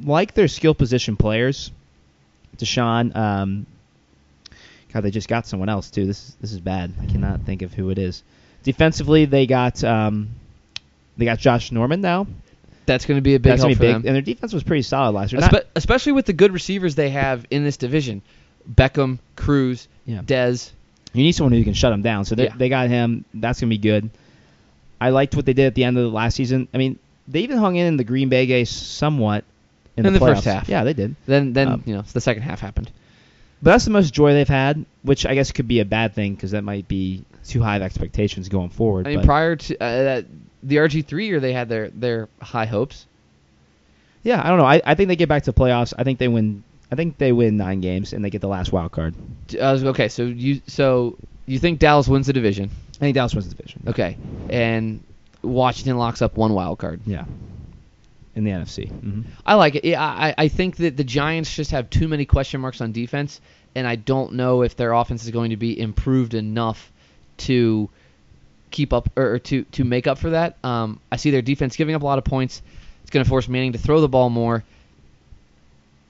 like 0.05 0.35
their 0.35 0.49
skill 0.49 0.75
position 0.75 1.16
players. 1.16 1.71
DeSean, 2.59 3.14
um, 3.16 3.66
God, 4.93 5.03
they 5.03 5.11
just 5.11 5.29
got 5.29 5.47
someone 5.47 5.69
else 5.69 5.91
too. 5.91 6.07
This 6.07 6.35
this 6.41 6.53
is 6.53 6.61
bad. 6.61 6.93
I 7.01 7.07
cannot 7.07 7.43
think 7.43 7.62
of 7.62 7.73
who 7.73 7.91
it 7.91 7.99
is. 7.99 8.23
Defensively, 8.62 9.25
they 9.27 9.47
got 9.47 9.83
um, 9.85 10.31
they 11.16 11.25
got 11.25 11.39
Josh 11.39 11.73
Norman 11.73 12.01
now. 12.01 12.27
That's 12.87 13.05
going 13.05 13.19
to 13.19 13.23
be 13.23 13.35
a 13.35 13.39
big 13.41 13.51
That's 13.51 13.62
help 13.62 13.69
gonna 13.69 13.77
for 13.77 13.81
big, 13.83 13.93
them. 13.93 14.03
and 14.07 14.14
their 14.14 14.23
defense 14.23 14.53
was 14.55 14.62
pretty 14.62 14.83
solid 14.83 15.12
last 15.12 15.33
year. 15.33 15.43
Espe- 15.43 15.64
especially 15.77 16.12
with 16.12 16.25
the 16.27 16.33
good 16.33 16.53
receivers 16.53 16.95
they 16.95 17.11
have 17.11 17.45
in 17.51 17.62
this 17.64 17.77
division. 17.77 18.23
Beckham, 18.71 19.19
Cruz, 19.37 19.89
Yeah. 20.09 20.22
Dez. 20.22 20.70
You 21.12 21.22
need 21.22 21.32
someone 21.32 21.52
who 21.52 21.62
can 21.62 21.74
shut 21.74 21.92
him 21.92 22.02
down. 22.02 22.24
So 22.24 22.34
they, 22.34 22.44
Yeah. 22.44 22.54
they 22.56 22.68
got 22.68 22.88
him. 22.88 23.24
That's 23.34 23.61
gonna 23.61 23.70
be 23.70 23.78
good. 23.78 24.11
I 25.00 25.11
liked 25.11 25.36
what 25.36 25.46
they 25.46 25.52
did 25.52 25.66
at 25.66 25.74
the 25.74 25.84
end 25.84 25.96
of 25.96 26.02
the 26.02 26.11
last 26.11 26.34
season. 26.34 26.66
I 26.74 26.78
mean, 26.78 26.98
they 27.28 27.40
even 27.40 27.59
hung 27.59 27.76
in 27.76 27.86
in 27.86 27.96
the 27.96 28.04
Green 28.04 28.28
Bay 28.28 28.46
game 28.46 28.64
somewhat 28.66 29.44
in, 29.96 30.06
In 30.06 30.12
the, 30.12 30.18
the 30.18 30.24
first 30.26 30.44
half. 30.44 30.68
Yeah, 30.68 30.82
they 30.84 30.92
did. 30.94 31.14
Then 31.26 31.52
then 31.52 31.68
Um, 31.68 31.82
you 31.86 31.94
know 31.94 32.02
the 32.02 32.20
second 32.20 32.42
half 32.42 32.61
happened. 32.61 32.90
But 33.62 33.72
that's 33.72 33.84
the 33.84 33.90
most 33.90 34.14
joy 34.14 34.32
they've 34.32 34.48
had, 34.48 34.84
which 35.02 35.26
I 35.26 35.34
guess 35.34 35.50
could 35.52 35.66
be 35.68 35.80
a 35.80 35.84
bad 35.84 36.14
thing 36.14 36.34
because 36.34 36.52
that 36.52 36.62
might 36.64 36.86
be 36.88 37.24
too 37.46 37.61
high 37.62 37.76
of 37.76 37.82
expectations 37.82 38.48
going 38.48 38.70
forward. 38.70 39.06
I 39.06 39.11
mean, 39.11 39.18
but- 39.20 39.26
prior 39.26 39.56
to 39.56 39.74
uh, 39.82 40.02
that, 40.04 40.24
the 40.62 40.76
RG 40.76 41.04
three 41.06 41.26
year, 41.26 41.38
they 41.40 41.52
had 41.52 41.68
their 41.68 41.90
their 41.90 42.28
high 42.40 42.66
hopes. 42.66 43.06
yeah, 44.22 44.40
I 44.44 44.48
don't 44.48 44.59
know. 44.59 44.64
I, 44.66 44.80
I 44.84 44.94
think 44.94 45.09
they 45.09 45.16
get 45.16 45.28
back 45.28 45.44
to 45.44 45.52
playoffs. 45.52 45.92
I 45.98 46.04
think 46.04 46.18
they 46.18 46.28
win. 46.28 46.62
I 46.91 46.97
think 46.97 47.18
they 47.18 47.32
win 47.32 47.57
nine 47.57 47.80
games 47.80 48.12
and 48.12 48.24
they 48.24 48.30
get 48.30 48.41
the 48.41 48.49
last 48.49 48.72
wild 48.72 48.93
card. 48.93 49.14
Was 49.53 49.84
okay. 49.84 50.09
So 50.09 50.22
you 50.24 50.61
so 50.66 51.18
you 51.47 51.59
think 51.59 51.78
Dallas 51.78 52.09
wins 52.09 52.26
the 52.26 52.32
division? 52.32 52.70
I 52.97 52.99
think 52.99 53.14
Dallas 53.14 53.34
wins 53.34 53.49
the 53.49 53.55
division. 53.55 53.82
Okay, 53.86 54.16
and 54.51 55.03
Washington 55.43 55.99
locks 55.99 56.22
up 56.22 56.36
one 56.36 56.53
wild 56.55 56.78
card. 56.78 57.01
Yeah. 57.07 57.24
In 58.34 58.45
the 58.45 58.51
NFC. 58.53 58.89
hmm 58.89 59.22
I 59.45 59.55
like 59.55 59.74
it. 59.74 59.84
Yeah, 59.84 60.03
I, 60.03 60.34
I 60.39 60.49
think 60.49 60.76
that 60.76 60.97
the 60.97 61.05
Giants 61.05 61.55
just 61.55 61.72
have 61.72 61.91
too 61.91 62.07
many 62.07 62.24
question 62.24 62.61
marks 62.61 62.80
on 62.80 62.93
defense, 62.93 63.41
and 63.74 63.86
I 63.86 63.97
don't 63.97 64.34
know 64.34 64.62
if 64.62 64.76
their 64.76 64.93
offense 64.93 65.24
is 65.24 65.30
going 65.30 65.51
to 65.51 65.57
be 65.57 65.78
improved 65.78 66.34
enough 66.34 66.93
to 67.39 67.91
keep 68.70 68.93
up 68.93 69.09
or, 69.16 69.34
or 69.34 69.39
to 69.41 69.64
to 69.64 69.84
make 69.84 70.07
up 70.07 70.18
for 70.18 70.30
that. 70.30 70.57
Um, 70.62 71.01
I 71.11 71.16
see 71.16 71.30
their 71.30 71.43
defense 71.43 71.76
giving 71.76 71.95
up 71.95 72.03
a 72.03 72.05
lot 72.05 72.18
of 72.18 72.24
points. 72.24 72.62
It's 73.03 73.11
going 73.11 73.24
to 73.24 73.28
force 73.28 73.49
Manning 73.49 73.72
to 73.72 73.78
throw 73.78 74.01
the 74.01 74.09
ball 74.09 74.30
more. 74.30 74.62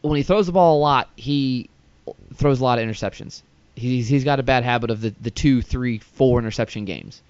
When 0.02 0.16
he 0.16 0.22
throws 0.22 0.46
the 0.46 0.52
ball 0.52 0.78
a 0.78 0.80
lot, 0.80 1.08
he 1.16 1.68
throws 2.34 2.60
a 2.60 2.64
lot 2.64 2.78
of 2.78 2.88
interceptions. 2.88 3.42
He's 3.74 4.08
he's 4.08 4.24
got 4.24 4.40
a 4.40 4.42
bad 4.42 4.64
habit 4.64 4.90
of 4.90 5.00
the, 5.00 5.14
the 5.20 5.30
two, 5.30 5.62
three, 5.62 5.98
four 5.98 6.38
interception 6.38 6.84
games. 6.84 7.22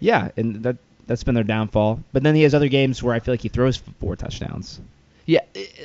Yeah, 0.00 0.30
and 0.36 0.62
that 0.62 0.76
that's 1.06 1.24
been 1.24 1.34
their 1.34 1.44
downfall. 1.44 2.00
But 2.12 2.22
then 2.22 2.34
he 2.34 2.42
has 2.42 2.54
other 2.54 2.68
games 2.68 3.02
where 3.02 3.14
I 3.14 3.20
feel 3.20 3.32
like 3.32 3.40
he 3.40 3.48
throws 3.48 3.76
four 4.00 4.16
touchdowns. 4.16 4.80
Yeah, 5.26 5.40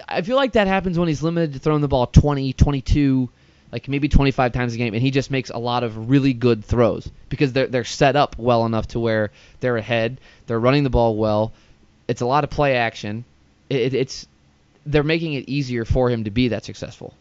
I 0.07 0.21
feel 0.21 0.35
like 0.35 0.53
that 0.53 0.67
happens 0.67 0.97
when 0.97 1.07
he's 1.07 1.21
limited 1.21 1.53
to 1.53 1.59
throwing 1.59 1.81
the 1.81 1.87
ball 1.87 2.07
20, 2.07 2.53
22, 2.53 3.29
like 3.71 3.87
maybe 3.87 4.09
25 4.09 4.51
times 4.51 4.73
a 4.73 4.77
game, 4.77 4.93
and 4.93 5.01
he 5.01 5.11
just 5.11 5.29
makes 5.29 5.49
a 5.51 5.57
lot 5.57 5.83
of 5.83 6.09
really 6.09 6.33
good 6.33 6.65
throws 6.65 7.09
because 7.29 7.53
they're 7.53 7.67
they're 7.67 7.83
set 7.83 8.15
up 8.15 8.37
well 8.37 8.65
enough 8.65 8.87
to 8.89 8.99
where 8.99 9.31
they're 9.59 9.77
ahead, 9.77 10.17
they're 10.47 10.59
running 10.59 10.83
the 10.83 10.89
ball 10.89 11.15
well. 11.15 11.51
It's 12.07 12.21
a 12.21 12.25
lot 12.25 12.43
of 12.43 12.49
play 12.49 12.75
action. 12.77 13.25
It, 13.69 13.93
it's 13.93 14.27
they're 14.87 15.03
making 15.03 15.33
it 15.33 15.47
easier 15.47 15.85
for 15.85 16.09
him 16.09 16.23
to 16.23 16.31
be 16.31 16.49
that 16.49 16.65
successful. 16.65 17.13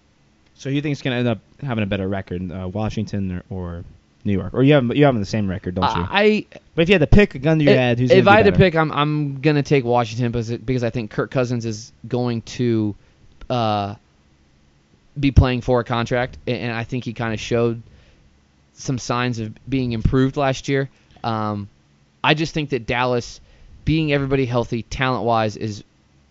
So 0.55 0.71
you 0.71 0.81
think 0.81 0.93
it's 0.93 1.03
going 1.03 1.12
to 1.12 1.19
end 1.19 1.29
up 1.29 1.39
having 1.61 1.85
a 1.85 1.87
better 1.87 2.09
record, 2.09 2.51
uh, 2.51 2.69
Washington 2.69 3.43
or, 3.51 3.57
or 3.57 3.85
New 4.25 4.33
York, 4.33 4.55
or 4.55 4.62
you 4.62 4.75
have 4.75 4.97
you 4.97 5.05
have 5.05 5.19
the 5.19 5.25
same 5.25 5.49
record, 5.49 5.75
don't 5.75 5.97
you? 5.97 6.07
I 6.09 6.47
but 6.75 6.83
if 6.83 6.89
you 6.89 6.95
had 6.95 7.01
to 7.01 7.07
pick 7.07 7.35
a 7.35 7.39
gun 7.39 7.59
to 7.59 7.64
your 7.64 7.75
if, 7.75 7.79
head, 7.79 7.99
who's 7.99 8.11
if 8.11 8.27
I 8.27 8.37
had 8.37 8.47
to 8.47 8.53
pick, 8.53 8.75
I'm 8.75 8.91
I'm 8.91 9.41
gonna 9.41 9.62
take 9.62 9.85
Washington 9.85 10.33
because 10.33 10.51
because 10.51 10.83
I 10.83 10.91
think 10.91 11.11
Kirk 11.11 11.31
Cousins 11.31 11.64
is 11.64 11.93
going 12.09 12.43
to 12.43 12.97
uh, 13.49 13.95
be 15.19 15.31
playing 15.31 15.61
for 15.61 15.81
a 15.81 15.85
contract, 15.85 16.39
and, 16.47 16.57
and 16.57 16.73
I 16.73 16.85
think 16.85 17.05
he 17.05 17.12
kind 17.12 17.35
of 17.35 17.41
showed 17.41 17.83
some 18.75 18.99
signs 18.99 19.39
of 19.39 19.55
being 19.69 19.93
improved 19.93 20.37
last 20.37 20.69
year. 20.69 20.91
Um, 21.23 21.69
I 22.23 22.35
just 22.35 22.53
think 22.53 22.71
that 22.71 22.87
Dallas, 22.87 23.41
being 23.85 24.12
everybody 24.12 24.47
healthy, 24.47 24.83
talent 24.83 25.25
wise, 25.25 25.57
is 25.57 25.85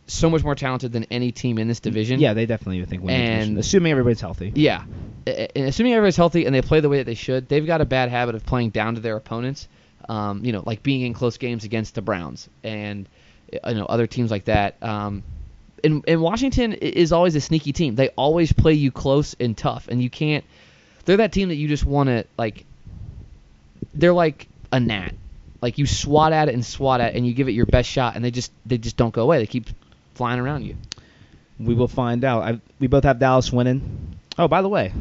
so 0.08 0.30
much 0.30 0.44
more 0.44 0.56
talented 0.56 0.92
than 0.92 1.06
any 1.12 1.32
team 1.32 1.58
in 1.58 1.68
this 1.68 1.80
division. 1.80 2.20
Yeah, 2.20 2.34
they 2.34 2.46
definitely 2.46 2.80
would 2.80 2.90
think 2.90 3.02
win 3.04 3.08
the 3.18 3.24
And- 3.24 3.34
division, 3.40 3.58
assuming 3.58 3.92
everybody's 3.92 4.22
healthy. 4.22 4.52
Yeah, 4.56 4.84
and 5.26 5.66
assuming 5.68 5.94
everybody's 5.94 6.16
healthy 6.16 6.46
and 6.46 6.54
they 6.54 6.62
play 6.62 6.80
the 6.80 6.90
way 6.90 6.98
that 6.98 7.06
they 7.06 7.16
should, 7.16 7.50
they've 7.50 7.66
got 7.66 7.82
a 7.82 7.86
bad 7.86 8.10
habit 8.10 8.36
of 8.36 8.46
playing 8.46 8.70
down 8.70 8.96
to 8.96 9.02
their 9.02 9.16
opponents. 9.18 9.68
Um, 10.08 10.46
you 10.46 10.52
know, 10.52 10.62
like 10.64 10.84
being 10.84 11.02
in 11.02 11.14
close 11.16 11.38
games 11.38 11.64
against 11.64 11.96
the 11.96 12.02
Browns 12.04 12.48
and 12.64 13.08
you 13.52 13.74
know 13.74 13.86
other 13.86 14.06
teams 14.06 14.30
like 14.30 14.46
that. 14.46 14.76
Um, 14.84 15.24
and, 15.84 16.04
and 16.08 16.22
Washington 16.22 16.74
is 16.74 17.12
always 17.12 17.36
a 17.36 17.42
sneaky 17.42 17.74
team. 17.74 17.96
They 17.96 18.10
always 18.10 18.54
play 18.54 18.74
you 18.74 18.92
close 18.92 19.36
and 19.40 19.58
tough, 19.58 19.88
and 19.88 20.02
you 20.04 20.10
can't. 20.12 20.44
They're 21.06 21.18
that 21.18 21.32
team 21.32 21.50
that 21.50 21.56
you 21.56 21.68
just 21.68 21.86
want 21.86 22.10
to 22.10 22.26
like. 22.38 22.66
They're 23.94 24.14
like 24.14 24.48
a 24.72 24.80
gnat. 24.80 25.16
Like 25.62 25.78
you 25.80 25.88
swat 25.88 26.34
at 26.34 26.50
it 26.50 26.54
and 26.54 26.64
swat 26.64 27.02
at, 27.02 27.14
it 27.14 27.18
and 27.18 27.26
you 27.26 27.34
give 27.34 27.48
it 27.48 27.54
your 27.54 27.66
best 27.66 27.90
shot, 27.90 28.16
and 28.16 28.24
they 28.24 28.30
just 28.32 28.52
they 28.66 28.78
just 28.78 28.98
don't 28.98 29.14
go 29.14 29.24
away. 29.24 29.40
They 29.40 29.48
keep 29.48 29.66
flying 30.16 30.40
around 30.40 30.64
you. 30.64 30.76
We 31.60 31.74
will 31.74 31.88
find 31.88 32.24
out. 32.26 32.44
I, 32.44 32.60
we 32.80 32.88
both 32.88 33.04
have 33.06 33.20
Dallas 33.20 33.52
winning. 33.52 34.18
Oh, 34.38 34.48
by 34.50 34.62
the 34.62 34.68
way, 34.70 34.92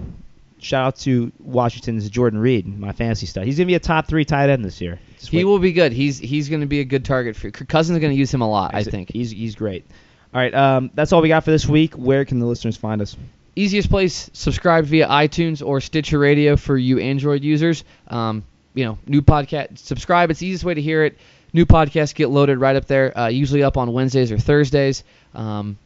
shout 0.60 0.86
out 0.86 0.96
to 1.00 1.32
Washington's 1.40 2.08
Jordan 2.08 2.38
Reed, 2.38 2.66
my 2.78 2.92
fantasy 2.92 3.26
stud. 3.26 3.44
He's 3.44 3.56
gonna 3.58 3.66
be 3.66 3.74
a 3.74 3.80
top 3.80 4.06
three 4.06 4.24
tight 4.24 4.50
end 4.50 4.64
this 4.64 4.80
year. 4.80 5.00
Just 5.18 5.30
He 5.30 5.38
wait. 5.38 5.44
will 5.44 5.58
be 5.58 5.72
good. 5.72 5.92
He's 5.92 6.18
he's 6.18 6.48
going 6.48 6.60
to 6.60 6.66
be 6.66 6.80
a 6.80 6.84
good 6.84 7.04
target 7.04 7.34
for 7.34 7.50
Kirk 7.50 7.68
Cousins. 7.68 7.96
Is 7.96 8.00
going 8.00 8.12
to 8.12 8.18
use 8.18 8.32
him 8.32 8.42
a 8.42 8.48
lot. 8.48 8.74
I 8.74 8.78
He's- 8.78 8.88
think. 8.90 9.10
he's 9.10 9.30
he's 9.32 9.54
great. 9.56 9.84
All 10.32 10.40
right, 10.40 10.52
um, 10.54 10.90
that's 10.94 11.12
all 11.12 11.22
we 11.22 11.28
got 11.28 11.44
for 11.44 11.50
this 11.52 11.66
week. 11.66 11.94
Where 11.94 12.24
can 12.24 12.38
the 12.40 12.46
listeners 12.46 12.76
find 12.76 13.00
us? 13.02 13.16
easiest 13.56 13.88
place 13.88 14.28
subscribe 14.32 14.84
via 14.84 15.06
itunes 15.06 15.64
or 15.64 15.80
stitcher 15.80 16.18
radio 16.18 16.56
for 16.56 16.76
you 16.76 16.98
android 16.98 17.44
users 17.44 17.84
um, 18.08 18.42
you 18.74 18.84
know 18.84 18.98
new 19.06 19.22
podcast 19.22 19.78
subscribe 19.78 20.28
it's 20.28 20.40
the 20.40 20.46
easiest 20.48 20.64
way 20.64 20.74
to 20.74 20.82
hear 20.82 21.04
it 21.04 21.16
new 21.54 21.64
podcasts 21.64 22.14
get 22.14 22.28
loaded 22.28 22.58
right 22.58 22.76
up 22.76 22.84
there 22.84 23.16
uh, 23.18 23.28
usually 23.28 23.62
up 23.62 23.78
on 23.78 23.92
wednesdays 23.92 24.30
or 24.30 24.38
thursdays 24.38 25.02
um, 25.34 25.78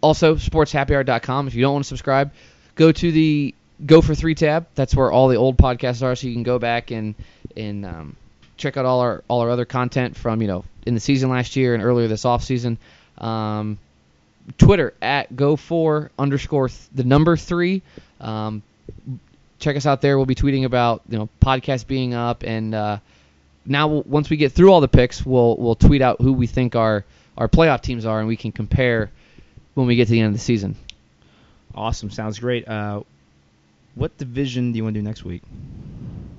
also 0.00 0.36
sportshappyhour.com 0.36 1.46
if 1.46 1.54
you 1.54 1.60
don't 1.60 1.74
want 1.74 1.84
to 1.84 1.88
subscribe 1.88 2.32
go 2.74 2.90
to 2.90 3.12
the 3.12 3.54
go 3.84 4.00
for 4.00 4.14
three 4.14 4.34
tab 4.34 4.66
that's 4.74 4.94
where 4.94 5.12
all 5.12 5.28
the 5.28 5.36
old 5.36 5.58
podcasts 5.58 6.02
are 6.02 6.16
so 6.16 6.26
you 6.26 6.32
can 6.32 6.42
go 6.42 6.58
back 6.58 6.90
and 6.90 7.14
and 7.56 7.84
um, 7.84 8.16
check 8.56 8.78
out 8.78 8.86
all 8.86 9.00
our 9.00 9.22
all 9.28 9.40
our 9.40 9.50
other 9.50 9.66
content 9.66 10.16
from 10.16 10.40
you 10.40 10.48
know 10.48 10.64
in 10.86 10.94
the 10.94 11.00
season 11.00 11.28
last 11.28 11.56
year 11.56 11.74
and 11.74 11.82
earlier 11.82 12.08
this 12.08 12.24
off 12.24 12.42
season 12.42 12.78
um, 13.18 13.78
Twitter 14.56 14.94
at 15.02 15.34
go 15.34 15.56
for 15.56 16.10
underscore 16.18 16.68
th- 16.68 16.80
the 16.94 17.04
number 17.04 17.36
three. 17.36 17.82
Um, 18.20 18.62
check 19.58 19.76
us 19.76 19.84
out 19.84 20.00
there. 20.00 20.16
We'll 20.16 20.26
be 20.26 20.34
tweeting 20.34 20.64
about 20.64 21.02
you 21.08 21.18
know 21.18 21.28
podcast 21.42 21.86
being 21.86 22.14
up, 22.14 22.44
and 22.44 22.74
uh, 22.74 22.98
now 23.68 23.88
once 23.88 24.30
we 24.30 24.36
get 24.36 24.52
through 24.52 24.72
all 24.72 24.80
the 24.80 24.88
picks, 24.88 25.24
we'll 25.24 25.56
we'll 25.56 25.74
tweet 25.74 26.02
out 26.02 26.20
who 26.20 26.32
we 26.32 26.46
think 26.46 26.74
our 26.74 27.04
our 27.36 27.48
playoff 27.48 27.82
teams 27.82 28.04
are, 28.04 28.18
and 28.18 28.28
we 28.28 28.36
can 28.36 28.52
compare 28.52 29.10
when 29.74 29.86
we 29.86 29.96
get 29.96 30.06
to 30.06 30.12
the 30.12 30.20
end 30.20 30.28
of 30.28 30.32
the 30.32 30.38
season. 30.38 30.76
Awesome, 31.74 32.10
sounds 32.10 32.38
great. 32.38 32.66
Uh, 32.66 33.02
what 33.94 34.16
division 34.18 34.72
do 34.72 34.76
you 34.76 34.84
want 34.84 34.94
to 34.94 35.00
do 35.00 35.06
next 35.06 35.24
week? 35.24 35.42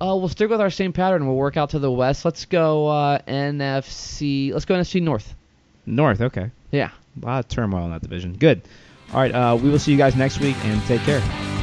Uh, 0.02 0.16
we'll 0.16 0.30
stick 0.30 0.50
with 0.50 0.62
our 0.62 0.70
same 0.70 0.94
pattern. 0.94 1.26
We'll 1.26 1.36
work 1.36 1.58
out 1.58 1.72
to 1.72 1.80
the 1.80 1.92
west. 1.92 2.24
Let's 2.26 2.46
go 2.46 2.88
uh, 2.88 3.20
NFC. 3.28 4.54
Let's 4.54 4.66
go 4.66 4.76
NFC 4.76 5.02
North. 5.02 5.34
North. 5.86 6.22
Okay. 6.22 6.52
Yeah. 6.72 6.92
A 7.22 7.26
lot 7.26 7.40
of 7.40 7.48
turmoil 7.50 7.86
in 7.86 7.92
that 7.92 8.02
division. 8.02 8.34
Good. 8.34 8.62
All 9.14 9.20
right. 9.20 9.34
Uh, 9.34 9.58
we 9.62 9.70
will 9.70 9.80
see 9.80 9.92
you 9.92 9.98
guys 9.98 10.16
next 10.16 10.40
week, 10.40 10.56
and 10.64 10.82
take 10.84 11.02
care. 11.02 11.59